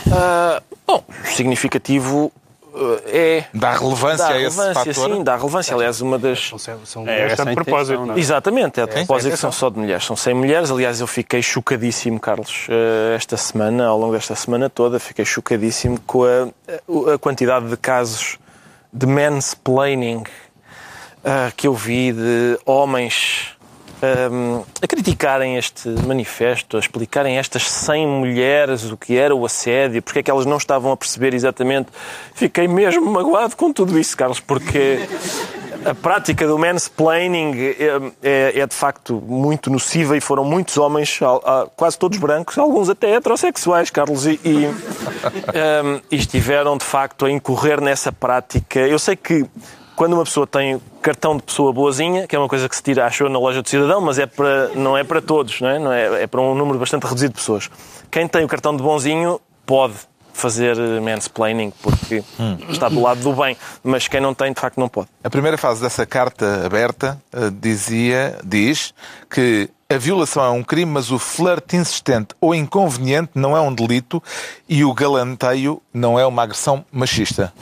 Uh, 0.07 0.63
bom, 0.87 1.05
significativo 1.25 2.33
uh, 2.73 3.01
é. 3.07 3.45
Dá 3.53 3.73
relevância, 3.73 4.27
dá 4.27 4.35
a 4.35 4.41
esse 4.41 4.57
relevância, 4.57 4.95
fator? 4.95 5.17
Sim, 5.17 5.25
dá 5.25 5.37
relevância. 5.37 5.75
Aliás, 5.75 6.01
uma 6.01 6.19
das. 6.19 6.49
São, 6.49 6.59
são 6.85 7.09
é, 7.09 7.35
de 7.35 7.55
propósito. 7.55 8.07
Não 8.07 8.15
é? 8.15 8.19
Exatamente, 8.19 8.81
é 8.81 8.87
de 8.87 8.93
propósito 8.93 9.33
que 9.33 9.39
são 9.39 9.53
só 9.53 9.71
de 9.71 9.79
mulheres. 9.79 10.05
São 10.05 10.17
100 10.17 10.35
mulheres. 10.35 10.71
Aliás, 10.71 11.01
eu 11.01 11.07
fiquei 11.07 11.43
chocadíssimo, 11.43 12.21
Carlos, 12.21 12.67
uh, 12.69 13.15
esta 13.17 13.37
semana, 13.37 13.87
ao 13.87 13.99
longo 13.99 14.13
desta 14.13 14.35
semana 14.35 14.71
toda, 14.71 14.99
fiquei 14.99 15.25
chocadíssimo 15.25 15.99
com 16.07 16.25
a, 16.25 16.49
a 17.15 17.19
quantidade 17.19 17.69
de 17.69 17.77
casos 17.77 18.39
de 18.93 19.07
mansplaining 19.07 20.19
uh, 20.19 21.53
que 21.57 21.67
eu 21.67 21.75
vi 21.75 22.13
de 22.13 22.59
homens 22.65 23.56
um, 24.31 24.65
a 24.81 24.87
criticarem 24.87 25.57
este 25.57 25.89
manifesto, 25.89 26.77
a 26.77 26.81
explicarem 26.81 27.39
estas 27.39 27.69
100 27.71 28.07
mulheres 28.07 28.85
o 28.91 28.97
que 28.97 29.17
era 29.17 29.35
o 29.35 29.45
assédio, 29.45 30.03
porque 30.03 30.21
é 30.21 30.23
que 30.23 30.31
elas 30.31 30.47
não 30.47 30.57
estavam 30.57 30.93
a 30.93 30.97
perceber 30.97 31.35
exatamente. 31.35 31.89
Fiquei 32.35 32.69
mesmo 32.69 33.07
magoado 33.11 33.57
com 33.57 33.73
tudo 33.73 33.99
isso, 33.99 34.17
Carlos, 34.17 34.41
porque 34.41 35.01
a 35.85 35.95
prática 35.95 36.47
do 36.47 36.59
mansplaining 36.59 37.55
é, 37.57 38.13
é, 38.23 38.61
é 38.61 38.67
de 38.67 38.75
facto 38.75 39.23
muito 39.27 39.71
nociva 39.71 40.17
e 40.17 40.21
foram 40.21 40.45
muitos 40.45 40.77
homens, 40.77 41.21
quase 41.77 41.99
todos 41.99 42.19
brancos, 42.19 42.59
alguns 42.59 42.89
até 42.89 43.15
heterossexuais, 43.15 43.91
Carlos, 43.91 44.27
e, 44.27 44.41
e, 44.45 44.67
um, 44.67 46.01
e 46.11 46.17
estiveram 46.17 46.77
de 46.77 46.85
facto 46.85 47.27
a 47.27 47.31
incorrer 47.31 47.81
nessa 47.81 48.11
prática. 48.11 48.81
Eu 48.81 48.99
sei 48.99 49.15
que 49.15 49.47
quando 49.97 50.13
uma 50.13 50.25
pessoa 50.25 50.47
tem 50.47 50.81
cartão 51.01 51.37
de 51.37 51.43
pessoa 51.43 51.73
boazinha, 51.73 52.27
que 52.27 52.37
é 52.37 52.39
uma 52.39 52.49
coisa 52.49 52.69
que 52.69 52.77
se 52.77 52.83
tira, 52.83 53.07
achou, 53.07 53.29
na 53.31 53.39
loja 53.39 53.63
do 53.63 53.69
cidadão, 53.69 54.01
mas 54.01 54.19
é 54.19 54.27
para, 54.27 54.69
não 54.75 54.97
é 54.97 55.03
para 55.03 55.23
todos, 55.23 55.61
não 55.61 55.69
é? 55.69 55.79
Não 55.79 55.93
é, 55.93 56.23
é 56.25 56.27
para 56.27 56.41
um 56.41 56.55
número 56.55 56.79
bastante 56.79 57.05
reduzido 57.05 57.33
de 57.33 57.41
pessoas. 57.41 57.71
Quem 58.11 58.29
tem 58.29 58.45
o 58.45 58.49
cartão 58.49 58.77
de 58.77 58.83
bonzinho 58.83 59.41
pode 59.65 59.95
fazer 60.35 60.77
mansplaining, 61.01 61.73
porque 61.83 62.23
hum. 62.39 62.59
está 62.69 62.91
do 62.91 63.01
lado 63.01 63.21
do 63.21 63.33
bem, 63.33 63.57
mas 63.83 64.07
quem 64.07 64.21
não 64.21 64.35
tem, 64.35 64.53
de 64.53 64.61
facto, 64.61 64.79
não 64.79 64.87
pode. 64.87 65.09
A 65.25 65.31
primeira 65.31 65.57
fase 65.57 65.81
dessa 65.81 66.05
carta 66.05 66.67
aberta 66.67 67.19
uh, 67.33 67.51
dizia, 67.51 68.39
diz 68.45 68.93
que 69.31 69.71
a 69.89 69.97
violação 69.97 70.45
é 70.45 70.51
um 70.51 70.63
crime, 70.63 70.93
mas 70.93 71.11
o 71.11 71.19
flerte 71.19 71.77
insistente 71.77 72.35
ou 72.39 72.55
inconveniente 72.55 73.31
não 73.35 73.57
é 73.57 73.61
um 73.61 73.73
delito 73.73 74.23
e 74.69 74.85
o 74.85 74.93
galanteio 74.93 75.81
não 75.95 76.19
é 76.19 76.27
uma 76.27 76.43
agressão 76.43 76.85
machista. 76.93 77.53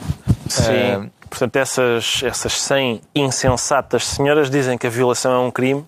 Sim. 0.49 1.09
Uh, 1.35 1.39
portanto, 1.39 1.55
essas, 1.57 2.21
essas 2.23 2.61
100 2.61 3.01
insensatas 3.13 4.05
senhoras 4.07 4.49
dizem 4.49 4.77
que 4.77 4.87
a 4.87 4.89
violação 4.89 5.31
é 5.33 5.39
um 5.39 5.51
crime, 5.51 5.85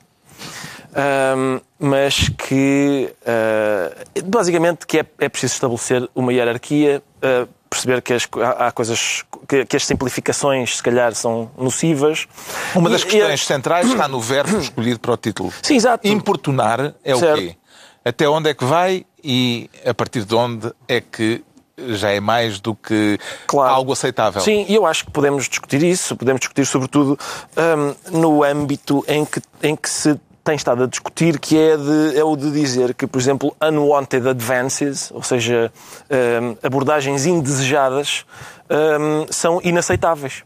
ahm, 0.93 1.59
mas 1.79 2.29
que, 2.29 3.13
ah, 3.25 3.95
basicamente, 4.25 4.85
que 4.85 4.99
é, 4.99 5.05
é 5.19 5.29
preciso 5.29 5.53
estabelecer 5.53 6.09
uma 6.15 6.33
hierarquia, 6.33 7.01
ah, 7.21 7.47
perceber 7.69 8.01
que 8.01 8.13
as, 8.13 8.27
há, 8.41 8.67
há 8.67 8.71
coisas, 8.71 9.23
que, 9.47 9.65
que 9.65 9.75
as 9.75 9.85
simplificações, 9.85 10.77
se 10.77 10.83
calhar, 10.83 11.13
são 11.13 11.51
nocivas. 11.57 12.27
Uma 12.75 12.89
E- 12.89 12.93
das 12.93 13.01
e- 13.01 13.05
questões 13.05 13.45
centrais 13.45 13.87
está 13.87 14.07
no 14.07 14.19
verbo 14.19 14.57
escolhido 14.57 14.99
para 14.99 15.11
o 15.13 15.17
título. 15.17 15.53
Sim, 15.61 15.75
exato. 15.75 16.07
Importunar 16.07 16.93
é 17.03 17.15
o 17.15 17.19
Certo. 17.19 17.39
quê? 17.41 17.55
Até 18.03 18.27
onde 18.27 18.49
é 18.49 18.53
que 18.53 18.63
vai 18.63 19.05
e 19.23 19.69
a 19.85 19.93
partir 19.93 20.23
de 20.23 20.33
onde 20.33 20.71
é 20.87 21.01
que 21.01 21.43
já 21.77 22.09
é 22.09 22.19
mais 22.19 22.59
do 22.59 22.73
que 22.75 23.19
Claro. 23.45 23.73
algo 23.73 23.93
aceitável? 23.93 24.41
Sim, 24.41 24.65
e 24.67 24.75
eu 24.75 24.85
acho 24.85 25.05
que 25.05 25.11
podemos 25.11 25.47
discutir 25.47 25.83
isso, 25.83 26.15
podemos 26.15 26.39
discutir 26.39 26.65
sobretudo 26.65 27.17
hum, 27.55 27.95
no 28.19 28.43
âmbito 28.43 29.03
em 29.07 29.23
que, 29.23 29.41
em 29.61 29.75
que 29.75 29.89
se 29.89 30.19
tem 30.43 30.55
estado 30.55 30.83
a 30.83 30.87
discutir, 30.87 31.39
que 31.39 31.57
é, 31.57 31.75
de- 31.77 32.17
é 32.17 32.23
o 32.23 32.35
de 32.35 32.49
dizer 32.51 32.93
que, 32.93 33.05
por 33.05 33.19
exemplo, 33.19 33.55
unwanted 33.61 34.27
advances, 34.29 35.11
ou 35.13 35.21
seja, 35.21 35.71
hum, 36.09 36.55
abordagens 36.63 37.25
indesejadas, 37.25 38.25
hum, 38.69 39.25
são 39.29 39.59
inaceitáveis. 39.63 40.43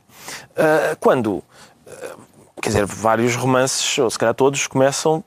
Ah, 0.55 0.97
quando, 0.99 1.43
ah, 1.87 2.15
quer 2.61 2.69
dizer, 2.71 2.85
vários 2.85 3.35
romances, 3.35 3.97
ou 3.99 4.09
se 4.09 4.17
calhar 4.17 4.33
todos, 4.35 4.65
começam 4.67 5.23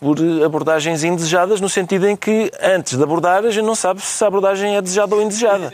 por 0.00 0.16
abordagens 0.44 1.02
indesejadas, 1.02 1.60
no 1.60 1.68
sentido 1.68 2.08
em 2.08 2.14
que, 2.16 2.50
antes 2.62 2.96
de 2.96 3.02
abordar, 3.02 3.44
a 3.44 3.50
gente 3.50 3.64
não 3.64 3.74
sabe 3.74 4.00
se 4.00 4.22
a 4.22 4.28
abordagem 4.28 4.76
é 4.76 4.80
desejada 4.82 5.14
ou 5.14 5.20
indesejada. 5.22 5.72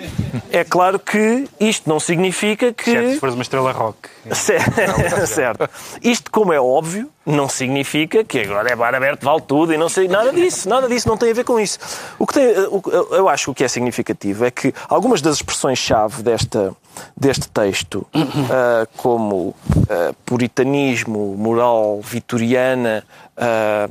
É 0.51 0.65
claro 0.65 0.99
que 0.99 1.47
isto 1.61 1.89
não 1.89 2.01
significa 2.01 2.67
Certo, 2.67 3.09
se 3.09 3.15
que. 3.15 3.21
fores 3.21 3.35
uma 3.35 3.43
estrela 3.43 3.71
rock. 3.73 3.99
Cer- 4.33 4.63
certo. 5.29 5.69
Isto, 6.03 6.31
como 6.31 6.53
é 6.53 6.61
óbvio, 6.61 7.11
não 7.27 7.49
significa 7.49 8.25
que 8.25 8.41
agora 8.41 8.71
é 8.73 8.77
bar 8.77 8.95
aberto, 8.95 9.25
vale 9.25 9.43
tudo 9.43 9.75
e 9.75 9.77
não 9.77 9.89
sei. 9.91 10.09
Nada 10.09 10.33
disso, 10.33 10.69
nada 10.69 10.89
disso, 10.89 11.07
não 11.09 11.17
tem 11.19 11.31
a 11.31 11.35
ver 11.35 11.45
com 11.45 11.61
isso. 11.61 11.79
O 12.19 12.27
que 12.27 12.33
tem, 12.35 12.55
que- 12.55 12.91
eu 13.15 13.29
acho 13.29 13.45
que 13.45 13.51
o 13.51 13.55
que 13.55 13.65
é 13.65 13.69
significativo 13.69 14.45
é 14.47 14.51
que 14.51 14.73
algumas 14.89 15.21
das 15.21 15.37
expressões-chave 15.37 16.23
desta, 16.23 16.75
deste 17.17 17.49
texto, 17.49 18.07
ah, 18.15 18.87
como 18.97 19.55
ah, 19.91 20.15
puritanismo, 20.25 21.35
moral 21.37 22.01
vitoriana, 22.03 23.05
ah, 23.37 23.89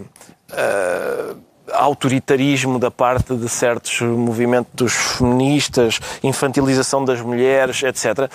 ah, 0.51 1.35
autoritarismo 1.71 2.77
da 2.77 2.91
parte 2.91 3.35
de 3.35 3.47
certos 3.49 4.01
movimentos 4.01 4.93
feministas, 5.17 5.99
infantilização 6.23 7.03
das 7.05 7.21
mulheres, 7.21 7.81
etc. 7.83 8.29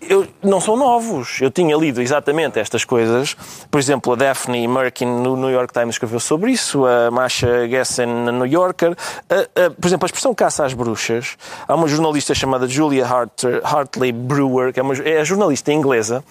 Eu, 0.00 0.26
não 0.42 0.60
são 0.60 0.76
novos. 0.76 1.40
Eu 1.40 1.48
tinha 1.48 1.76
lido 1.76 2.02
exatamente 2.02 2.58
estas 2.58 2.84
coisas. 2.84 3.36
Por 3.70 3.78
exemplo, 3.78 4.12
a 4.12 4.16
Daphne 4.16 4.66
Merkin 4.66 5.06
no 5.06 5.36
New 5.36 5.48
York 5.48 5.72
Times 5.72 5.94
escreveu 5.94 6.18
sobre 6.18 6.50
isso, 6.50 6.84
a 6.84 7.08
Masha 7.08 7.68
Gessen 7.68 8.06
na 8.06 8.32
New 8.32 8.46
Yorker. 8.46 8.96
A- 9.30 9.66
a- 9.66 9.70
por 9.70 9.86
exemplo, 9.86 10.04
a 10.04 10.06
expressão 10.06 10.34
caça 10.34 10.64
às 10.66 10.74
bruxas. 10.74 11.36
Há 11.68 11.74
uma 11.76 11.86
jornalista 11.86 12.34
chamada 12.34 12.66
Julia 12.66 13.06
Hart, 13.06 13.44
Hartley 13.62 14.10
Brewer, 14.10 14.72
que 14.72 14.80
é, 14.80 14.82
uma, 14.82 14.94
é 14.96 15.20
a 15.20 15.24
jornalista 15.24 15.72
inglesa, 15.72 16.24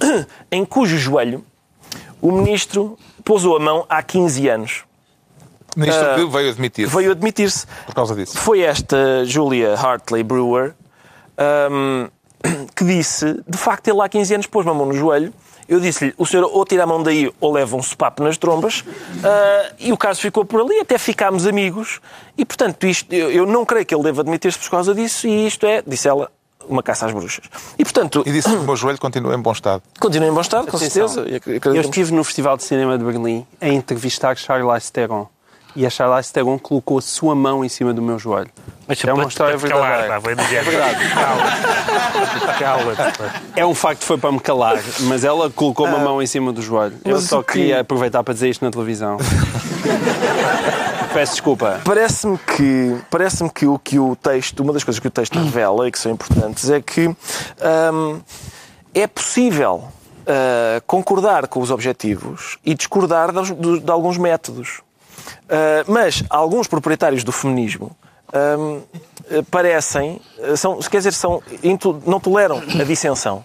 em 0.50 0.64
cujo 0.64 0.96
joelho 0.96 1.44
o 2.22 2.32
ministro 2.32 2.98
pousou 3.20 3.56
a 3.56 3.60
mão 3.60 3.86
há 3.88 4.02
15 4.02 4.48
anos. 4.48 4.84
Nisto 5.76 5.94
Ah, 6.04 6.14
que 6.16 6.24
veio 6.26 6.50
admitir 6.50 6.88
Veio 6.88 7.12
admitir-se. 7.12 7.64
por 7.86 7.94
causa 7.94 8.14
disso. 8.14 8.36
Foi 8.38 8.60
esta 8.60 9.24
Julia 9.24 9.74
Hartley 9.74 10.22
Brewer 10.24 10.74
hum, 11.70 12.08
que 12.74 12.84
disse, 12.84 13.40
de 13.46 13.56
facto, 13.58 13.86
ele 13.88 14.00
há 14.00 14.08
15 14.08 14.34
anos 14.34 14.46
pôs-me 14.46 14.70
a 14.72 14.74
mão 14.74 14.86
no 14.86 14.94
joelho. 14.94 15.32
Eu 15.68 15.78
disse-lhe, 15.78 16.12
o 16.18 16.26
senhor 16.26 16.50
ou 16.52 16.64
tira 16.64 16.82
a 16.82 16.86
mão 16.86 17.00
daí 17.00 17.32
ou 17.40 17.52
leva 17.52 17.76
um 17.76 17.82
sopapo 17.82 18.24
nas 18.24 18.36
trombas. 18.36 18.82
Ah, 19.22 19.72
e 19.78 19.92
o 19.92 19.96
caso 19.96 20.20
ficou 20.20 20.44
por 20.44 20.60
ali, 20.60 20.80
até 20.80 20.98
ficámos 20.98 21.46
amigos. 21.46 22.00
E, 22.36 22.44
portanto, 22.44 22.84
isto, 22.88 23.12
eu, 23.14 23.30
eu 23.30 23.46
não 23.46 23.64
creio 23.64 23.86
que 23.86 23.94
ele 23.94 24.02
deva 24.02 24.22
admitir-se 24.22 24.58
por 24.58 24.68
causa 24.70 24.92
disso. 24.92 25.28
E 25.28 25.46
isto 25.46 25.64
é, 25.66 25.82
disse 25.86 26.08
ela, 26.08 26.28
uma 26.70 26.82
caça 26.82 27.06
às 27.06 27.12
bruxas. 27.12 27.44
E, 27.78 27.84
portanto, 27.84 28.22
E 28.24 28.32
disse 28.32 28.48
que 28.48 28.54
o 28.56 28.62
meu 28.62 28.76
joelho 28.76 28.98
continua 28.98 29.34
em 29.34 29.38
bom 29.38 29.52
estado. 29.52 29.82
continua 29.98 30.28
em 30.28 30.32
bom 30.32 30.40
estado, 30.40 30.66
com 30.68 30.76
Atenção. 30.76 31.08
certeza. 31.08 31.42
Eu 31.74 31.80
estive 31.80 32.12
no 32.14 32.22
Festival 32.24 32.56
de 32.56 32.64
Cinema 32.64 32.96
de 32.96 33.04
Berlim 33.04 33.46
a 33.60 33.68
entrevistar 33.68 34.36
Charlize 34.36 34.90
Theron. 34.92 35.26
E 35.76 35.86
a 35.86 35.90
Charlize 35.90 36.32
Theron 36.32 36.58
colocou 36.58 36.98
a 36.98 37.00
sua 37.02 37.32
mão 37.34 37.64
em 37.64 37.68
cima 37.68 37.92
do 37.94 38.02
meu 38.02 38.18
joelho. 38.18 38.50
Mas 38.88 39.04
é 39.04 39.12
uma 39.12 39.24
história 39.24 39.56
calar, 39.56 40.20
verdadeira. 40.20 40.60
É 40.60 40.64
verdade. 40.64 40.98
Cala-te. 42.58 43.32
É 43.54 43.64
um 43.64 43.74
facto 43.74 44.00
que 44.00 44.06
foi 44.06 44.18
para 44.18 44.32
me 44.32 44.40
calar, 44.40 44.80
mas 45.02 45.22
ela 45.24 45.48
colocou 45.48 45.86
uma 45.86 45.98
mão 45.98 46.20
em 46.20 46.26
cima 46.26 46.52
do 46.52 46.60
joelho. 46.60 46.96
Eu 47.04 47.20
só 47.20 47.40
queria 47.42 47.80
aproveitar 47.80 48.24
para 48.24 48.34
dizer 48.34 48.48
isto 48.48 48.64
na 48.64 48.70
televisão. 48.72 49.16
Peço 51.12 51.32
desculpa. 51.32 51.80
Parece-me 51.84 52.38
que, 52.38 52.96
parece 53.10 53.48
que 53.50 53.66
o 53.66 53.78
que 53.78 53.98
o 53.98 54.14
texto, 54.14 54.60
uma 54.62 54.72
das 54.72 54.84
coisas 54.84 55.00
que 55.00 55.08
o 55.08 55.10
texto 55.10 55.38
revela 55.38 55.88
e 55.88 55.90
que 55.92 55.98
são 55.98 56.12
importantes 56.12 56.70
é 56.70 56.80
que 56.80 57.08
hum, 57.08 58.20
é 58.94 59.06
possível 59.06 59.84
ah, 60.26 60.80
concordar 60.86 61.48
com 61.48 61.60
os 61.60 61.70
objetivos 61.70 62.58
e 62.64 62.74
discordar 62.74 63.32
dos- 63.32 63.50
do- 63.50 63.80
de, 63.80 63.90
alguns 63.90 64.16
métodos. 64.18 64.82
Ah, 65.48 65.84
mas 65.88 66.22
alguns 66.30 66.66
proprietários 66.68 67.24
do 67.24 67.32
feminismo 67.32 67.90
eh, 68.32 69.42
parecem, 69.50 70.20
são, 70.56 70.78
quer 70.78 70.98
dizer, 70.98 71.12
são, 71.12 71.42
não 72.06 72.18
toleram 72.18 72.62
a 72.80 72.84
dissensão. 72.84 73.44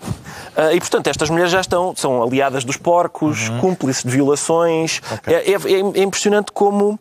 Ah, 0.56 0.74
e, 0.74 0.80
portanto, 0.80 1.08
estas 1.08 1.30
mulheres 1.30 1.52
já 1.52 1.60
estão, 1.60 1.94
são 1.96 2.24
aliadas 2.24 2.64
dos 2.64 2.78
porcos, 2.78 3.50
cúmplices 3.60 4.04
de 4.04 4.10
violações. 4.10 5.02
É, 5.28 5.52
é- 5.52 6.00
é 6.00 6.02
impressionante 6.04 6.52
como, 6.54 6.98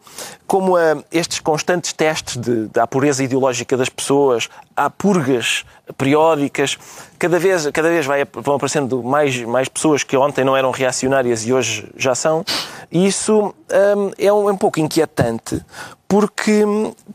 como 0.47 0.76
ah, 0.76 1.03
estes 1.12 1.39
constantes 1.41 1.93
testes 1.93 2.37
de, 2.37 2.66
da 2.66 2.87
pureza 2.87 3.22
ideológica 3.22 3.76
das 3.76 3.89
pessoas, 3.89 4.49
há 4.76 4.91
purgas 4.91 5.64
periódicas, 5.97 6.78
cada 7.18 7.39
vez, 7.39 7.68
cada 7.70 7.89
vez 7.89 8.07
vai, 8.07 8.24
vão 8.32 8.57
aparecendo 8.57 9.03
mais, 9.03 9.41
mais 9.43 9.68
pessoas 9.68 10.03
que 10.03 10.16
ontem 10.16 10.45
não 10.45 10.57
eram 10.57 10.70
reacionárias 10.70 11.47
e 11.47 11.53
hoje 11.53 11.91
já 11.97 12.14
são. 12.14 12.45
E 12.91 13.07
isso 13.07 13.55
hum, 13.97 14.11
é, 14.18 14.32
um, 14.32 14.49
é 14.49 14.53
um 14.53 14.57
pouco 14.57 14.80
inquietante, 14.80 15.61
porque, 16.09 16.64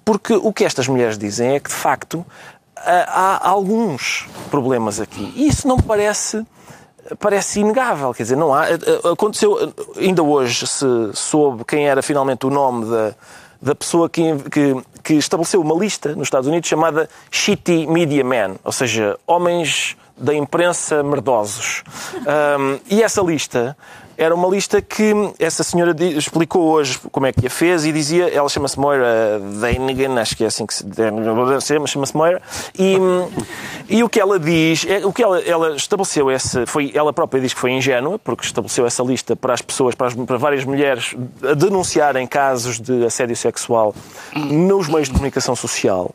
porque 0.05 0.34
o 0.34 0.53
que 0.53 0.63
estas 0.63 0.88
mulheres 0.88 1.17
dizem 1.17 1.55
é 1.55 1.59
que, 1.59 1.70
de 1.70 1.76
facto, 1.76 2.26
há, 2.76 3.47
alguns 3.49 4.28
problemas 4.49 4.99
aqui. 4.99 5.34
E 5.36 5.47
isso 5.47 5.67
não 5.67 5.78
parece 5.78 6.45
parece 7.17 7.59
inegável, 7.59 8.13
quer 8.13 8.24
dizer, 8.24 8.36
não 8.36 8.53
há. 8.53 8.65
Aconteceu, 9.11 9.74
ainda 9.97 10.22
hoje 10.22 10.67
se 10.67 10.86
soube 11.13 11.65
quem 11.65 11.88
era 11.88 12.03
finalmente 12.03 12.45
o 12.45 12.51
nome 12.51 12.86
da, 12.86 13.15
da 13.61 13.76
pessoa 13.76 14.09
que, 14.09 14.22
que, 14.51 14.76
que 15.03 15.13
estabeleceu 15.13 15.61
uma 15.61 15.75
lista 15.75 16.15
nos 16.15 16.27
Estados 16.27 16.47
Unidos 16.47 16.69
chamada 16.69 17.09
Shitty 17.31 17.87
Media 17.87 18.23
Men, 18.23 18.55
ou 18.63 18.71
seja, 18.71 19.17
homens 19.25 19.95
da 20.20 20.34
imprensa 20.34 21.03
merdosos. 21.03 21.84
Um, 22.17 22.80
e 22.89 23.01
essa 23.01 23.22
lista 23.22 23.76
era 24.17 24.36
uma 24.36 24.49
lista 24.49 24.82
que 24.82 25.13
essa 25.39 25.63
senhora 25.63 25.95
explicou 26.03 26.63
hoje 26.63 26.99
como 27.09 27.26
é 27.26 27.32
que 27.32 27.47
a 27.47 27.49
fez 27.49 27.86
e 27.86 27.91
dizia, 27.93 28.28
ela 28.28 28.49
chama-se 28.49 28.78
Moira 28.78 29.39
Danigan, 29.61 30.20
acho 30.20 30.36
que 30.36 30.43
é 30.43 30.47
assim 30.47 30.65
que 30.65 30.74
se 30.74 30.84
chama, 31.65 31.88
chama-se 31.88 32.17
Moira, 32.17 32.41
e, 32.78 32.97
e 33.88 34.03
o 34.03 34.09
que 34.09 34.20
ela 34.20 34.38
diz, 34.38 34.86
é, 34.89 35.05
o 35.05 35.13
que 35.13 35.24
ela, 35.24 35.39
ela 35.39 35.74
estabeleceu 35.74 36.30
essa, 36.30 36.67
foi, 36.67 36.91
ela 36.93 37.13
própria 37.13 37.39
diz 37.39 37.53
que 37.53 37.59
foi 37.61 37.72
ingênua, 37.72 38.20
porque 38.20 38.45
estabeleceu 38.45 38.86
essa 38.86 39.01
lista 39.03 39.38
para 39.38 39.53
as 39.53 39.61
pessoas, 39.61 39.95
para, 39.95 40.07
as- 40.07 40.13
para 40.15 40.38
várias 40.38 40.65
mulheres 40.65 41.15
denunciarem 41.57 42.28
casos 42.28 42.78
de 42.78 43.05
assédio 43.05 43.38
sexual 43.38 43.95
nos 44.36 44.89
meios 44.89 45.07
de 45.07 45.13
comunicação 45.13 45.55
social. 45.55 46.13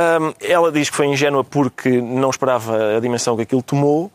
Hum, 0.00 0.32
ela 0.40 0.72
diz 0.72 0.88
que 0.88 0.96
foi 0.96 1.06
ingênua 1.08 1.44
porque 1.44 2.00
não 2.00 2.30
esperava 2.30 2.96
a 2.96 3.00
dimensão 3.00 3.36
que 3.36 3.42
aquilo 3.42 3.62
tomou. 3.62 4.10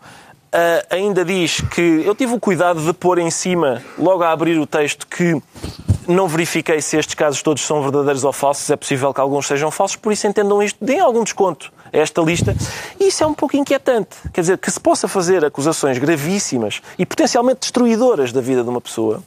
Ah, 0.51 0.83
ainda 0.89 1.23
diz 1.23 1.61
que 1.61 2.01
eu 2.03 2.15
tive 2.15 2.33
o 2.33 2.39
cuidado 2.39 2.81
de 2.81 2.91
pôr 2.91 3.19
em 3.19 3.29
cima, 3.29 3.83
logo 3.95 4.23
a 4.23 4.31
abrir 4.31 4.57
o 4.57 4.65
texto, 4.65 5.05
que 5.05 5.39
não 6.07 6.27
verifiquei 6.27 6.81
se 6.81 6.97
estes 6.97 7.13
casos 7.13 7.43
todos 7.43 7.61
são 7.61 7.83
verdadeiros 7.83 8.23
ou 8.23 8.33
falsos. 8.33 8.67
É 8.71 8.75
possível 8.75 9.13
que 9.13 9.21
alguns 9.21 9.45
sejam 9.45 9.69
falsos, 9.69 9.95
por 9.95 10.11
isso 10.11 10.25
entendam 10.25 10.63
isto, 10.63 10.83
deem 10.83 11.01
algum 11.01 11.23
desconto 11.23 11.71
esta 11.95 12.21
lista. 12.21 12.55
E 12.99 13.07
isso 13.07 13.23
é 13.23 13.27
um 13.27 13.33
pouco 13.33 13.55
inquietante. 13.55 14.17
Quer 14.33 14.41
dizer, 14.41 14.57
que 14.57 14.69
se 14.69 14.79
possa 14.79 15.07
fazer 15.07 15.43
acusações 15.45 15.97
gravíssimas 15.97 16.81
e 16.97 17.05
potencialmente 17.05 17.61
destruidoras 17.61 18.31
da 18.31 18.41
vida 18.41 18.63
de 18.63 18.69
uma 18.69 18.81
pessoa, 18.81 19.23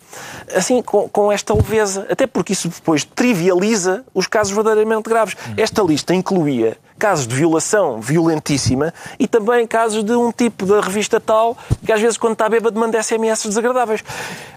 assim, 0.54 0.82
com, 0.82 1.08
com 1.08 1.32
esta 1.32 1.54
leveza. 1.54 2.06
Até 2.10 2.26
porque 2.26 2.52
isso 2.52 2.68
depois 2.68 3.04
trivializa 3.04 4.04
os 4.14 4.26
casos 4.26 4.52
verdadeiramente 4.52 5.08
graves. 5.08 5.36
Esta 5.56 5.82
lista 5.82 6.14
incluía 6.14 6.76
casos 6.98 7.26
de 7.26 7.34
violação 7.34 8.00
violentíssima 8.00 8.92
e 9.18 9.26
também 9.26 9.66
casos 9.66 10.04
de 10.04 10.12
um 10.12 10.32
tipo 10.32 10.66
da 10.66 10.80
revista 10.80 11.20
tal 11.20 11.56
que 11.84 11.92
às 11.92 12.00
vezes 12.00 12.18
quando 12.18 12.32
está 12.32 12.48
bêbado 12.48 12.78
manda 12.78 13.02
SMS 13.02 13.46
desagradáveis. 13.46 14.02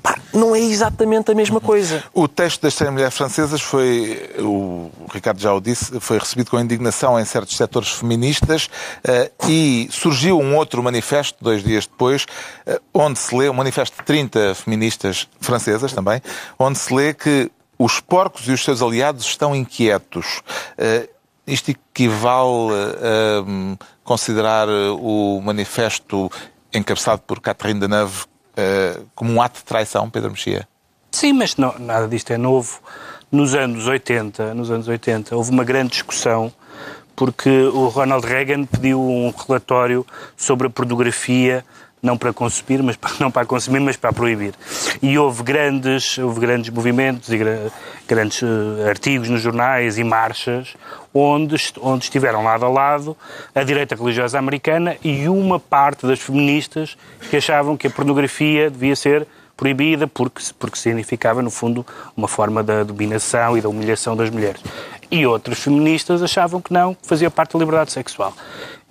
Pá, 0.01 0.17
não 0.33 0.55
é 0.55 0.59
exatamente 0.59 1.31
a 1.31 1.35
mesma 1.35 1.59
coisa. 1.59 2.03
O 2.13 2.27
texto 2.27 2.61
das 2.61 2.73
100 2.73 2.91
mulheres 2.91 3.13
francesas 3.13 3.61
foi, 3.61 4.29
o 4.39 4.89
Ricardo 5.11 5.39
já 5.39 5.53
o 5.53 5.61
disse, 5.61 5.99
foi 5.99 6.17
recebido 6.17 6.49
com 6.49 6.59
indignação 6.59 7.19
em 7.19 7.25
certos 7.25 7.55
setores 7.55 7.89
feministas 7.89 8.69
eh, 9.03 9.31
e 9.47 9.87
surgiu 9.91 10.39
um 10.39 10.55
outro 10.55 10.81
manifesto, 10.81 11.37
dois 11.41 11.63
dias 11.63 11.85
depois, 11.85 12.25
eh, 12.65 12.79
onde 12.93 13.19
se 13.19 13.35
lê, 13.35 13.49
um 13.49 13.53
manifesto 13.53 13.97
de 13.97 14.03
30 14.03 14.55
feministas 14.55 15.27
francesas 15.39 15.93
também, 15.93 16.21
onde 16.57 16.77
se 16.77 16.93
lê 16.93 17.13
que 17.13 17.51
os 17.77 17.99
porcos 17.99 18.47
e 18.47 18.51
os 18.51 18.63
seus 18.63 18.81
aliados 18.81 19.25
estão 19.25 19.55
inquietos. 19.55 20.41
Isto 21.45 21.71
equivale 21.71 22.71
a 23.01 23.41
hum, 23.41 23.77
considerar 24.03 24.67
o 24.69 25.41
manifesto 25.41 26.31
encabeçado 26.73 27.21
por 27.21 27.39
Catherine 27.39 27.79
Deneuve 27.79 28.25
como 29.15 29.33
um 29.33 29.41
ato 29.41 29.59
de 29.59 29.65
traição, 29.65 30.09
Pedro 30.09 30.31
Mexia? 30.31 30.67
Sim, 31.11 31.33
mas 31.33 31.57
não, 31.57 31.77
nada 31.79 32.07
disto 32.07 32.31
é 32.31 32.37
novo. 32.37 32.79
Nos 33.31 33.55
anos 33.55 33.87
80, 33.87 34.53
nos 34.53 34.69
anos 34.69 34.87
80, 34.87 35.35
houve 35.35 35.51
uma 35.51 35.63
grande 35.63 35.91
discussão 35.91 36.51
porque 37.15 37.49
o 37.49 37.87
Ronald 37.87 38.25
Reagan 38.25 38.65
pediu 38.65 38.99
um 38.99 39.31
relatório 39.31 40.05
sobre 40.35 40.67
a 40.67 40.69
pornografia 40.69 41.63
não 42.01 42.17
para 42.17 42.33
consumir, 42.33 42.81
mas 42.81 42.95
para, 42.95 43.11
não 43.19 43.29
para 43.29 43.45
consumir, 43.45 43.79
mas 43.79 43.95
para 43.95 44.11
proibir. 44.11 44.53
E 45.01 45.17
houve 45.17 45.43
grandes, 45.43 46.17
houve 46.17 46.39
grandes 46.39 46.69
movimentos 46.69 47.29
e 47.29 47.39
grandes 48.07 48.41
uh, 48.41 48.87
artigos 48.87 49.29
nos 49.29 49.41
jornais 49.41 49.97
e 49.97 50.03
marchas 50.03 50.75
onde, 51.13 51.55
onde 51.81 52.05
estiveram 52.05 52.43
lado 52.43 52.65
a 52.65 52.69
lado 52.69 53.17
a 53.53 53.63
direita 53.63 53.95
religiosa 53.95 54.39
americana 54.39 54.97
e 55.03 55.27
uma 55.27 55.59
parte 55.59 56.05
das 56.07 56.19
feministas 56.19 56.97
que 57.29 57.37
achavam 57.37 57.77
que 57.77 57.87
a 57.87 57.89
pornografia 57.89 58.69
devia 58.69 58.95
ser 58.95 59.27
proibida 59.55 60.07
porque, 60.07 60.41
porque 60.57 60.77
significava, 60.77 61.41
no 61.41 61.51
fundo, 61.51 61.85
uma 62.17 62.27
forma 62.27 62.63
da 62.63 62.83
dominação 62.83 63.55
e 63.55 63.61
da 63.61 63.69
humilhação 63.69 64.15
das 64.15 64.29
mulheres. 64.29 64.61
E 65.11 65.25
outras 65.25 65.59
feministas 65.59 66.23
achavam 66.23 66.61
que 66.61 66.73
não, 66.73 66.95
que 66.95 67.05
fazia 67.05 67.29
parte 67.29 67.53
da 67.53 67.59
liberdade 67.59 67.91
sexual. 67.91 68.33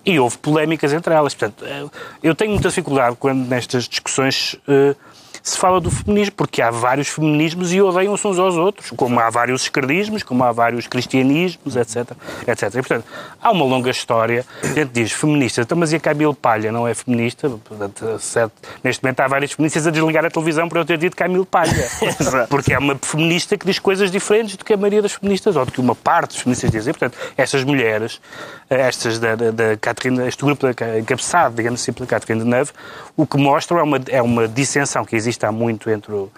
E 0.05 0.19
houve 0.19 0.37
polémicas 0.37 0.93
entre 0.93 1.13
elas. 1.13 1.33
Portanto, 1.33 1.65
eh, 1.65 1.85
eu 2.23 2.33
tenho 2.33 2.51
muita 2.51 2.69
dificuldade 2.69 3.15
quando 3.19 3.47
nestas 3.47 3.87
discussões 3.87 4.55
uh, 4.67 4.95
se 5.43 5.57
fala 5.57 5.81
do 5.81 5.89
feminismo, 5.89 6.35
porque 6.35 6.61
há 6.61 6.69
vários 6.69 7.07
feminismos 7.07 7.73
e 7.73 7.81
odeiam-se 7.81 8.27
uns 8.27 8.37
aos 8.37 8.55
outros, 8.55 8.91
como 8.91 9.19
há 9.19 9.29
vários 9.29 9.63
esquerdismos, 9.63 10.23
como 10.23 10.43
há 10.43 10.51
vários 10.51 10.87
cristianismos, 10.87 11.75
etc. 11.75 12.11
etc. 12.47 12.63
E, 12.63 12.71
portanto, 12.71 13.05
há 13.41 13.51
uma 13.51 13.65
longa 13.65 13.89
história. 13.89 14.45
A 14.63 14.67
gente 14.67 14.91
diz 14.91 15.11
feminista, 15.11 15.61
então, 15.61 15.77
mas 15.77 15.91
e 15.91 15.95
a 15.95 15.99
Camille 15.99 16.35
Palha 16.35 16.71
não 16.71 16.87
é 16.87 16.93
feminista? 16.93 17.49
Portanto, 17.49 18.19
certo, 18.19 18.53
neste 18.83 19.03
momento 19.03 19.19
há 19.21 19.27
várias 19.27 19.51
feministas 19.51 19.87
a 19.87 19.91
desligar 19.91 20.25
a 20.25 20.29
televisão 20.29 20.69
por 20.69 20.77
eu 20.77 20.85
ter 20.85 20.97
dito 20.97 21.15
Camille 21.15 21.45
Palha. 21.45 21.89
porque 22.49 22.73
é 22.73 22.77
uma 22.77 22.97
feminista 23.01 23.57
que 23.57 23.65
diz 23.65 23.79
coisas 23.79 24.11
diferentes 24.11 24.55
do 24.55 24.63
que 24.63 24.73
a 24.73 24.77
maioria 24.77 25.01
das 25.01 25.13
feministas, 25.13 25.55
ou 25.55 25.65
do 25.65 25.71
que 25.71 25.79
uma 25.79 25.95
parte 25.95 26.33
dos 26.33 26.41
feministas 26.41 26.71
dizem. 26.71 26.93
Portanto, 26.93 27.17
estas 27.35 27.63
mulheres, 27.63 28.21
estas 28.69 29.19
da, 29.19 29.35
da, 29.35 29.51
da 29.51 29.77
Catherine, 29.77 30.27
este 30.27 30.43
grupo 30.43 30.67
encabeçado, 30.67 31.55
digamos 31.55 31.81
assim, 31.81 31.91
pela 31.93 32.05
Catherine 32.05 32.43
Deneuve, 32.43 32.71
o 33.17 33.25
que 33.25 33.37
mostram 33.37 33.79
é 33.79 33.83
uma, 33.83 34.01
é 34.07 34.21
uma 34.21 34.47
dissensão 34.47 35.03
que 35.03 35.15
existe 35.15 35.30
existe 35.31 35.45
há 35.45 35.51
muito 35.51 35.89
entre 35.89 36.11
o, 36.11 36.29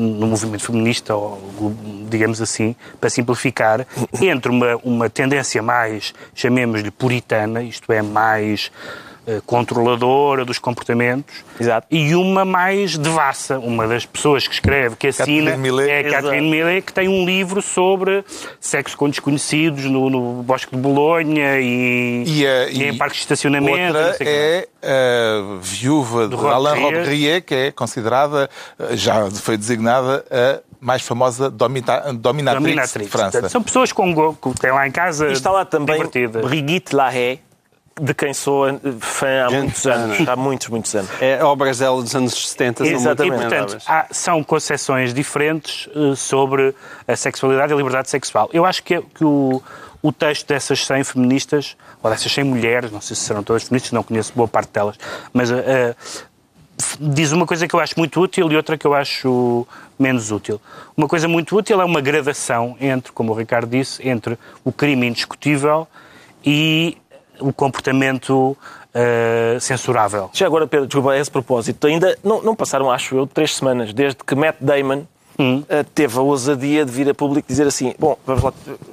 no 0.00 0.26
movimento 0.26 0.64
feminista, 0.64 1.14
ou, 1.14 1.74
digamos 2.08 2.40
assim, 2.40 2.74
para 3.00 3.10
simplificar, 3.10 3.86
entre 4.22 4.50
uma, 4.50 4.76
uma 4.76 5.10
tendência 5.10 5.60
mais, 5.60 6.14
chamemos-lhe, 6.34 6.90
puritana, 6.90 7.62
isto 7.62 7.92
é, 7.92 8.00
mais 8.00 8.70
controladora 9.46 10.44
dos 10.44 10.58
comportamentos 10.58 11.34
Exato. 11.60 11.86
e 11.90 12.14
uma 12.14 12.44
mais 12.44 12.96
devassa. 12.96 13.58
Uma 13.58 13.86
das 13.86 14.06
pessoas 14.06 14.46
que 14.46 14.54
escreve, 14.54 14.96
que 14.96 15.08
assina, 15.08 15.50
é 15.50 16.00
a 16.00 16.10
Catherine 16.10 16.50
Millet, 16.50 16.82
que 16.82 16.92
tem 16.92 17.08
um 17.08 17.24
livro 17.24 17.60
sobre 17.60 18.24
sexo 18.60 18.96
com 18.96 19.08
desconhecidos 19.08 19.84
no, 19.84 20.08
no 20.10 20.42
Bosque 20.42 20.74
de 20.74 20.80
Bolonha 20.80 21.60
e, 21.60 22.24
e, 22.26 22.46
a, 22.46 22.68
e, 22.68 22.78
e 22.78 22.84
em 22.84 22.96
parques 22.96 23.18
de 23.18 23.22
estacionamento. 23.22 23.96
Outra 23.96 24.16
é 24.20 24.68
a 24.82 25.58
viúva 25.60 26.28
de 26.28 26.34
Alain 26.34 26.80
Robbe 26.80 27.42
que 27.42 27.54
é 27.54 27.70
considerada, 27.72 28.48
já 28.92 29.30
foi 29.30 29.56
designada 29.56 30.24
a 30.30 30.60
mais 30.80 31.02
famosa 31.02 31.50
domina, 31.50 32.12
dominatrix, 32.12 32.62
dominatrix 32.62 33.06
de 33.06 33.10
França. 33.10 33.48
São 33.48 33.62
pessoas 33.62 33.92
com, 33.92 34.34
que 34.34 34.60
têm 34.60 34.70
lá 34.70 34.86
em 34.86 34.90
casa 34.90 35.28
E 35.28 35.32
está 35.32 35.50
lá 35.50 35.64
também 35.64 36.00
Brigitte 36.44 36.94
Lahaye, 36.94 37.40
de 38.00 38.14
quem 38.14 38.32
sou 38.32 38.66
fã 39.00 39.46
há 39.46 39.50
muitos 39.50 39.86
anos. 39.86 40.28
Há 40.28 40.36
muitos, 40.36 40.68
muitos 40.68 40.94
anos. 40.94 41.10
É 41.20 41.42
obras 41.42 41.78
dela 41.78 42.00
dos 42.02 42.14
anos 42.14 42.48
70. 42.48 42.86
Exatamente. 42.86 43.36
E, 43.36 43.40
portanto, 43.40 43.78
há, 43.86 44.06
são 44.10 44.42
concepções 44.42 45.12
diferentes 45.12 45.86
uh, 45.94 46.14
sobre 46.14 46.74
a 47.06 47.16
sexualidade 47.16 47.72
e 47.72 47.74
a 47.74 47.76
liberdade 47.76 48.08
sexual. 48.10 48.48
Eu 48.52 48.64
acho 48.64 48.82
que, 48.82 49.00
que 49.00 49.24
o, 49.24 49.62
o 50.02 50.12
texto 50.12 50.46
dessas 50.46 50.86
100 50.86 51.04
feministas, 51.04 51.76
ou 52.02 52.10
dessas 52.10 52.32
100 52.32 52.44
mulheres, 52.44 52.90
não 52.90 53.00
sei 53.00 53.16
se 53.16 53.22
serão 53.22 53.42
todas 53.42 53.64
feministas, 53.64 53.92
não 53.92 54.02
conheço 54.02 54.32
boa 54.34 54.48
parte 54.48 54.70
delas, 54.72 54.96
mas 55.32 55.50
uh, 55.50 55.56
diz 57.00 57.32
uma 57.32 57.46
coisa 57.46 57.66
que 57.66 57.74
eu 57.74 57.80
acho 57.80 57.94
muito 57.96 58.20
útil 58.20 58.50
e 58.50 58.56
outra 58.56 58.78
que 58.78 58.86
eu 58.86 58.94
acho 58.94 59.66
menos 59.98 60.30
útil. 60.30 60.60
Uma 60.96 61.08
coisa 61.08 61.26
muito 61.26 61.56
útil 61.56 61.80
é 61.80 61.84
uma 61.84 62.00
gradação 62.00 62.76
entre, 62.80 63.12
como 63.12 63.32
o 63.32 63.34
Ricardo 63.34 63.68
disse, 63.68 64.06
entre 64.08 64.38
o 64.64 64.72
crime 64.72 65.06
indiscutível 65.06 65.88
e 66.44 66.96
o 67.40 67.52
comportamento 67.52 68.56
uh, 68.94 69.60
censurável. 69.60 70.30
Já 70.32 70.46
agora, 70.46 70.66
Pedro, 70.66 70.86
desculpa, 70.86 71.12
a 71.12 71.18
esse 71.18 71.30
propósito, 71.30 71.86
ainda 71.86 72.16
não, 72.22 72.42
não 72.42 72.54
passaram, 72.54 72.90
acho 72.90 73.16
eu, 73.16 73.26
três 73.26 73.54
semanas 73.56 73.92
desde 73.92 74.22
que 74.24 74.34
Matt 74.34 74.56
Damon 74.60 75.04
hum. 75.38 75.58
uh, 75.58 75.84
teve 75.94 76.18
a 76.18 76.22
ousadia 76.22 76.84
de 76.84 76.90
vir 76.90 77.08
a 77.08 77.14
público 77.14 77.48
dizer 77.48 77.66
assim: 77.66 77.94
bom, 77.98 78.16
vamos 78.26 78.42
lá, 78.42 78.52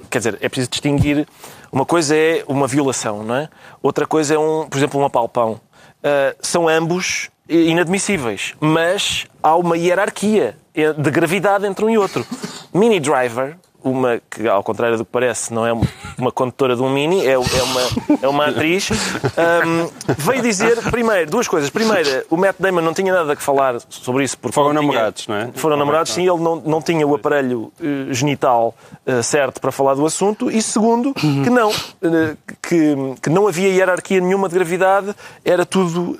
quer 0.09 0.19
dizer, 0.19 0.37
é 0.41 0.49
preciso 0.49 0.69
distinguir. 0.69 1.27
Uma 1.71 1.85
coisa 1.85 2.15
é 2.15 2.43
uma 2.47 2.67
violação, 2.67 3.23
não 3.23 3.35
é? 3.35 3.49
Outra 3.81 4.05
coisa 4.05 4.35
é, 4.35 4.39
um, 4.39 4.67
por 4.69 4.77
exemplo, 4.77 4.99
um 4.99 5.05
apalpão. 5.05 5.59
Uh, 6.03 6.35
são 6.39 6.69
ambos 6.69 7.29
inadmissíveis, 7.49 8.53
mas 8.59 9.27
há 9.41 9.55
uma 9.55 9.77
hierarquia 9.77 10.55
de 10.73 11.11
gravidade 11.11 11.65
entre 11.65 11.85
um 11.85 11.89
e 11.89 11.97
outro. 11.97 12.25
Mini 12.73 12.99
Driver 12.99 13.55
uma 13.86 14.19
que, 14.31 14.47
ao 14.47 14.63
contrário 14.63 14.97
do 14.97 15.05
que 15.05 15.11
parece, 15.11 15.53
não 15.53 15.65
é 15.65 15.71
uma 16.17 16.31
condutora 16.31 16.75
de 16.75 16.81
um 16.81 16.89
Mini, 16.89 17.25
é, 17.25 17.33
é, 17.33 17.38
uma, 17.38 17.81
é 18.23 18.27
uma 18.27 18.47
atriz, 18.47 18.89
um, 18.89 19.89
veio 20.17 20.41
dizer, 20.41 20.81
primeiro, 20.89 21.29
duas 21.29 21.47
coisas. 21.47 21.69
Primeira, 21.69 22.25
o 22.31 22.36
Matt 22.36 22.55
Damon 22.59 22.81
não 22.81 22.95
tinha 22.95 23.13
nada 23.13 23.36
que 23.36 23.43
falar 23.43 23.77
sobre 23.88 24.23
isso. 24.23 24.36
Porque 24.39 24.55
foram 24.55 24.73
namorados, 24.73 25.27
não 25.27 25.36
é? 25.36 25.51
Foram 25.53 25.77
namorados, 25.77 26.13
sim. 26.13 26.27
Ele 26.27 26.41
não, 26.41 26.55
não 26.55 26.81
tinha 26.81 27.05
o 27.05 27.13
aparelho 27.13 27.71
uh, 27.79 28.13
genital 28.13 28.75
uh, 29.05 29.21
certo 29.21 29.61
para 29.61 29.71
falar 29.71 29.93
do 29.93 30.03
assunto. 30.03 30.49
E 30.49 30.61
segundo, 30.63 31.13
que 31.13 31.49
não, 31.49 31.69
uh, 31.69 32.38
que, 32.61 32.95
que 33.21 33.29
não 33.29 33.47
havia 33.47 33.69
hierarquia 33.69 34.19
nenhuma 34.19 34.49
de 34.49 34.55
gravidade, 34.55 35.15
era 35.43 35.63
tudo 35.65 36.17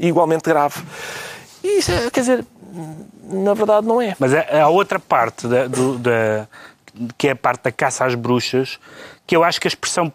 igualmente 0.00 0.44
grave. 0.44 0.82
E 1.62 1.78
isso, 1.78 1.90
quer 2.10 2.20
dizer, 2.20 2.44
na 3.28 3.54
verdade 3.54 3.86
não 3.86 4.00
é. 4.00 4.14
Mas 4.18 4.32
a, 4.34 4.68
outra 4.68 4.98
parte, 4.98 5.46
da, 5.46 5.66
do, 5.66 5.98
da, 5.98 6.46
que 7.16 7.28
é 7.28 7.30
a 7.32 7.36
parte 7.36 7.64
da 7.64 7.72
caça 7.72 8.04
às 8.04 8.14
bruxas, 8.14 8.78
que 9.26 9.36
eu 9.36 9.42
acho 9.42 9.60
que 9.60 9.66
a 9.66 9.70
expressão 9.70 10.12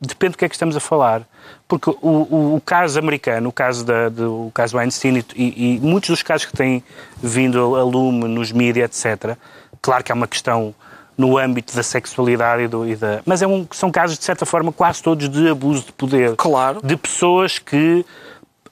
depende 0.00 0.32
do 0.32 0.38
que 0.38 0.44
é 0.44 0.48
que 0.48 0.54
estamos 0.54 0.76
a 0.76 0.80
falar. 0.80 1.22
Porque 1.68 1.90
o, 1.90 1.96
o, 2.00 2.56
o 2.56 2.60
caso 2.60 2.98
americano, 2.98 3.48
o 3.48 3.52
caso, 3.52 3.84
da, 3.84 4.08
do, 4.08 4.46
o 4.46 4.50
caso 4.52 4.76
Weinstein 4.76 5.24
e, 5.34 5.76
e, 5.76 5.80
muitos 5.80 6.10
dos 6.10 6.22
casos 6.22 6.46
que 6.46 6.56
têm 6.56 6.82
vindo 7.22 7.76
a 7.76 7.82
lume 7.82 8.28
nos 8.28 8.52
mídias, 8.52 9.04
etc., 9.04 9.36
claro 9.80 10.04
que 10.04 10.12
é 10.12 10.14
uma 10.14 10.28
questão 10.28 10.74
no 11.16 11.38
âmbito 11.38 11.74
da 11.74 11.82
sexualidade 11.82 12.64
e, 12.64 12.68
do, 12.68 12.86
e 12.86 12.94
da... 12.94 13.20
Mas 13.24 13.42
é 13.42 13.46
um, 13.46 13.66
são 13.70 13.90
casos, 13.90 14.18
de 14.18 14.24
certa 14.24 14.44
forma, 14.44 14.70
quase 14.70 15.02
todos 15.02 15.28
de 15.28 15.48
abuso 15.48 15.86
de 15.86 15.92
poder. 15.92 16.36
Claro. 16.36 16.80
De 16.84 16.96
pessoas 16.96 17.58
que 17.58 18.04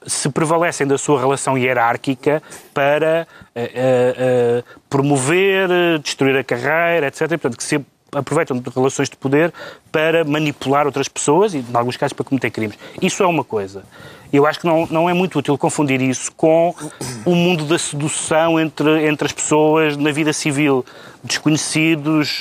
se 0.05 0.29
prevalecem 0.29 0.85
da 0.85 0.97
sua 0.97 1.19
relação 1.19 1.57
hierárquica 1.57 2.41
para 2.73 3.27
uh, 3.55 3.59
uh, 3.59 4.79
promover, 4.89 5.69
destruir 6.03 6.37
a 6.37 6.43
carreira, 6.43 7.07
etc. 7.07 7.27
Portanto, 7.29 7.57
que 7.57 7.63
se 7.63 7.83
aproveitam 8.11 8.57
de 8.57 8.69
relações 8.69 9.09
de 9.09 9.17
poder 9.17 9.53
para 9.91 10.23
manipular 10.23 10.85
outras 10.85 11.07
pessoas 11.07 11.53
e, 11.53 11.57
em 11.57 11.65
alguns 11.75 11.97
casos, 11.97 12.13
para 12.13 12.23
cometer 12.25 12.49
crimes. 12.49 12.77
Isso 13.01 13.21
é 13.23 13.27
uma 13.27 13.43
coisa. 13.43 13.83
Eu 14.31 14.45
acho 14.45 14.59
que 14.59 14.65
não, 14.65 14.85
não 14.87 15.09
é 15.09 15.13
muito 15.13 15.39
útil 15.39 15.57
confundir 15.57 16.01
isso 16.01 16.31
com 16.33 16.73
o 17.25 17.35
mundo 17.35 17.65
da 17.65 17.77
sedução 17.77 18.59
entre, 18.59 19.07
entre 19.07 19.25
as 19.27 19.31
pessoas 19.31 19.95
na 19.97 20.11
vida 20.11 20.33
civil. 20.33 20.85
Desconhecidos, 21.23 22.39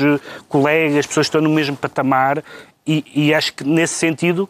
colegas, 0.49 1.07
pessoas 1.07 1.27
que 1.27 1.37
estão 1.37 1.41
no 1.41 1.55
mesmo 1.55 1.77
patamar. 1.77 2.43
E, 2.87 3.05
e 3.15 3.35
acho 3.35 3.55
que, 3.55 3.65
nesse 3.65 3.95
sentido, 3.95 4.49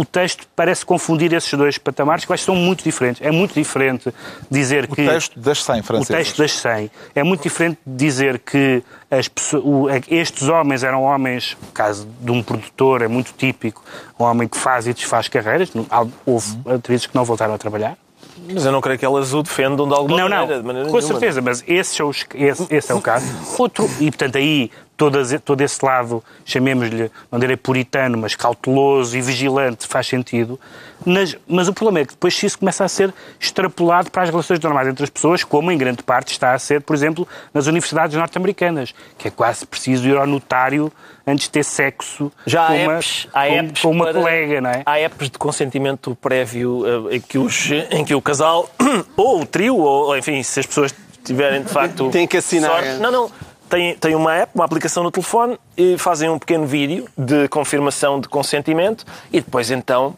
o 0.00 0.04
texto 0.04 0.46
parece 0.54 0.86
confundir 0.86 1.32
esses 1.32 1.52
dois 1.54 1.76
patamares, 1.76 2.24
que 2.24 2.36
são 2.36 2.54
muito 2.54 2.84
diferentes. 2.84 3.20
É 3.20 3.32
muito 3.32 3.52
diferente 3.52 4.14
dizer 4.48 4.84
o 4.84 4.94
que... 4.94 5.02
O 5.02 5.10
texto 5.10 5.40
das 5.40 5.64
100 5.64 5.82
francesas. 5.82 6.08
O 6.08 6.18
texto 6.18 6.38
das 6.38 6.52
100. 6.52 6.88
É 7.16 7.24
muito 7.24 7.42
diferente 7.42 7.78
dizer 7.84 8.38
que 8.38 8.80
as, 9.10 9.28
estes 10.08 10.48
homens 10.48 10.84
eram 10.84 11.02
homens, 11.02 11.56
no 11.60 11.72
caso 11.72 12.06
de 12.20 12.30
um 12.30 12.44
produtor, 12.44 13.02
é 13.02 13.08
muito 13.08 13.32
típico, 13.36 13.82
um 14.20 14.22
homem 14.22 14.46
que 14.46 14.56
faz 14.56 14.86
e 14.86 14.94
desfaz 14.94 15.26
carreiras. 15.26 15.72
Houve 16.24 16.58
atrizes 16.72 17.06
que 17.06 17.16
não 17.16 17.24
voltaram 17.24 17.54
a 17.54 17.58
trabalhar, 17.58 17.96
Mas 18.52 18.64
eu 18.64 18.70
não 18.70 18.80
creio 18.80 19.00
que 19.00 19.04
elas 19.04 19.34
o 19.34 19.42
defendam 19.42 19.88
de 19.88 19.94
alguma 19.94 20.16
Não, 20.16 20.28
maneira. 20.28 20.56
não, 20.58 20.64
maneira 20.64 20.88
com 20.88 20.96
nenhuma. 20.96 21.12
certeza, 21.12 21.42
mas 21.42 21.64
esse, 21.66 21.96
são 21.96 22.08
os- 22.08 22.24
esse, 22.36 22.66
esse 22.70 22.92
é 22.92 22.94
o 22.94 23.00
caso. 23.00 23.26
Outro, 23.58 23.90
e 23.98 24.12
portanto 24.12 24.36
aí 24.38 24.70
todas, 24.98 25.34
todo 25.42 25.60
esse 25.62 25.82
lado, 25.82 26.22
chamemos-lhe, 26.44 27.10
não 27.32 27.38
direi 27.38 27.56
puritano, 27.56 28.18
mas 28.18 28.34
cauteloso 28.34 29.16
e 29.16 29.22
vigilante, 29.22 29.86
faz 29.86 30.06
sentido. 30.08 30.60
Mas, 31.06 31.36
mas 31.46 31.68
o 31.68 31.72
problema 31.72 32.00
é 32.00 32.04
que 32.04 32.12
depois 32.12 32.42
isso 32.42 32.58
começa 32.58 32.84
a 32.84 32.88
ser 32.88 33.14
extrapolado 33.38 34.10
para 34.10 34.24
as 34.24 34.28
relações 34.30 34.58
normais 34.60 34.88
entre 34.88 35.04
as 35.04 35.08
pessoas, 35.10 35.44
como 35.44 35.70
em 35.70 35.78
grande 35.78 36.02
parte 36.02 36.32
está 36.32 36.52
a 36.52 36.58
ser, 36.58 36.80
por 36.82 36.94
exemplo, 36.96 37.26
nas 37.54 37.66
universidades 37.68 38.16
norte-americanas, 38.16 38.92
que 39.16 39.28
é 39.28 39.30
quase 39.30 39.64
preciso 39.64 40.06
ir 40.08 40.16
ao 40.16 40.26
notário 40.26 40.92
antes 41.24 41.44
de 41.44 41.50
ter 41.52 41.64
sexo 41.64 42.32
Já 42.44 42.66
com 42.66 42.82
uma, 42.82 42.94
apps, 42.96 43.28
com, 43.32 43.38
apps 43.38 43.82
com 43.82 43.90
uma 43.92 44.04
para- 44.06 44.18
colega, 44.20 44.60
não 44.60 44.70
é? 44.70 44.82
Há 44.84 44.98
apps 44.98 45.30
de 45.30 45.38
consentimento 45.38 46.16
prévio 46.20 46.82
eh, 47.12 47.16
em, 47.16 47.20
que 47.20 47.38
os, 47.38 47.70
em 47.90 48.04
que 48.04 48.14
o 48.14 48.20
casal, 48.20 48.68
ou 49.16 49.42
o 49.42 49.46
trio, 49.46 49.76
ou 49.76 50.16
enfim, 50.18 50.42
se 50.42 50.58
as 50.58 50.66
pessoas 50.66 50.92
tiverem 51.24 51.62
de 51.62 51.68
facto. 51.70 52.10
Têm 52.10 52.26
que 52.26 52.38
assinar. 52.38 52.70
sorte- 52.70 52.98
Não, 53.00 53.12
não. 53.12 53.30
Tem, 53.68 53.94
tem 53.96 54.14
uma 54.14 54.34
app, 54.34 54.52
uma 54.54 54.64
aplicação 54.64 55.02
no 55.02 55.10
telefone, 55.10 55.58
e 55.76 55.98
fazem 55.98 56.28
um 56.30 56.38
pequeno 56.38 56.66
vídeo 56.66 57.06
de 57.16 57.48
confirmação 57.48 58.20
de 58.20 58.28
consentimento 58.28 59.04
e 59.32 59.40
depois 59.40 59.70
então, 59.70 60.16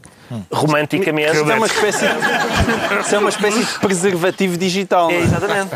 romanticamente. 0.53 1.33
Isso 1.37 1.51
é 1.51 1.55
uma 1.57 1.67
espécie 1.67 2.07
de, 2.07 3.01
isso 3.01 3.15
é 3.15 3.19
uma 3.19 3.29
espécie 3.29 3.65
de 3.65 3.79
preservativo 3.81 4.57
digital. 4.57 5.11
É, 5.11 5.17
exatamente. 5.17 5.71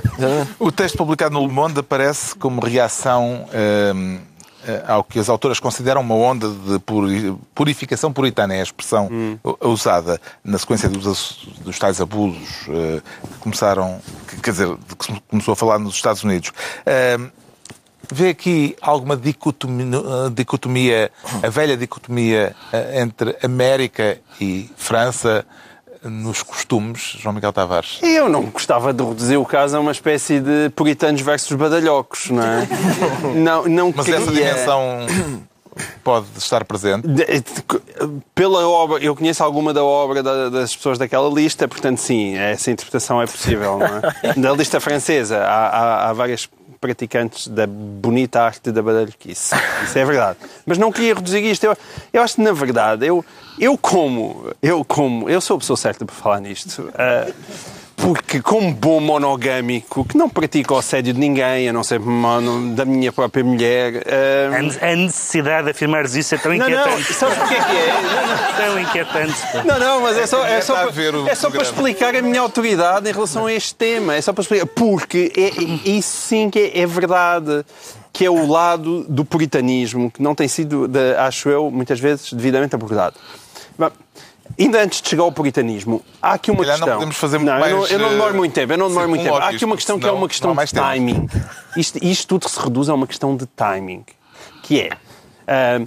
O 0.59 0.71
texto 0.71 0.97
publicado 0.97 1.35
no 1.35 1.41
Le 1.47 1.53
Monde 1.53 1.81
aparece 1.81 2.35
como 2.37 2.61
reação 2.61 3.47
hum, 3.95 4.19
ao 4.87 5.03
que 5.03 5.19
as 5.19 5.29
autoras 5.29 5.59
consideram 5.59 6.01
uma 6.01 6.15
onda 6.15 6.49
de 6.49 6.79
puri- 6.79 7.35
purificação 7.55 8.13
puritana, 8.13 8.55
é 8.55 8.61
a 8.61 8.63
expressão 8.63 9.11
u- 9.45 9.69
usada 9.69 10.21
na 10.45 10.57
sequência 10.59 10.89
dos, 10.89 11.39
dos 11.61 11.79
tais 11.79 12.01
abusos 12.01 12.67
eh, 12.69 13.03
que 13.33 13.39
começaram, 13.41 14.01
que- 14.29 14.37
quer 14.41 14.53
dizer, 14.53 14.69
de 14.69 14.97
que 14.97 15.05
se 15.07 15.23
começou 15.29 15.53
a 15.53 15.57
falar 15.57 15.79
nos 15.81 15.95
Estados 15.95 16.23
Unidos. 16.25 16.53
Hum, 17.19 17.29
Vê 18.13 18.29
aqui 18.31 18.77
alguma 18.81 19.17
dicotomia, 19.17 20.01
dicotomia, 20.35 21.11
a 21.43 21.49
velha 21.49 21.77
dicotomia 21.77 22.55
eh, 22.73 23.01
entre 23.01 23.37
América 23.43 24.19
e 24.41 24.71
França 24.77 25.45
eh, 26.05 26.09
nos 26.09 26.43
costumes, 26.43 27.17
João 27.19 27.35
Miguel 27.35 27.53
Tavares? 27.53 27.99
Eu 28.03 28.29
não 28.29 28.43
gostava 28.45 28.93
de 28.93 29.03
reduzir 29.03 29.37
o 29.37 29.45
caso 29.45 29.77
a 29.77 29.81
uma 29.81 29.93
espécie 29.93 30.41
de 30.41 30.71
puritanos 30.77 31.21
versus 31.21 31.53
badalhocos, 31.57 32.31
não 32.31 32.43
é? 32.43 32.69
Não, 33.35 33.65
não 33.67 33.93
Mas 33.95 34.05
queria... 34.07 34.21
essa 34.21 34.31
dimensão 34.33 35.07
pode 36.05 36.27
estar 36.39 36.65
presente. 36.65 37.07
Pela 38.35 38.67
obra, 38.69 39.03
eu 39.03 39.17
conheço 39.17 39.43
alguma 39.43 39.73
da 39.73 39.83
obra 39.83 40.23
da- 40.23 40.49
das 40.49 40.75
pessoas 40.77 40.99
daquela 40.99 41.29
lista, 41.29 41.67
portanto, 41.67 41.99
sim, 41.99 42.37
essa 42.37 42.71
interpretação 42.71 43.21
é 43.21 43.27
possível. 43.27 43.79
Não 43.79 43.87
é? 43.87 44.35
Da 44.39 44.53
lista 44.53 44.79
francesa, 44.81 45.39
há, 45.39 45.67
há, 45.69 46.11
há 46.11 46.13
várias 46.13 46.49
praticantes 46.85 47.49
da 47.49 47.67
bonita 47.67 48.43
arte 48.43 48.71
da 48.71 48.83
badalhoquice. 48.83 49.55
Isso 49.83 49.99
é 49.99 50.05
verdade. 50.05 50.39
Mas 50.67 50.77
não 50.77 50.93
queria 50.93 51.15
reduzir 51.15 51.43
isto. 51.43 51.65
Eu, 51.65 51.75
eu 52.13 52.21
acho 52.23 52.35
que, 52.35 52.43
na 52.43 52.53
verdade, 52.53 53.07
eu, 53.07 53.25
eu 53.59 53.79
como, 53.79 54.53
eu 54.63 54.85
como, 54.85 55.31
eu 55.31 55.41
sou 55.41 55.57
a 55.57 55.59
pessoa 55.61 55.79
certa 55.79 56.05
para 56.05 56.15
falar 56.15 56.41
nisto. 56.41 56.93
ah, 56.95 57.33
porque, 57.97 58.41
como 58.43 58.73
bom 58.73 59.01
monogâmico, 59.01 60.05
que 60.05 60.17
não 60.17 60.29
pratico 60.29 60.75
o 60.75 60.79
assédio 60.79 61.15
de 61.15 61.21
ninguém, 61.21 61.69
a 61.69 61.73
não 61.73 61.83
ser 61.83 61.99
mono- 62.01 62.75
da 62.75 62.85
minha 62.85 63.13
própria 63.13 63.43
mulher. 63.45 64.05
ah, 64.07 64.57
A 64.57 64.63
ne- 64.63 64.79
A 64.93 64.97
necessidade 64.97 65.65
de 65.65 65.71
afirmares 65.71 66.15
isso 66.15 66.35
é 66.35 66.39
tão 66.39 66.53
não, 66.55 66.59
não, 66.69 66.81
inquietante. 66.81 67.13
sabes 67.15 67.39
porquê 67.39 67.55
que 67.55 67.61
é? 67.61 67.95
Tão 68.65 68.79
inquietante. 68.81 69.35
Não, 69.67 69.79
não, 69.79 70.01
mas 70.01 70.17
é 70.17 70.27
só, 70.27 70.45
é 70.47 70.61
só, 70.61 70.75
a 70.77 70.81
para, 70.83 70.91
ver 70.91 71.15
o 71.15 71.29
é 71.29 71.35
só 71.35 71.51
para 71.51 71.63
explicar 71.63 72.15
a 72.15 72.23
minha 72.23 72.41
autoridade 72.41 73.09
em 73.09 73.13
relação 73.13 73.47
a 73.47 73.53
este 73.53 73.75
tema. 73.75 74.15
É 74.15 74.21
só 74.21 74.33
para 74.33 74.43
explicar. 74.43 74.67
Porque 74.67 75.33
é, 75.37 75.49
é- 75.49 75.91
isso 75.97 76.29
sim 76.29 76.51
que 76.51 76.59
é, 76.59 76.81
é 76.81 76.87
verdade. 76.87 77.65
Que 78.13 78.25
é 78.27 78.31
o 78.31 78.47
lado 78.47 79.05
do 79.09 79.25
puritanismo, 79.25 80.09
que 80.09 80.23
não 80.23 80.37
tem 80.37 80.47
sido, 80.47 80.87
de- 80.87 81.17
acho 81.17 81.49
eu, 81.49 81.69
muitas 81.69 81.99
vezes 81.99 82.33
devidamente 82.33 82.73
abordado. 82.75 83.17
Ainda 84.59 84.83
antes 84.83 85.03
de 85.03 85.09
chegar 85.09 85.25
ao 85.25 85.33
puritanismo, 85.33 86.03
há 86.23 86.35
aqui 86.35 86.51
uma 86.51 86.61
calhar 86.61 86.79
não 86.79 86.87
questão. 86.87 86.99
podemos 86.99 87.17
fazer 87.17 87.39
não, 87.39 87.55
eu 87.55 87.71
não, 87.71 87.79
mais, 87.79 87.91
eu 87.91 87.99
não 87.99 88.09
demoro 88.11 88.35
eh, 88.35 88.37
muito 88.37 88.53
tempo. 88.53 88.73
Eu 88.73 88.79
não 88.79 88.89
demoro 88.89 89.09
muito 89.09 89.23
tempo. 89.25 89.37
Há 89.37 89.49
aqui 89.49 89.65
uma 89.65 89.77
questão 89.77 89.99
que 89.99 90.07
é 90.07 90.13
uma 90.13 90.29
questão 90.29 90.51
não 90.51 90.55
mais 90.55 90.71
de 90.71 90.77
timing. 90.77 91.29
Isto, 91.77 91.99
isto 92.03 92.27
tudo 92.29 92.49
se 92.49 92.59
reduz 92.61 92.89
a 92.89 92.95
uma 92.95 93.07
questão 93.07 93.37
de 93.37 93.47
timing. 93.47 94.05
Que 94.63 94.81
é. 94.81 94.91
ah, 95.49 95.85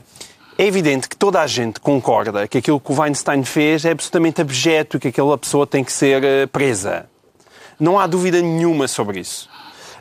é 0.58 0.66
evidente 0.66 1.08
que 1.08 1.16
toda 1.16 1.40
a 1.40 1.46
gente 1.46 1.80
concorda 1.80 2.48
que 2.48 2.58
aquilo 2.58 2.80
que 2.80 2.92
o 2.92 3.00
Weinstein 3.00 3.44
fez 3.44 3.86
é 3.86 3.92
absolutamente 3.92 4.42
abjeto 4.42 4.98
e 4.98 5.00
que 5.00 5.08
aquela 5.10 5.38
pessoa 5.38 5.68
tem 5.68 5.84
que 5.84 5.92
ser 5.94 6.24
eh, 6.24 6.48
presa. 6.48 7.06
Não 7.80 8.00
há 8.00 8.08
dúvida 8.08 8.42
nenhuma 8.42 8.88
sobre 8.88 9.20
isso. 9.20 9.48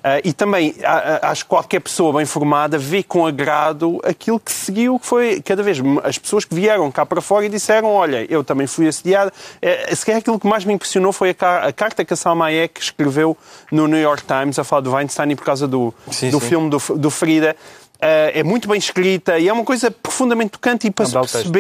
Ah, 0.09 0.21
e 0.23 0.33
também 0.33 0.73
ah, 0.85 1.19
ah, 1.21 1.31
acho 1.33 1.43
que 1.43 1.49
qualquer 1.49 1.81
pessoa 1.81 2.13
bem 2.13 2.25
formada 2.25 2.79
vê 2.79 3.03
com 3.03 3.27
agrado 3.27 4.01
aquilo 4.05 4.39
que 4.39 4.53
seguiu, 4.53 5.01
que 5.01 5.07
foi 5.07 5.43
cada 5.43 5.65
vez 5.65 5.79
as 6.05 6.17
pessoas 6.17 6.45
que 6.45 6.55
vieram 6.55 6.93
cá 6.93 7.05
para 7.05 7.21
fora 7.21 7.45
e 7.45 7.49
disseram: 7.49 7.89
Olha, 7.89 8.25
eu 8.31 8.45
também 8.45 8.69
fui 8.69 8.87
assediada. 8.87 9.33
Eh, 9.61 9.93
se 9.93 10.07
calhar 10.07 10.21
aquilo 10.21 10.39
que 10.39 10.47
mais 10.47 10.65
me 10.65 10.73
impressionou 10.73 11.13
foi 11.13 11.35
a, 11.41 11.67
a 11.67 11.73
carta 11.73 12.05
que 12.05 12.13
a 12.13 12.17
Salma 12.17 12.47
Hayek 12.47 12.81
escreveu 12.81 13.37
no 13.73 13.89
New 13.89 13.99
York 14.01 14.23
Times 14.23 14.61
a 14.61 14.63
falar 14.63 14.83
do 14.83 14.93
Weinstein 14.93 15.33
e 15.33 15.35
por 15.35 15.45
causa 15.45 15.67
do, 15.67 15.93
Sim, 16.13 16.31
do 16.31 16.39
sim. 16.39 16.47
filme 16.51 16.71
do, 16.71 16.79
do 16.97 17.11
Frida. 17.11 17.57
Ah, 18.01 18.31
é 18.33 18.45
muito 18.45 18.69
bem 18.69 18.79
escrita 18.79 19.41
e 19.41 19.49
é 19.49 19.53
uma 19.53 19.65
coisa 19.65 19.91
profundamente 19.91 20.51
tocante 20.51 20.87
e 20.87 20.91
para 20.93 21.03
É 21.03 21.09
se 21.09 21.15
belo 21.15 21.27
texto. 21.27 21.51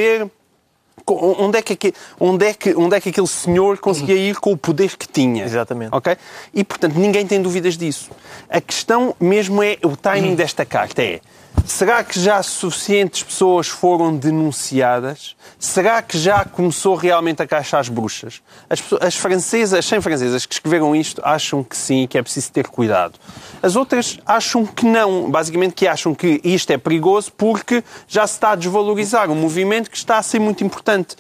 Onde 1.09 1.59
é, 1.59 1.62
que, 1.62 1.94
onde, 2.18 2.46
é 2.46 2.54
que, 2.54 2.74
onde 2.74 2.96
é 2.96 3.00
que 3.00 3.11
aquele 3.11 3.26
senhor 3.26 3.78
conseguia 3.78 4.16
ir 4.16 4.36
com 4.36 4.52
o 4.52 4.57
poder 4.57 4.96
que 4.96 5.07
tinha. 5.07 5.44
Exatamente. 5.44 5.90
Ok? 5.92 6.16
E, 6.52 6.64
portanto, 6.64 6.94
ninguém 6.98 7.26
tem 7.26 7.40
dúvidas 7.40 7.76
disso. 7.76 8.11
A 8.48 8.61
questão 8.61 9.14
mesmo 9.20 9.62
é, 9.62 9.78
o 9.84 9.96
timing 9.96 10.34
desta 10.36 10.64
carta 10.64 11.02
é, 11.02 11.20
será 11.67 12.05
que 12.05 12.19
já 12.19 12.43
suficientes 12.43 13.23
pessoas 13.23 13.67
foram 13.67 14.17
denunciadas? 14.17 15.37
Será 15.59 16.01
que 16.01 16.17
já 16.17 16.45
começou 16.45 16.95
realmente 16.95 17.43
a 17.43 17.47
caixar 17.47 17.81
as 17.81 17.89
bruxas? 17.89 18.41
As, 18.71 18.83
as 19.01 19.17
francesas, 19.17 19.79
as 19.79 19.85
100 19.85 20.01
francesas 20.01 20.47
que 20.47 20.55
escreveram 20.55 20.95
isto 20.95 21.21
acham 21.25 21.64
que 21.64 21.77
sim, 21.77 22.07
que 22.07 22.17
é 22.17 22.23
preciso 22.23 22.53
ter 22.53 22.69
cuidado. 22.69 23.19
As 23.62 23.75
outras 23.75 24.19
acham 24.25 24.64
que 24.64 24.87
não. 24.87 25.31
Basicamente 25.31 25.75
que 25.75 25.87
acham 25.87 26.14
que 26.14 26.41
isto 26.45 26.71
é 26.71 26.79
perigoso 26.79 27.33
porque 27.37 27.83
já 28.07 28.27
se 28.27 28.35
está 28.35 28.53
a 28.53 28.55
desvalorizar 28.57 29.31
um 29.31 29.35
movimento 29.35 29.91
que 29.91 29.97
está 29.97 30.19
a 30.19 30.23
ser 30.23 30.39
muito 30.39 30.62
importante. 30.62 31.17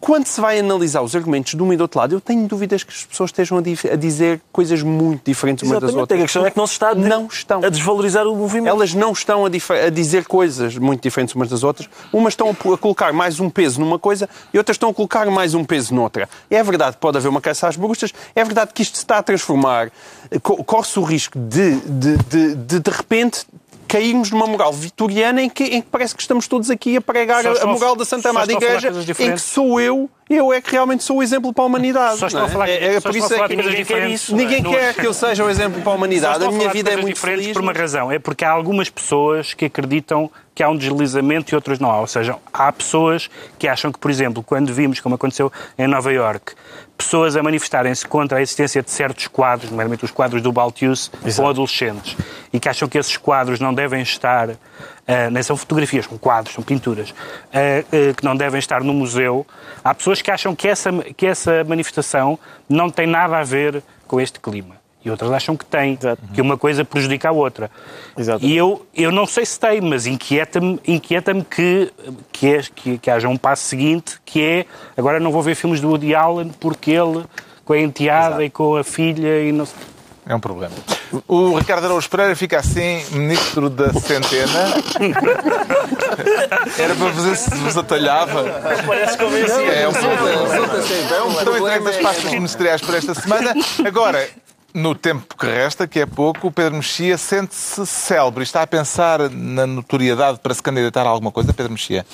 Quando 0.00 0.26
se 0.26 0.40
vai 0.40 0.60
analisar 0.60 1.02
os 1.02 1.16
argumentos 1.16 1.54
de 1.54 1.62
um 1.62 1.72
e 1.72 1.76
do 1.76 1.80
outro 1.82 1.98
lado, 1.98 2.14
eu 2.14 2.20
tenho 2.20 2.46
dúvidas 2.46 2.84
que 2.84 2.92
as 2.92 3.04
pessoas 3.04 3.30
estejam 3.30 3.58
a, 3.58 3.60
a 3.60 3.96
dizer 3.96 4.40
coisas 4.52 4.80
muito 4.82 5.22
diferentes 5.24 5.64
umas 5.68 5.80
das 5.80 5.94
outras. 5.94 6.18
A 6.20 6.22
questão 6.22 6.46
é 6.46 6.50
que 6.52 6.56
não 6.56 6.66
se 6.68 6.72
está 6.74 6.90
a, 6.90 6.94
Não 6.94 7.26
estão. 7.26 7.64
a 7.64 7.68
desvalorizar 7.68 8.26
o 8.26 8.36
movimento. 8.36 8.68
Elas 8.68 8.94
não 8.94 9.10
estão 9.12 9.44
a, 9.44 9.48
a 9.48 9.90
dizer 9.90 10.24
coisas 10.26 10.76
muito 10.78 11.02
diferentes 11.02 11.34
umas 11.34 11.48
das 11.48 11.64
outras. 11.64 11.88
Umas 12.12 12.32
estão 12.34 12.48
a, 12.50 12.76
colocar 12.76 13.12
mais 13.12 13.40
um 13.40 13.50
peso 13.50 13.80
numa 13.80 13.98
coisa 13.98 14.28
e 14.54 14.58
outras 14.58 14.76
estão 14.76 14.90
a 14.90 14.94
colocar 14.94 15.26
mais 15.30 15.52
um 15.54 15.64
peso 15.64 15.92
noutra. 15.94 16.28
É 16.48 16.62
verdade 16.62 16.92
que 16.92 17.00
pode 17.00 17.16
haver 17.18 17.28
uma 17.28 17.40
caça 17.40 17.66
às 17.66 17.76
bruxas, 17.76 18.12
é 18.36 18.44
verdade 18.44 18.72
que 18.72 18.82
isto 18.82 18.96
se 18.98 19.02
está 19.02 19.18
a 19.18 19.22
transformar, 19.22 19.90
co- 20.42 20.62
corre-se 20.62 20.98
o 20.98 21.02
risco 21.02 21.36
de, 21.38 21.74
de, 21.80 22.16
de, 22.18 22.54
de, 22.54 22.78
de 22.80 22.90
repente, 22.90 23.44
cairmos 23.88 24.30
numa 24.30 24.46
moral 24.46 24.72
vitoriana 24.72 25.40
em 25.42 25.48
que, 25.48 25.64
em 25.64 25.80
que 25.80 25.88
parece 25.90 26.14
que 26.14 26.20
estamos 26.20 26.46
todos 26.46 26.68
aqui 26.70 26.96
a 26.96 27.00
pregar 27.00 27.44
a, 27.46 27.50
a 27.52 27.62
a- 27.62 27.66
moral 27.66 27.96
da 27.96 28.04
Santa 28.04 28.28
Amada 28.30 28.52
a 28.52 28.54
Igreja, 28.54 28.92
em 29.18 29.32
que 29.32 29.38
sou 29.40 29.80
eu, 29.80 30.08
eu 30.28 30.52
é 30.52 30.60
que 30.60 30.70
realmente 30.72 31.02
sou 31.02 31.16
o 31.16 31.22
exemplo 31.22 31.52
para 31.54 31.64
a 31.64 31.66
humanidade. 31.66 32.18
Só 32.18 32.26
estão 32.26 32.40
não 32.42 32.46
a 32.46 32.50
é? 32.50 32.52
falar, 32.52 32.68
É- 32.68 32.94
é 32.96 33.00
por 33.00 33.16
isso 33.16 33.32
a 33.32 33.38
é 33.44 33.48
que 33.48 33.56
ninguém 33.56 33.84
quer 33.84 34.08
isso. 34.10 34.36
Ninguém 34.36 34.62
Não- 34.62 34.70
quer 34.70 34.94
que 34.94 35.06
eu 35.06 35.14
seja 35.14 35.42
um 35.42 35.48
exemplo 35.48 35.80
para 35.80 35.90
a 35.92 35.94
humanidade. 35.94 36.34
estou 36.34 36.48
A 36.50 36.52
minha 36.52 36.68
vida 36.70 36.90
é 36.90 36.96
muito 36.96 37.14
diferentes 37.14 37.44
feliz. 37.46 37.54
por 37.56 37.62
uma 37.62 37.72
razão. 37.72 38.12
É 38.12 38.18
porque 38.18 38.44
há 38.44 38.50
algumas 38.50 38.90
pessoas 38.90 39.54
que 39.54 39.64
acreditam 39.64 40.30
que 40.54 40.62
há 40.62 40.68
um 40.68 40.76
deslizamento 40.76 41.54
e 41.54 41.56
outras 41.56 41.78
não 41.78 41.90
há. 41.90 42.00
Ou 42.00 42.06
seja, 42.06 42.36
há 42.52 42.70
pessoas 42.72 43.30
que 43.58 43.66
acham 43.66 43.90
que, 43.90 43.98
por 43.98 44.10
exemplo, 44.10 44.42
quando 44.42 44.72
vimos, 44.74 45.00
como 45.00 45.14
aconteceu 45.14 45.50
em 45.78 45.86
Nova 45.86 46.12
Iorque, 46.12 46.52
pessoas 46.98 47.36
a 47.36 47.42
manifestarem-se 47.42 48.04
contra 48.06 48.38
a 48.38 48.42
existência 48.42 48.82
de 48.82 48.90
certos 48.90 49.28
quadros, 49.28 49.70
nomeadamente 49.70 50.04
os 50.04 50.10
quadros 50.10 50.42
do 50.42 50.50
Baltius, 50.50 51.08
com 51.36 51.48
adolescentes, 51.48 52.16
e 52.52 52.58
que 52.58 52.68
acham 52.68 52.88
que 52.88 52.98
esses 52.98 53.16
quadros 53.16 53.60
não 53.60 53.72
devem 53.72 54.02
estar, 54.02 54.50
ah, 54.50 55.30
nem 55.30 55.42
são 55.42 55.56
fotografias, 55.56 56.06
são 56.06 56.18
quadros, 56.18 56.54
são 56.54 56.64
pinturas, 56.64 57.14
ah, 57.54 57.56
ah, 57.56 58.14
que 58.14 58.24
não 58.24 58.36
devem 58.36 58.58
estar 58.58 58.82
no 58.82 58.92
museu, 58.92 59.46
há 59.82 59.94
pessoas 59.94 60.20
que 60.20 60.30
acham 60.30 60.56
que 60.56 60.66
essa, 60.66 60.90
que 61.16 61.24
essa 61.24 61.62
manifestação 61.62 62.36
não 62.68 62.90
tem 62.90 63.06
nada 63.06 63.38
a 63.38 63.44
ver 63.44 63.80
com 64.06 64.20
este 64.20 64.40
clima. 64.40 64.76
E 65.04 65.10
outras 65.10 65.30
acham 65.30 65.56
que 65.56 65.64
tem, 65.64 65.96
Exato. 65.98 66.20
que 66.34 66.40
uma 66.42 66.58
coisa 66.58 66.84
prejudica 66.84 67.28
a 67.28 67.32
outra. 67.32 67.70
Exato. 68.16 68.44
E 68.44 68.56
eu, 68.56 68.84
eu 68.94 69.12
não 69.12 69.26
sei 69.26 69.46
se 69.46 69.58
tem, 69.58 69.80
mas 69.80 70.06
inquieta-me 70.06 70.78
inquieta 70.86 71.32
que, 71.48 71.92
que, 72.32 72.46
é- 72.54 72.62
que, 72.74 72.98
que 72.98 73.10
haja 73.10 73.28
um 73.28 73.36
passo 73.36 73.62
seguinte, 73.64 74.18
que 74.24 74.42
é 74.42 74.66
agora 74.96 75.20
não 75.20 75.30
vou 75.30 75.40
ver 75.42 75.54
filmes 75.54 75.80
do 75.80 75.88
Woody 75.88 76.14
Allen 76.14 76.50
porque 76.60 76.90
ele, 76.90 77.24
com 77.64 77.72
a 77.74 77.78
enteada 77.78 78.44
e 78.44 78.50
com 78.50 78.76
a 78.76 78.82
filha 78.82 79.40
e 79.44 79.52
não 79.52 79.66
sei. 79.66 79.76
É 80.26 80.34
um 80.34 80.40
problema. 80.40 80.74
O 81.26 81.56
Ricardo 81.56 81.84
Araújo 81.86 82.10
Pereira 82.10 82.36
fica 82.36 82.58
assim, 82.58 83.02
ministro 83.12 83.70
da 83.70 83.90
centena. 83.94 84.74
Era 86.78 86.94
para 86.94 87.08
ver 87.10 87.36
se 87.36 87.50
vos 87.56 87.76
atalhava. 87.78 88.44
Parece 88.86 89.16
convencido. 89.16 89.60
É 89.72 89.88
um 89.88 89.92
problema. 89.92 90.28
É 90.30 91.22
um 91.22 91.28
Estão 91.30 91.30
entregues 91.32 91.42
problema. 91.60 91.90
as 91.90 91.96
pastas 91.96 92.30
ministeriais 92.32 92.80
para 92.82 92.96
esta 92.98 93.14
semana. 93.14 93.54
Agora, 93.86 94.28
no 94.74 94.94
tempo 94.94 95.34
que 95.36 95.46
resta, 95.46 95.86
que 95.88 95.98
é 96.00 96.06
pouco, 96.06 96.48
o 96.48 96.52
Pedro 96.52 96.74
Mexia 96.76 97.16
sente-se 97.16 97.86
célebre. 97.86 98.42
Está 98.42 98.62
a 98.62 98.66
pensar 98.66 99.30
na 99.30 99.66
notoriedade 99.66 100.38
para 100.42 100.52
se 100.52 100.62
candidatar 100.62 101.06
a 101.06 101.08
alguma 101.08 101.32
coisa, 101.32 101.52
Pedro 101.54 101.72
Mexia? 101.72 102.04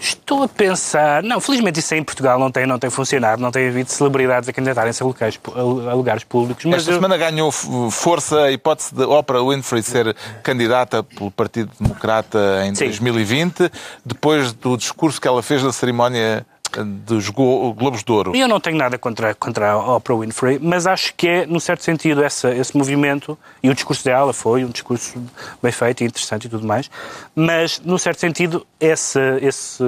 Estou 0.00 0.44
a 0.44 0.48
pensar. 0.48 1.22
Não, 1.24 1.40
felizmente 1.40 1.80
isso 1.80 1.92
em 1.94 2.04
Portugal 2.04 2.38
não 2.38 2.52
tem, 2.52 2.66
não 2.66 2.78
tem 2.78 2.88
funcionado, 2.88 3.42
não 3.42 3.50
tem 3.50 3.68
havido 3.68 3.90
celebridades 3.90 4.48
a 4.48 4.52
candidatarem-se 4.52 5.02
a, 5.02 5.06
locais- 5.06 5.40
a 5.56 5.94
lugares 5.94 6.22
públicos. 6.22 6.64
Mas 6.66 6.78
Esta 6.80 6.92
eu- 6.92 6.94
semana 6.94 7.16
ganhou 7.16 7.50
força 7.50 8.42
a 8.42 8.52
hipótese 8.52 8.94
de 8.94 9.02
Oprah 9.02 9.42
Winfrey 9.42 9.82
ser 9.82 10.14
candidata 10.42 11.02
pelo 11.02 11.30
Partido 11.32 11.70
Democrata 11.80 12.64
em 12.64 12.74
Sim. 12.76 12.84
2020, 12.86 13.70
depois 14.04 14.52
do 14.52 14.76
discurso 14.76 15.20
que 15.20 15.26
ela 15.26 15.42
fez 15.42 15.62
na 15.64 15.72
cerimónia 15.72 16.46
dos 16.84 17.28
Globos 17.28 18.02
de 18.02 18.12
Ouro. 18.12 18.36
Eu 18.36 18.48
não 18.48 18.60
tenho 18.60 18.76
nada 18.76 18.98
contra, 18.98 19.34
contra 19.34 19.70
a 19.72 19.96
Oprah 19.96 20.16
Winfrey, 20.16 20.58
mas 20.60 20.86
acho 20.86 21.14
que 21.14 21.26
é, 21.26 21.46
num 21.46 21.60
certo 21.60 21.82
sentido, 21.82 22.22
essa, 22.22 22.50
esse 22.54 22.76
movimento, 22.76 23.38
e 23.62 23.70
o 23.70 23.74
discurso 23.74 24.04
dela 24.04 24.32
foi 24.32 24.64
um 24.64 24.68
discurso 24.68 25.22
bem 25.62 25.72
feito 25.72 26.02
e 26.02 26.06
interessante 26.06 26.46
e 26.46 26.48
tudo 26.48 26.66
mais, 26.66 26.90
mas, 27.34 27.80
num 27.84 27.98
certo 27.98 28.20
sentido, 28.20 28.66
esse, 28.80 29.18
esse 29.40 29.82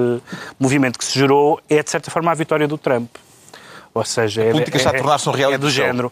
movimento 0.59 0.97
que 0.97 1.05
se 1.05 1.17
gerou 1.17 1.59
é, 1.69 1.81
de 1.83 1.89
certa 1.89 2.09
forma, 2.09 2.31
a 2.31 2.35
vitória 2.35 2.67
do 2.67 2.77
Trump. 2.77 3.09
Ou 3.93 4.05
seja, 4.05 4.43
é, 4.43 4.51
política 4.51 4.77
está 4.77 4.91
a 4.91 4.93
é- 4.93 4.97
tornar-se 4.97 5.27
um 5.29 5.33
reality 5.33 5.55
é 5.55 5.57
do 5.57 5.69
show. 5.69 5.85
género. 5.85 6.11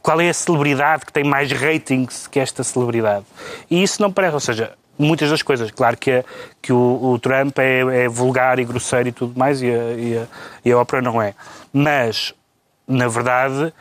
Qual 0.00 0.18
é 0.20 0.30
a 0.30 0.34
celebridade 0.34 1.04
que 1.04 1.12
tem 1.12 1.24
mais 1.24 1.52
ratings 1.52 2.26
que 2.26 2.40
esta 2.40 2.64
celebridade? 2.64 3.24
E 3.70 3.82
isso 3.82 4.00
não 4.00 4.10
parece, 4.10 4.34
ou 4.34 4.40
seja, 4.40 4.72
muitas 4.98 5.30
das 5.30 5.42
coisas. 5.42 5.70
Claro 5.70 5.96
que, 5.96 6.24
que 6.60 6.72
o, 6.72 7.12
o 7.12 7.18
Trump 7.18 7.58
é, 7.58 8.04
é 8.04 8.08
vulgar 8.08 8.58
e 8.58 8.64
grosseiro 8.64 9.08
e 9.08 9.12
tudo 9.12 9.38
mais, 9.38 9.62
e 9.62 9.70
a, 9.70 9.92
e 9.92 10.18
a, 10.18 10.26
e 10.64 10.72
a 10.72 10.78
Oprah 10.78 11.02
não 11.02 11.20
é. 11.20 11.34
Mas, 11.72 12.32
na 12.86 13.08
verdade, 13.08 13.72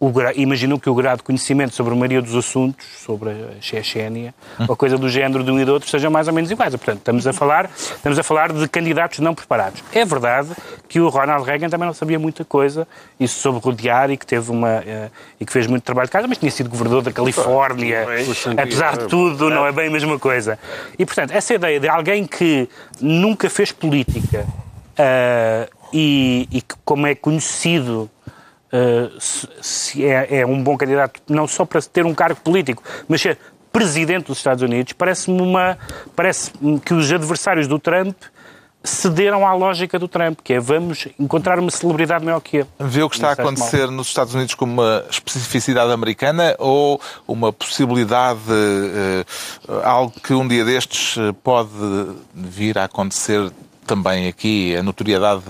gra- 0.00 0.32
imagino 0.34 0.78
que 0.78 0.88
o 0.90 0.94
grau 0.94 1.16
de 1.16 1.22
conhecimento 1.22 1.74
sobre 1.74 1.92
a 1.92 1.96
maioria 1.96 2.20
dos 2.20 2.34
assuntos, 2.34 2.86
sobre 2.98 3.30
a 3.30 3.60
Chechênia, 3.60 4.34
ou 4.68 4.76
coisa 4.76 4.98
do 4.98 5.08
género 5.08 5.42
de 5.42 5.50
um 5.50 5.58
e 5.58 5.64
do 5.64 5.72
outro, 5.72 5.88
sejam 5.88 6.10
mais 6.10 6.28
ou 6.28 6.34
menos 6.34 6.50
iguais. 6.50 6.74
Portanto, 6.76 6.98
estamos 6.98 7.26
a 7.26 7.32
falar, 7.32 7.70
estamos 7.74 8.18
a 8.18 8.22
falar 8.22 8.52
de 8.52 8.68
candidatos 8.68 9.18
não 9.20 9.34
preparados. 9.34 9.82
É 9.92 10.04
verdade 10.04 10.48
que 10.88 11.00
o 11.00 11.08
Ronald 11.08 11.44
Reagan 11.44 11.68
também 11.70 11.86
não 11.86 11.94
sabia 11.94 12.18
muita 12.18 12.44
coisa, 12.44 12.86
isso 13.18 13.40
soube 13.40 13.58
rodear 13.58 14.10
e 14.10 14.16
que 14.16 14.26
teve 14.26 14.50
uma 14.50 14.82
eh, 14.86 15.10
e 15.40 15.46
que 15.46 15.52
fez 15.52 15.66
muito 15.66 15.82
trabalho 15.82 16.06
de 16.08 16.12
casa, 16.12 16.28
mas 16.28 16.38
tinha 16.38 16.50
sido 16.50 16.68
governador 16.68 17.02
da 17.02 17.10
Califórnia. 17.12 18.04
Apesar 18.62 18.96
de 18.98 19.06
tudo, 19.08 19.48
não 19.50 19.66
é 19.66 19.72
bem 19.72 19.88
a 19.88 19.90
mesma 19.90 20.18
coisa. 20.18 20.58
E, 20.98 21.06
portanto, 21.06 21.30
essa 21.32 21.54
ideia 21.54 21.80
de 21.80 21.88
alguém 21.88 22.26
que 22.26 22.68
nunca 23.00 23.48
fez 23.48 23.72
política 23.72 24.46
ah, 24.98 25.66
e, 25.92 26.48
e 26.50 26.60
que, 26.60 26.74
como 26.84 27.06
é 27.06 27.14
conhecido, 27.14 28.10
ah, 28.76 29.10
se, 29.18 29.48
se 29.62 30.04
é, 30.04 30.40
é 30.40 30.46
um 30.46 30.62
bom 30.62 30.76
candidato 30.76 31.20
não 31.28 31.46
só 31.46 31.64
para 31.64 31.80
ter 31.80 32.04
um 32.04 32.14
cargo 32.14 32.40
político, 32.40 32.82
mas 33.08 33.22
ser 33.22 33.38
presidente 33.72 34.26
dos 34.26 34.38
Estados 34.38 34.62
Unidos, 34.62 34.92
parece-me 34.92 35.40
uma. 35.40 35.78
Parece 36.14 36.50
que 36.84 36.94
os 36.94 37.10
adversários 37.12 37.66
do 37.68 37.78
Trump 37.78 38.16
cederam 38.82 39.46
à 39.46 39.52
lógica 39.52 39.98
do 39.98 40.08
Trump, 40.08 40.38
que 40.42 40.54
é 40.54 40.60
vamos 40.60 41.08
encontrar 41.18 41.58
uma 41.58 41.70
celebridade 41.70 42.24
maior 42.24 42.40
que 42.40 42.58
ele. 42.58 42.68
Vê 42.78 43.02
o 43.02 43.10
que 43.10 43.16
está 43.16 43.30
a 43.30 43.32
acontecer 43.32 43.90
nos 43.90 44.08
Estados 44.08 44.34
Unidos 44.34 44.54
como 44.54 44.72
uma 44.72 45.04
especificidade 45.10 45.92
americana 45.92 46.54
ou 46.58 47.00
uma 47.26 47.52
possibilidade, 47.52 48.40
eh, 48.48 49.24
algo 49.84 50.12
que 50.22 50.32
um 50.32 50.46
dia 50.46 50.64
destes 50.64 51.18
eh, 51.18 51.34
pode 51.42 51.70
vir 52.32 52.78
a 52.78 52.84
acontecer 52.84 53.50
também 53.86 54.26
aqui, 54.28 54.74
a 54.76 54.82
notoriedade 54.82 55.42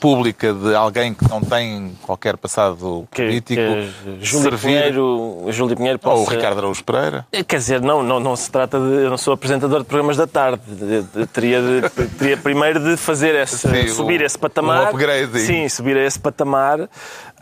pública 0.00 0.52
de 0.52 0.74
alguém 0.74 1.14
que 1.14 1.28
não 1.28 1.40
tem 1.40 1.92
qualquer 2.02 2.36
passado 2.36 3.06
político, 3.10 3.60
que 3.60 4.18
Júlio 4.24 4.42
servir, 4.50 4.60
Pinheiro, 4.66 5.44
Júlio 5.50 5.76
Pinheiro 5.76 6.00
ou 6.04 6.12
o 6.12 6.24
possa- 6.24 6.36
Ricardo 6.36 6.58
Araújo 6.58 6.84
Pereira. 6.84 7.26
Quer 7.46 7.56
dizer, 7.58 7.80
não, 7.80 8.02
não, 8.02 8.18
não 8.20 8.36
se 8.36 8.50
trata 8.50 8.78
de. 8.78 8.84
Eu 9.04 9.10
não 9.10 9.18
sou 9.18 9.32
apresentador 9.34 9.80
de 9.80 9.84
programas 9.86 10.16
da 10.16 10.26
tarde. 10.26 10.60
De- 10.66 11.02
de- 11.02 11.26
teria, 11.26 11.60
de- 11.60 12.08
teria 12.18 12.36
primeiro 12.36 12.80
de 12.80 12.96
fazer 12.96 13.34
esse, 13.34 13.58
Sim, 13.68 13.88
subir 13.88 14.20
um- 14.20 14.24
esse 14.24 14.38
patamar. 14.38 14.86
um 14.86 14.88
upgrading. 14.90 15.38
Sim, 15.38 15.68
subir 15.68 15.96
a 15.96 16.04
esse 16.04 16.18
patamar. 16.18 16.88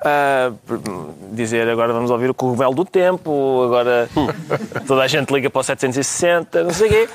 Ah, 0.05 0.53
dizer 1.33 1.69
agora 1.69 1.93
vamos 1.93 2.11
ouvir 2.11 2.31
o 2.31 2.35
cogumelo 2.35 2.75
do 2.75 2.85
tempo, 2.85 3.63
agora 3.65 4.09
toda 4.87 5.03
a 5.03 5.07
gente 5.09 5.33
liga 5.33 5.49
para 5.51 5.61
o 5.61 5.63
760, 5.63 6.65
não 6.65 6.71
sei 6.73 6.87
o 6.87 6.91
quê. 6.91 7.09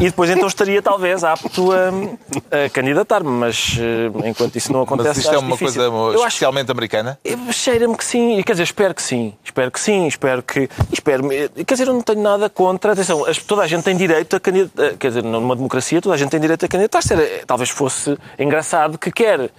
E 0.00 0.04
depois 0.04 0.30
então 0.30 0.46
estaria 0.48 0.80
talvez 0.82 1.22
apto 1.24 1.70
a, 1.72 1.88
a 2.66 2.68
candidatar-me, 2.70 3.30
mas 3.30 3.76
eh, 3.78 4.28
enquanto 4.28 4.56
isso 4.56 4.72
não 4.72 4.82
acontece. 4.82 5.08
Mas 5.08 5.18
isto 5.18 5.28
é 5.32 5.36
acho 5.36 5.44
uma 5.44 5.52
difícil. 5.56 5.80
coisa 5.92 5.96
Eu 6.16 6.20
acho 6.24 6.28
especialmente 6.28 6.70
americana? 6.70 7.18
eu- 7.24 7.38
Cheira-me 7.52 7.96
que 7.96 8.04
sim, 8.04 8.42
quer 8.44 8.52
dizer, 8.52 8.64
espero 8.64 8.94
que 8.94 9.02
sim, 9.02 9.34
espero 9.44 9.70
que 9.70 9.80
sim, 9.80 10.06
espero 10.06 10.42
que. 10.42 10.68
Espero, 10.92 11.28
quer 11.28 11.74
dizer, 11.74 11.86
eu 11.88 11.92
não 11.94 12.00
tenho 12.02 12.22
nada 12.22 12.48
contra. 12.48 12.92
Atenção, 12.92 13.24
toda 13.46 13.62
a 13.62 13.66
gente 13.66 13.84
tem 13.84 13.96
direito 13.96 14.36
a 14.36 14.40
candidatar. 14.40 14.96
Quer 14.98 15.08
dizer, 15.08 15.22
numa 15.22 15.54
democracia, 15.56 16.00
toda 16.00 16.14
a 16.14 16.18
gente 16.18 16.30
tem 16.30 16.40
direito 16.40 16.64
a 16.64 16.68
candidatar-se. 16.68 17.14
Talvez 17.46 17.70
fosse 17.70 18.16
engraçado 18.38 18.98
que 18.98 19.10
quer 19.10 19.50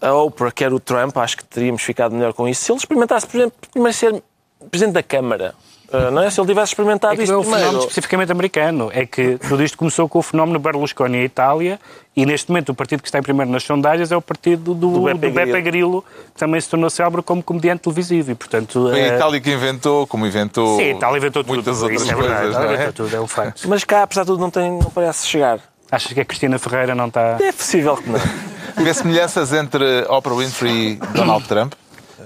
a 0.00 0.12
Oprah, 0.14 0.50
quer 0.52 0.72
o 0.72 0.80
Trump, 0.80 1.16
acho 1.18 1.36
que 1.36 1.44
teríamos 1.44 1.82
ficado 1.82 2.14
melhor 2.14 2.32
com 2.32 2.48
isso. 2.48 2.64
Se 2.64 2.72
ele 2.72 2.78
experimentasse, 2.78 3.26
por 3.26 3.36
exemplo, 3.36 3.56
primeiro 3.70 3.96
ser 3.96 4.22
presidente 4.70 4.94
da 4.94 5.02
Câmara, 5.02 5.54
ah, 5.92 6.10
não 6.10 6.22
é? 6.22 6.30
Se 6.30 6.40
ele 6.40 6.46
tivesse 6.46 6.68
experimentado 6.72 7.14
É 7.14 7.16
que 7.16 7.24
isso 7.24 7.32
não 7.32 7.38
é 7.38 7.40
um 7.40 7.44
fenómeno 7.44 7.64
primeiro. 7.64 7.88
especificamente 7.88 8.30
americano. 8.32 8.90
É 8.94 9.04
que 9.04 9.38
tudo 9.38 9.62
isto 9.64 9.76
começou 9.76 10.08
com 10.08 10.20
o 10.20 10.22
fenómeno 10.22 10.58
Berlusconi 10.60 11.18
em 11.18 11.24
Itália 11.24 11.80
e 12.16 12.24
neste 12.24 12.48
momento 12.48 12.68
o 12.70 12.74
partido 12.74 13.02
que 13.02 13.08
está 13.08 13.18
em 13.18 13.22
primeiro 13.22 13.50
nas 13.50 13.64
sondagens 13.64 14.12
é 14.12 14.16
o 14.16 14.22
partido 14.22 14.72
do, 14.72 14.88
Do 14.88 15.00
do 15.00 15.02
Beppe 15.18 15.30
Beppe, 15.30 15.60
Grillo. 15.62 16.04
Que 16.32 16.38
também 16.38 16.60
se 16.60 16.68
tornou 16.68 16.88
célebre 16.88 17.22
como 17.22 17.42
comediante 17.42 17.82
televisivo 17.82 18.30
e, 18.30 18.34
portanto... 18.36 18.88
Foi 18.88 19.00
a 19.02 19.04
eh, 19.04 19.16
Itália 19.16 19.40
que 19.40 19.52
inventou, 19.52 20.06
como 20.06 20.26
inventou 20.26 20.76
Sim, 20.76 20.82
a 20.82 20.90
Itália 20.90 21.18
inventou 21.18 21.42
tudo. 21.42 21.54
muitas 21.54 21.82
outras 21.82 22.02
Isso 22.02 22.12
é 22.12 22.14
verdade, 22.14 22.40
coisas, 22.40 22.56
a 22.56 22.60
Itália 22.60 22.68
não 22.68 22.72
é? 22.72 22.84
inventou 22.84 23.06
tudo, 23.06 23.16
é 23.16 23.20
um 23.20 23.26
facto. 23.26 23.68
Mas 23.68 23.82
cá, 23.82 24.02
apesar 24.04 24.22
de 24.22 24.26
tudo, 24.28 24.40
não, 24.40 24.50
tem, 24.50 24.70
não 24.70 24.90
parece 24.90 25.26
chegar. 25.26 25.58
Achas 25.90 26.12
que 26.12 26.20
a 26.20 26.24
Cristina 26.24 26.58
Ferreira 26.58 26.94
não 26.94 27.08
está... 27.08 27.36
É 27.40 27.52
possível 27.52 27.96
que 27.96 28.08
não. 28.08 28.20
Vê 28.76 28.94
semelhanças 28.94 29.52
entre 29.52 30.02
Oprah 30.08 30.34
Winfrey 30.36 30.92
e 30.92 30.96
Donald 31.14 31.46
Trump? 31.48 31.72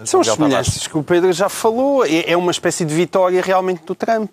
São 0.05 0.21
as 0.21 0.27
semelhanças 0.27 0.87
que 0.87 0.99
o 0.99 1.03
Pedro 1.03 1.33
já 1.33 1.49
falou. 1.49 2.05
É 2.05 2.33
é 2.33 2.37
uma 2.37 2.51
espécie 2.51 2.85
de 2.85 2.95
vitória 2.95 3.41
realmente 3.41 3.83
do 3.87 3.95
Trump. 3.95 4.31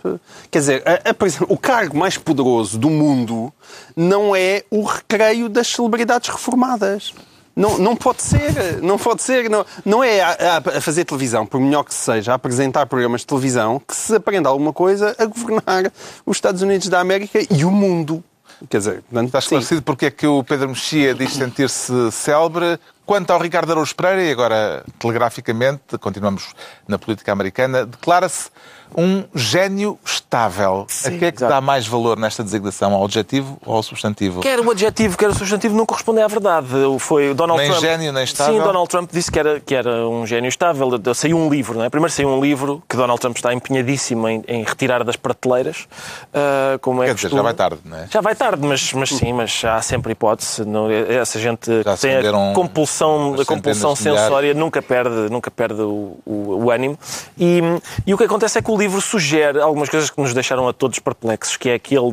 Quer 0.49 0.59
dizer, 0.59 0.83
a- 0.85 1.09
a- 1.11 1.13
por 1.13 1.27
exemplo, 1.27 1.47
o 1.49 1.57
cargo 1.57 1.97
mais 1.97 2.17
poderoso 2.17 2.77
do 2.77 2.89
mundo 2.89 3.53
não 3.95 4.35
é 4.35 4.63
o 4.69 4.83
recreio 4.83 5.47
das 5.47 5.67
celebridades 5.67 6.29
reformadas. 6.29 7.13
Não, 7.55 7.77
não 7.77 7.95
pode 7.95 8.21
ser, 8.21 8.81
não 8.81 8.97
pode 8.97 9.21
ser. 9.21 9.49
Não, 9.49 9.65
não 9.85 10.03
é 10.03 10.19
a, 10.21 10.29
a- 10.65 10.77
a 10.77 10.81
fazer 10.81 11.05
televisão, 11.05 11.45
por 11.45 11.59
melhor 11.61 11.83
que 11.83 11.93
seja, 11.93 12.33
a 12.33 12.35
apresentar 12.35 12.85
programas 12.87 13.21
de 13.21 13.27
televisão, 13.27 13.79
que 13.85 13.95
se 13.95 14.13
aprenda 14.15 14.49
alguma 14.49 14.73
coisa 14.73 15.15
a 15.17 15.25
governar 15.25 15.91
os 16.25 16.35
Estados 16.37 16.61
Unidos 16.61 16.89
da 16.89 16.99
América 16.99 17.39
e 17.49 17.63
o 17.63 17.71
mundo. 17.71 18.21
Quer 18.69 18.77
dizer, 18.77 19.01
portanto, 19.03 19.27
Está 19.27 19.41
sim. 19.41 19.45
esclarecido 19.45 19.81
porque 19.81 20.05
é 20.07 20.11
que 20.11 20.27
o 20.27 20.43
Pedro 20.43 20.69
Mexia 20.69 21.13
diz 21.13 21.33
sentir-se 21.33 22.11
célebre. 22.11 22.79
Quanto 23.05 23.31
ao 23.31 23.39
Ricardo 23.39 23.71
Araújo 23.71 23.95
Pereira, 23.95 24.23
e 24.23 24.31
agora 24.31 24.85
telegraficamente, 24.99 25.97
continuamos 25.99 26.53
na 26.87 26.97
política 26.97 27.31
americana, 27.31 27.85
declara-se 27.85 28.49
um 28.97 29.23
gênio 29.33 29.97
estável. 30.05 30.85
a 31.05 31.09
que 31.09 31.25
é 31.25 31.31
que 31.31 31.37
exato. 31.37 31.53
dá 31.53 31.61
mais 31.61 31.87
valor 31.87 32.17
nesta 32.17 32.43
designação? 32.43 32.93
Ao 32.93 33.05
adjetivo 33.05 33.57
ou 33.65 33.75
ao 33.75 33.83
substantivo? 33.83 34.41
Quer 34.41 34.59
o 34.59 34.71
adjetivo, 34.71 35.17
quer 35.17 35.29
o 35.29 35.35
substantivo, 35.35 35.75
não 35.75 35.85
correspondem 35.85 36.23
à 36.23 36.27
verdade. 36.27 36.67
Foi 36.99 37.33
Donald 37.33 37.61
Nem 37.61 37.71
Trump. 37.71 37.81
gênio, 37.81 38.13
nem 38.13 38.23
estável? 38.23 38.55
Sim, 38.55 38.61
Donald 38.61 38.89
Trump 38.89 39.09
disse 39.11 39.31
que 39.31 39.39
era, 39.39 39.59
que 39.59 39.75
era 39.75 40.07
um 40.07 40.25
gênio 40.25 40.49
estável. 40.49 40.89
Saiu 41.13 41.37
um 41.37 41.49
livro, 41.49 41.77
não 41.77 41.85
é? 41.85 41.89
Primeiro 41.89 42.11
saiu 42.13 42.29
um 42.29 42.41
livro 42.41 42.81
que 42.87 42.95
Donald 42.95 43.19
Trump 43.19 43.35
está 43.35 43.53
empenhadíssimo 43.53 44.27
em, 44.27 44.43
em 44.47 44.63
retirar 44.63 45.03
das 45.03 45.15
prateleiras. 45.15 45.87
ah, 46.33 46.77
como 46.81 47.03
é 47.03 47.07
Quer 47.07 47.15
dizer, 47.15 47.29
já 47.31 47.41
vai 47.41 47.53
tarde, 47.53 47.79
não 47.85 47.97
é? 47.97 48.07
Já 48.09 48.21
vai 48.21 48.35
tarde, 48.35 48.65
mas, 48.65 48.93
mas 48.93 49.09
sim, 49.09 49.33
mas 49.33 49.63
há 49.65 49.81
sempre 49.81 50.11
hipótese. 50.13 50.65
Não, 50.65 50.89
essa 50.91 51.39
gente 51.39 51.83
Já 51.83 51.97
tem 51.97 52.17
a 52.17 52.53
compulsão, 52.53 53.35
a 53.39 53.45
compulsão 53.45 53.95
sensória, 53.95 54.53
nunca 54.53 54.81
perde, 54.81 55.29
nunca 55.29 55.51
perde 55.51 55.81
o, 55.81 56.17
o, 56.25 56.65
o 56.65 56.71
ânimo. 56.71 56.97
E, 57.37 57.61
e 58.05 58.13
o 58.13 58.17
que 58.17 58.23
acontece 58.23 58.57
é 58.57 58.61
que 58.61 58.71
o 58.71 58.77
livro 58.81 58.99
sugere 59.01 59.59
algumas 59.61 59.89
coisas 59.89 60.09
que 60.09 60.19
nos 60.21 60.33
deixaram 60.33 60.67
a 60.67 60.73
todos 60.73 60.99
perplexos, 60.99 61.55
que 61.57 61.69
é 61.69 61.79
que 61.79 61.95
ele 61.97 62.11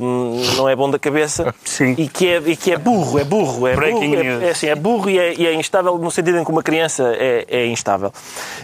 não 0.56 0.68
é 0.68 0.76
bom 0.76 0.90
da 0.90 0.98
cabeça 0.98 1.54
Sim. 1.64 1.94
e 1.98 2.08
que 2.08 2.26
é, 2.28 2.38
e 2.46 2.56
que 2.56 2.72
é 2.72 2.76
burro, 2.78 3.18
é 3.18 3.24
burro, 3.24 3.66
é 3.66 3.74
Breaking 3.74 4.10
burro, 4.10 4.22
news. 4.22 4.42
é, 4.42 4.46
é, 4.46 4.50
assim, 4.50 4.66
é 4.68 4.74
burro 4.74 5.10
e 5.10 5.18
é, 5.18 5.34
e 5.34 5.46
é 5.46 5.54
instável 5.54 5.98
no 5.98 6.10
sentido 6.10 6.38
em 6.38 6.44
que 6.44 6.50
uma 6.50 6.62
criança 6.62 7.12
é, 7.16 7.44
é 7.48 7.66
instável. 7.66 8.12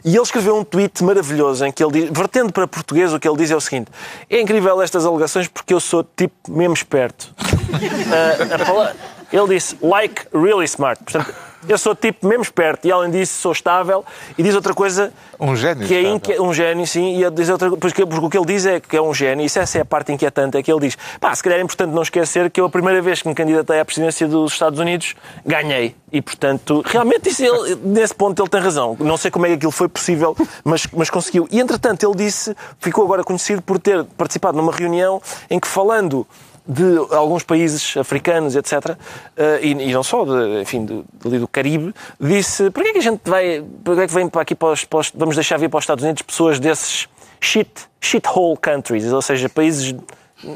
E 0.05 0.15
ele 0.15 0.23
escreveu 0.23 0.57
um 0.57 0.63
tweet 0.65 1.03
maravilhoso 1.03 1.65
em 1.67 1.73
que 1.73 1.83
ele 1.83 1.93
diz, 1.93 2.11
vertendo 2.11 2.53
para 2.53 2.67
português, 2.69 3.13
o 3.13 3.19
que 3.19 3.29
ele 3.29 3.37
diz 3.37 3.51
é 3.51 3.57
o 3.57 3.61
seguinte: 3.61 3.91
é 4.31 4.41
incrível 4.41 4.81
estas 4.83 5.05
alegações 5.05 5.49
porque 5.49 5.73
eu 5.75 5.81
sou 5.81 6.05
tipo 6.17 6.35
mesmo 6.49 6.75
esperto. 6.75 7.35
Ah, 7.75 8.55
a 8.55 8.65
pala- 8.65 8.97
ele 9.33 9.49
disse 9.55 9.77
like 9.83 10.27
really 10.33 10.65
smart. 10.65 11.03
Portanto, 11.03 11.35
Eu 11.69 11.79
sou 11.79 11.95
tipo 11.95 12.27
mesmo 12.27 12.43
esperto 12.43 12.87
e 12.87 12.93
além 12.93 13.11
disso 13.11 13.41
sou 13.41 13.53
estável 13.53 14.05
e 14.37 14.43
diz 14.43 14.55
outra 14.55 14.75
coisa 14.75 15.13
Um 15.39 15.57
gênio. 15.57 15.87
que 15.87 15.95
é 15.95 16.03
inque... 16.03 16.41
um 16.41 16.53
gênio, 16.53 16.87
sim, 16.87 17.23
e 17.23 17.31
diz 17.31 17.49
outra 17.49 17.71
porque, 17.71 18.07
porque 18.07 18.27
o 18.27 18.31
que 18.31 18.39
ele 18.39 18.47
diz 18.47 18.67
é 18.67 18.81
que 18.81 18.97
é 18.97 19.03
um 19.03 19.15
gênio, 19.15 19.43
e 19.43 19.47
isso 19.47 19.59
essa 19.59 19.79
é 19.79 19.81
a 19.81 19.85
parte 19.85 20.13
inquietante, 20.13 20.57
é 20.57 20.63
que 20.63 20.73
ele 20.73 20.81
diz, 20.81 20.97
pá, 21.21 21.35
se 21.35 21.43
calhar 21.43 21.59
é 21.59 21.63
importante 21.63 21.91
não 21.91 22.03
esquecer 22.03 22.51
que 22.51 22.61
eu 22.61 22.67
a 22.67 22.71
primeira 22.71 23.01
vez 23.01 23.23
que 23.23 23.29
me 23.29 23.35
candidatei 23.35 23.81
à 23.81 23.85
presidência 23.85 24.27
dos 24.29 24.53
Estados 24.53 24.79
Unidos 24.79 25.15
ganhei. 25.45 25.95
E, 26.13 26.23
portanto, 26.23 26.83
realmente 26.87 27.29
isso 27.29 27.45
ele, 27.45 27.77
nesse 27.83 28.15
ponto 28.15 28.41
ele 28.41 28.49
tem 28.49 28.61
razão. 28.61 28.97
Não 29.01 29.17
sei 29.17 29.31
como 29.31 29.47
é 29.47 29.49
que 29.49 29.55
aquilo 29.57 29.73
foi 29.73 29.89
possível, 29.89 30.37
mas, 30.63 30.87
mas 30.93 31.11
conseguiu. 31.11 31.49
E, 31.51 31.61
entretanto, 31.61 32.07
ele 32.07 32.15
disse, 32.17 32.55
ficou 32.79 33.05
agora 33.05 33.25
conhecido 33.25 33.61
por 33.63 33.79
ter 33.79 34.05
participado 34.17 34.57
numa 34.57 34.73
reunião 34.73 35.21
em 35.51 35.59
que, 35.59 35.67
falando 35.67 36.27
de 36.67 36.97
alguns 37.11 37.43
países 37.43 37.97
africanos, 37.97 38.57
etc., 38.57 38.97
eh, 39.37 39.61
e, 39.63 39.71
e 39.73 39.93
não 39.93 40.03
só, 40.03 40.25
de, 40.25 40.63
enfim, 40.63 40.85
do, 40.85 41.05
ali 41.25 41.39
do 41.39 41.47
Caribe, 41.47 41.95
disse, 42.19 42.71
por 42.71 42.83
que 42.83 42.89
é 42.89 42.93
que 42.93 42.99
a 42.99 43.03
gente 43.03 43.21
vai, 43.25 43.63
por 43.85 43.95
que 43.95 44.01
é 44.03 44.07
que 44.07 44.15
vem 44.15 44.29
para 44.29 44.41
aqui 44.43 44.55
para 44.55 44.69
os, 44.73 44.85
para 44.85 44.99
os- 45.01 45.13
vamos 45.15 45.35
deixar 45.35 45.59
vir 45.59 45.69
para 45.69 45.79
os 45.79 45.85
Estados 45.85 46.03
Unidos 46.03 46.23
pessoas 46.23 46.59
desses 46.59 47.07
shit, 47.41 47.71
shithole 48.01 48.57
countries, 48.57 49.13
ou 49.13 49.21
seja, 49.21 49.49
países, 49.49 49.95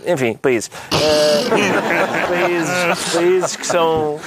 enfim, 0.07 0.35
países. 0.35 0.71
Eh, 0.93 2.29
países, 2.29 3.13
países 3.15 3.57
que 3.57 3.67
são... 3.67 4.19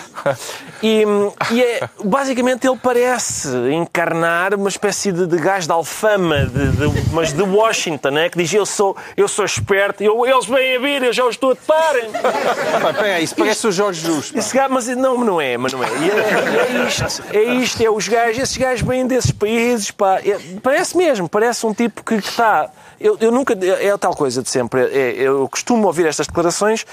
E, 0.84 1.04
e 1.52 1.64
é, 1.64 1.90
basicamente 2.04 2.68
ele 2.68 2.78
parece 2.82 3.48
encarnar 3.74 4.54
uma 4.54 4.70
espécie 4.70 5.12
de, 5.12 5.26
de 5.26 5.38
gás 5.38 5.66
de 5.66 5.72
alfama, 5.72 6.46
de, 6.46 6.72
de- 6.72 7.10
mas 7.12 7.34
de 7.34 7.42
Washington, 7.42 8.10
né? 8.12 8.30
que 8.30 8.38
diz 8.38 8.54
eu 8.54 8.66
sou, 8.66 8.96
eu 9.18 9.28
sou 9.28 9.46
esperto, 9.46 10.04
eu, 10.04 10.26
eles 10.26 10.46
vêm 10.46 10.76
a 10.76 10.80
vir, 10.80 11.04
eu 11.04 11.14
já 11.14 11.24
os 11.26 11.32
estou 11.36 11.52
a 11.52 11.56
parem. 11.56 12.10
Pá, 12.12 12.94
peraí, 12.94 13.24
isso 13.24 13.36
parece 13.36 13.66
o 13.68 13.72
Jorge 13.72 14.02
pá. 14.08 14.36
Esse 14.36 14.56
gajo, 14.56 14.74
mas 14.74 14.88
não, 14.90 15.18
não 15.24 15.42
é, 15.42 15.58
mas 15.58 15.74
não 15.74 15.84
é. 15.84 15.88
É, 15.88 16.84
é 16.84 16.88
isto, 16.88 17.24
é 17.34 17.44
isto, 17.44 17.84
é 17.84 17.90
os 17.90 18.08
gajos, 18.08 18.44
esses 18.44 18.58
gajos 18.58 18.82
vêm 18.88 19.08
desses 19.08 19.32
países, 19.32 19.90
pá. 19.92 20.20
É- 20.20 20.38
parece 20.62 20.96
mesmo, 20.98 21.28
parece 21.28 21.66
um 21.66 21.74
tipo 21.74 22.04
que 22.04 22.16
está. 22.16 22.70
Eu, 23.02 23.18
eu 23.20 23.32
nunca. 23.32 23.54
É 23.54 23.92
a 23.92 23.98
tal 23.98 24.16
coisa 24.16 24.42
de 24.44 24.50
sempre. 24.50 24.82
é- 24.82 25.12
eu 25.18 25.48
costumo 25.50 25.88
ouvir 25.88 26.06
estas 26.06 26.28
declarações 26.28 26.86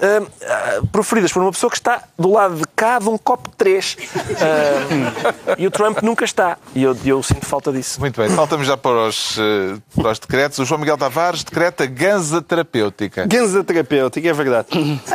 ah, 0.00 0.80
proferidas 0.90 1.32
por 1.32 1.42
uma 1.42 1.52
pessoa 1.52 1.70
que 1.70 1.76
está 1.76 2.02
do 2.18 2.32
lado 2.32 2.56
de 2.56 2.64
cá 2.74 2.98
de 2.98 3.08
um 3.08 3.16
copo 3.16 3.48
de 3.50 3.56
três. 3.56 3.96
Ah, 4.40 5.54
e 5.58 5.66
o 5.66 5.70
Trump 5.70 6.02
nunca 6.02 6.24
está. 6.24 6.58
E 6.74 6.82
eu, 6.82 6.96
eu 7.04 7.22
sinto 7.22 7.46
falta 7.46 7.72
disso. 7.72 8.00
Muito 8.00 8.20
bem, 8.20 8.28
faltamos 8.30 8.66
já 8.66 8.76
para 8.76 9.08
os, 9.08 9.38
eh, 9.38 9.78
para 9.94 10.10
os 10.10 10.18
decretos. 10.18 10.58
O 10.58 10.64
João 10.64 10.80
Miguel 10.80 10.98
Tavares 10.98 11.44
decreta 11.44 11.86
ganza 11.86 12.42
terapêutica. 12.42 13.26
Ganza 13.26 13.62
terapêutica, 13.62 14.28
é 14.28 14.32
verdade. 14.32 14.68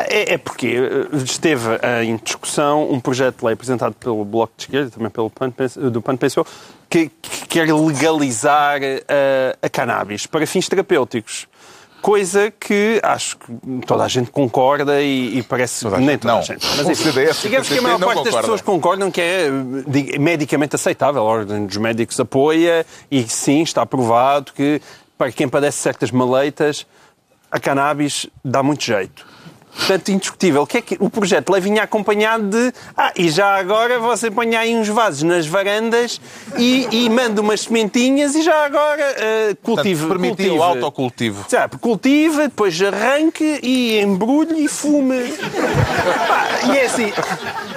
É, 0.07 0.33
é 0.33 0.37
porque 0.37 0.67
eh, 0.67 1.15
esteve 1.17 1.79
eh, 1.81 2.03
em 2.05 2.17
discussão 2.17 2.89
um 2.91 2.99
projeto 2.99 3.39
de 3.39 3.45
lei 3.45 3.53
apresentado 3.53 3.93
pelo 3.93 4.23
Bloco 4.23 4.53
de 4.57 4.63
Esquerda, 4.63 4.89
também 4.91 5.09
pelo 5.09 5.29
PAN, 5.29 5.51
do 5.91 6.01
PAN 6.01 6.15
PSO, 6.15 6.45
que, 6.89 7.09
que 7.21 7.47
quer 7.47 7.73
legalizar 7.73 8.79
eh, 8.81 9.55
a 9.61 9.69
cannabis 9.69 10.25
para 10.25 10.45
fins 10.47 10.67
terapêuticos. 10.69 11.47
Coisa 12.01 12.51
que 12.51 12.99
acho 13.03 13.37
que 13.39 13.51
toda 13.85 14.03
a 14.03 14.07
gente 14.07 14.29
concorda 14.29 15.01
e, 15.01 15.39
e 15.39 15.43
parece 15.43 15.81
Toda 15.83 15.97
a 15.97 15.99
nem 15.99 16.17
toda 16.17 16.33
não. 16.33 16.39
a 16.39 16.43
gente. 16.43 16.65
O 16.65 16.95
CDS 16.95 17.37
e 17.43 17.47
o 17.47 17.49
digamos 17.49 17.67
que 17.67 17.77
a 17.79 17.81
maior 17.81 17.99
parte 17.99 18.23
das 18.25 18.35
pessoas 18.35 18.61
concordam 18.61 19.09
que 19.11 19.19
é 19.19 19.49
di- 19.87 20.17
medicamente 20.19 20.75
aceitável. 20.75 21.21
A 21.21 21.25
Ordem 21.25 21.65
dos 21.65 21.75
Médicos 21.77 22.19
apoia 22.19 22.85
e 23.09 23.23
sim, 23.27 23.63
está 23.63 23.81
aprovado 23.81 24.53
que 24.53 24.79
para 25.17 25.31
quem 25.31 25.49
padece 25.49 25.79
certas 25.79 26.11
maleitas, 26.11 26.85
a 27.51 27.59
cannabis 27.59 28.27
dá 28.45 28.61
muito 28.61 28.83
jeito. 28.83 29.25
Portanto, 29.77 30.09
indiscutível. 30.09 30.63
O, 30.63 30.67
que 30.67 30.77
é 30.77 30.81
que, 30.81 30.97
o 30.99 31.09
projeto 31.09 31.47
de 31.47 31.53
lei 31.53 31.61
vinha 31.61 31.83
acompanhado 31.83 32.49
de 32.49 32.73
ah, 32.95 33.13
e 33.15 33.29
já 33.29 33.55
agora 33.55 33.99
você 33.99 34.31
põe 34.31 34.55
aí 34.55 34.75
uns 34.75 34.87
vasos 34.87 35.23
nas 35.23 35.45
varandas 35.45 36.19
e, 36.57 36.87
e 36.91 37.09
manda 37.09 37.41
umas 37.41 37.61
sementinhas 37.61 38.35
e 38.35 38.41
já 38.41 38.65
agora 38.65 39.03
uh, 39.03 39.55
cultive. 39.57 40.05
Portanto, 40.05 40.21
permitiu 40.21 40.57
o 40.57 40.63
autocultivo. 40.63 41.45
Sabe, 41.47 41.77
cultiva, 41.77 42.43
depois 42.43 42.81
arranque 42.81 43.59
e 43.61 43.99
embrulhe 43.99 44.65
e 44.65 44.67
fume. 44.67 45.21
Pá, 46.27 46.47
e 46.73 46.77
é 46.77 46.85
assim. 46.85 47.13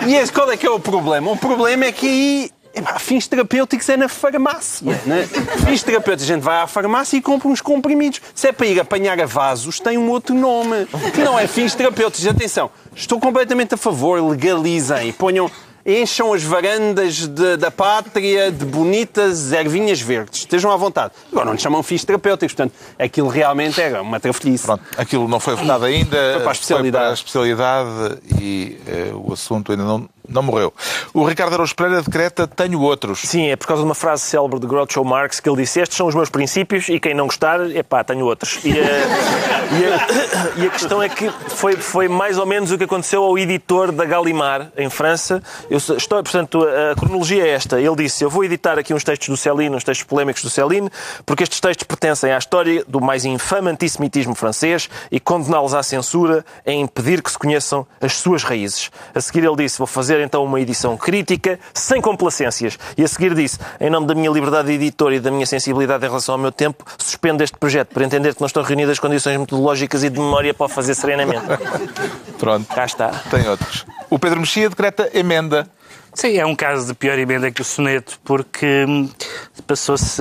E 0.07 0.15
esse, 0.15 0.33
qual 0.33 0.51
é 0.51 0.57
que 0.57 0.67
é 0.67 0.71
o 0.71 0.81
problema? 0.81 1.31
O 1.31 1.37
problema 1.37 1.85
é 1.85 1.93
que 1.93 2.07
aí. 2.07 2.51
Epá, 2.75 2.99
fins 2.99 3.27
terapêuticos 3.27 3.89
é 3.89 3.97
na 3.97 4.09
farmácia. 4.09 5.01
Né? 5.07 5.27
Fins 5.67 5.83
terapêuticos, 5.83 6.31
a 6.31 6.35
gente 6.35 6.43
vai 6.43 6.61
à 6.63 6.67
farmácia 6.67 7.17
e 7.17 7.21
compra 7.23 7.49
uns 7.49 7.61
comprimidos. 7.61 8.21
Se 8.35 8.49
é 8.49 8.53
para 8.53 8.67
ir 8.67 8.81
apanhar 8.81 9.21
a 9.21 9.27
vasos, 9.27 9.81
tem 9.81 9.97
um 9.99 10.09
outro 10.11 10.35
nome. 10.35 10.87
Que 11.15 11.23
não 11.23 11.39
é 11.39 11.47
fins 11.47 11.75
terapêuticos. 11.75 12.27
Atenção, 12.27 12.71
estou 12.95 13.19
completamente 13.21 13.75
a 13.75 13.77
favor, 13.77 14.21
legalizem, 14.31 15.13
ponham. 15.13 15.51
Encham 15.85 16.35
as 16.35 16.43
varandas 16.43 17.27
de- 17.27 17.57
da 17.57 17.71
pátria 17.71 18.53
de 18.53 18.67
bonitas 18.67 19.51
ervinhas 19.51 19.99
verdes. 19.99 20.41
Estejam 20.41 20.71
à 20.71 20.77
vontade. 20.77 21.15
Agora 21.33 21.47
não 21.47 21.55
lhe 21.55 21.59
chamam 21.59 21.83
fins 21.83 22.05
terapêuticos. 22.05 22.55
Portanto, 22.55 22.75
aquilo 22.99 23.29
realmente 23.29 23.81
era 23.81 24.03
uma 24.03 24.21
trafolhice. 24.21 24.67
Pronto, 24.67 24.85
aquilo 24.99 25.27
não 25.27 25.41
foi 25.41 25.55
votado 25.57 25.87
ainda. 25.87 26.33
Foi 26.35 26.41
para 26.43 26.51
a 26.51 26.53
especialidade. 26.53 27.03
para 27.03 27.11
a 27.11 27.15
especialidade 27.15 28.19
e 28.39 28.79
eh, 28.87 29.11
o 29.15 29.33
assunto 29.33 29.73
ainda 29.73 29.83
não, 29.85 30.07
não 30.31 30.43
morreu. 30.43 30.73
O 31.13 31.25
Ricardo 31.25 31.55
Araújo 31.55 31.75
Pereira 31.75 32.03
decreta 32.03 32.47
tenho 32.47 32.81
outros. 32.81 33.21
Sim, 33.21 33.49
é 33.51 33.57
por 33.57 33.67
causa 33.67 33.83
de 33.83 33.89
uma 33.89 33.95
frase 33.95 34.23
célebre 34.23 34.59
de 34.61 34.67
Groucho 34.67 35.05
Marx 35.05 35.41
que 35.41 35.49
ele 35.49 35.63
disse: 35.63 35.81
Estes 35.81 35.97
são 35.97 36.07
os 36.07 36.15
meus 36.15 36.31
princípios 36.31 36.89
e 36.89 36.99
quem 37.01 37.15
não 37.15 37.27
gostar, 37.27 37.61
epá, 37.75 38.03
tenho 38.05 38.25
outros. 38.25 38.59
E 38.65 38.73
a, 38.73 38.75
e 39.77 39.85
a- 39.85 40.51
e 40.65 40.67
a 40.67 40.71
questão 40.71 41.03
é 41.03 41.09
que 41.09 41.29
foi, 41.49 41.77
foi 41.77 42.09
mais 42.09 42.39
ou 42.39 42.47
menos 42.47 42.71
o 42.71 42.79
que 42.79 42.85
aconteceu 42.85 43.23
ao 43.25 43.39
editor 43.39 43.93
da 43.93 44.05
Gallimard, 44.05 44.69
em 44.77 44.89
França. 44.89 45.43
Eu 45.69 45.79
estou, 45.79 46.23
portanto, 46.23 46.63
a, 46.65 46.93
a 46.93 46.95
cronologia 46.95 47.45
é 47.47 47.51
esta. 47.51 47.81
Ele 47.81 47.97
disse: 47.97 48.25
Eu 48.25 48.31
vou 48.31 48.45
editar 48.45 48.79
aqui 48.79 48.95
uns 48.95 49.05
textos 49.05 49.29
do 49.29 49.37
Céline, 49.37 49.75
uns 49.75 49.85
textos 49.85 50.07
polémicos 50.07 50.43
do 50.43 50.51
Céline, 50.51 50.91
porque 51.27 51.43
estes 51.43 51.61
textos 51.61 51.87
pertencem 51.87 52.33
à 52.33 52.39
história 52.39 52.85
do 52.87 53.01
mais 53.01 53.25
infame 53.25 53.71
antissemitismo 53.71 54.35
francês 54.35 54.89
e 55.11 55.19
condená-los 55.19 55.75
à 55.75 55.83
censura 55.83 56.45
é 56.65 56.73
impedir 56.73 57.23
que 57.23 57.31
se 57.31 57.39
conheçam 57.39 57.87
as 58.01 58.15
suas 58.15 58.43
raízes. 58.43 58.91
A 59.15 59.21
seguir 59.21 59.45
ele 59.45 59.57
disse: 59.57 59.79
Vou 59.79 59.87
fazer 59.87 60.20
então 60.23 60.45
uma 60.45 60.61
edição 60.61 60.97
crítica, 60.97 61.59
sem 61.75 62.01
complacências. 62.01 62.79
E 62.97 63.03
a 63.05 63.09
seguir 63.09 63.35
disse: 63.35 63.59
Em 63.81 63.91
nome 63.91 64.07
da 64.07 64.15
minha 64.15 64.31
liberdade 64.31 64.69
de 64.69 64.75
editor 64.75 65.13
e 65.13 65.21
da 65.21 65.31
minha 65.31 65.47
sensibilidade 65.47 66.05
em 66.05 66.09
relação 66.09 66.35
ao 66.35 66.39
meu 66.39 66.53
tempo, 66.53 66.85
suspendo 66.99 67.43
este 67.43 67.57
projeto 67.57 67.89
para 67.89 68.05
entender 68.05 68.35
que 68.35 68.41
não 68.41 68.47
estão 68.47 68.63
reunidas 68.63 68.99
condições 68.99 69.37
metodológicas 69.39 70.05
e 70.05 70.11
de 70.11 70.19
memória 70.19 70.53
para 70.55 70.67
o 70.67 70.69
fazer 70.69 70.95
serenamente. 70.95 71.45
Pronto, 72.39 72.67
Cá 72.75 72.85
está. 72.85 73.09
tem 73.31 73.49
outros. 73.49 73.85
O 74.09 74.19
Pedro 74.19 74.41
Mexia 74.41 74.69
decreta 74.69 75.11
emenda. 75.15 75.69
Sim, 76.13 76.37
é 76.39 76.45
um 76.45 76.57
caso 76.57 76.89
de 76.89 76.95
pior 76.95 77.19
emenda 77.19 77.51
que 77.51 77.63
o 77.63 77.65
soneto, 77.65 78.19
porque 78.25 78.85
hum, 78.89 79.09
passou-se 79.67 80.21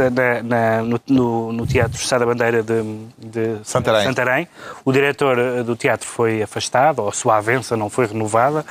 no, 0.85 1.01
no- 1.07 1.53
no 1.53 1.67
Teatro 1.67 1.97
Sá 1.97 2.17
da 2.17 2.25
Bandeira 2.25 2.61
de, 2.61 2.83
de 3.17 3.57
Santarém. 4.05 4.47
O 4.85 4.91
diretor 4.91 5.37
eh, 5.39 5.63
do 5.63 5.75
teatro 5.75 6.07
foi 6.07 6.43
afastado, 6.43 6.99
ou 6.99 7.09
a 7.09 7.11
sua 7.11 7.37
avença 7.37 7.75
não 7.75 7.89
foi 7.89 8.05
renovada, 8.05 8.63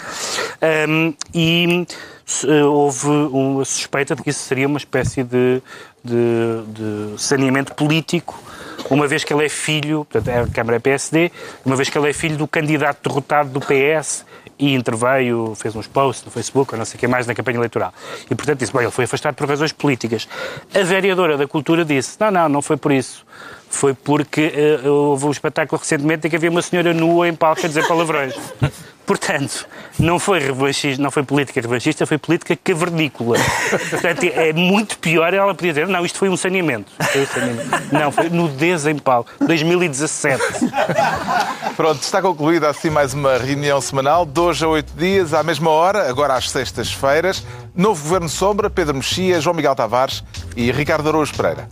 hum, 0.89 1.13
e 1.35 1.87
eh, 2.47 2.63
houve 2.65 3.09
uma 3.09 3.65
suspeita 3.65 4.15
de 4.15 4.23
que 4.23 4.31
isso 4.31 4.41
seria 4.45 4.67
uma 4.69 4.79
espécie 4.79 5.25
de, 5.25 5.61
de, 6.05 6.63
de 6.69 7.21
saneamento 7.21 7.75
político 7.75 8.39
uma 8.91 9.07
vez 9.09 9.23
que 9.25 9.35
ele 9.35 9.45
é 9.45 9.49
filho, 9.51 10.07
portanto, 10.09 10.35
a 10.35 10.55
Câmara 10.55 10.77
é 10.77 10.79
PSD, 10.79 11.31
uma 11.67 11.77
vez 11.77 11.91
que 11.91 11.99
ele 11.99 12.09
é 12.09 12.13
filho 12.13 12.37
do 12.39 12.47
candidato 12.49 13.07
derrotado 13.07 13.51
do 13.51 13.61
PS 13.61 14.25
e 14.59 14.75
interveio, 14.75 15.55
fez 15.55 15.75
uns 15.77 15.87
posts 15.87 16.25
no 16.25 16.31
Facebook, 16.31 16.75
ou 16.75 16.79
não 16.79 16.85
sei 16.85 16.97
o 16.97 17.01
que 17.01 17.07
mais, 17.07 17.27
na 17.27 17.35
campanha 17.35 17.59
eleitoral. 17.59 17.93
E, 18.31 18.35
portanto, 18.35 18.59
disse, 18.59 18.73
bem, 18.73 18.83
ele 18.83 18.91
foi 18.91 19.05
afastado 19.05 19.35
por 19.35 19.49
razões 19.49 19.73
políticas. 19.73 20.29
A 20.75 20.83
vereadora 20.83 21.37
da 21.37 21.47
Cultura 21.47 21.85
disse, 21.85 22.17
não, 22.19 22.31
não, 22.31 22.49
não 22.49 22.63
foi 22.63 22.77
por 22.77 22.93
isso. 22.93 23.25
Foi 23.71 23.95
porque 23.95 24.53
eh, 24.55 24.89
houve 24.89 25.27
um 25.27 25.31
espetáculo 25.31 25.79
recentemente 25.79 26.27
em 26.27 26.31
que 26.31 26.37
havia 26.37 26.51
uma 26.51 26.63
senhora 26.63 26.95
nua 26.95 27.29
em 27.29 27.35
palco 27.35 27.65
a 27.65 27.69
dizer 27.69 27.87
palavrões. 27.87 28.35
Portanto, 29.09 29.67
não 29.99 30.19
foi, 30.19 30.39
revanchista, 30.39 31.03
não 31.03 31.11
foi 31.11 31.23
política 31.23 31.63
revanchista, 31.63 32.05
foi 32.05 32.19
política 32.19 32.55
cavernícola. 32.63 33.39
Portanto, 33.89 34.23
é 34.25 34.53
muito 34.53 34.99
pior. 34.99 35.33
Ela 35.33 35.55
podia 35.55 35.73
dizer, 35.73 35.89
não, 35.89 36.05
isto 36.05 36.19
foi 36.19 36.29
um 36.29 36.37
saneamento. 36.37 36.93
Foi 37.01 37.23
um 37.23 37.27
saneamento. 37.27 37.71
Não, 37.91 38.13
foi 38.13 38.29
nudez 38.29 38.87
em 38.87 38.99
palco. 38.99 39.31
2017. 39.41 40.43
Pronto, 41.75 42.03
está 42.03 42.21
concluída 42.21 42.69
assim 42.69 42.91
mais 42.91 43.15
uma 43.15 43.39
reunião 43.39 43.81
semanal, 43.81 44.29
hoje 44.37 44.63
a 44.63 44.69
oito 44.69 44.93
dias, 44.95 45.33
à 45.33 45.43
mesma 45.43 45.71
hora, 45.71 46.07
agora 46.11 46.35
às 46.35 46.51
sextas-feiras. 46.51 47.43
Novo 47.75 48.03
Governo 48.03 48.29
Sombra, 48.29 48.69
Pedro 48.69 48.95
Mexia, 48.95 49.41
João 49.41 49.57
Miguel 49.57 49.75
Tavares 49.75 50.23
e 50.55 50.71
Ricardo 50.71 51.09
Araújo 51.09 51.35
Pereira. 51.35 51.67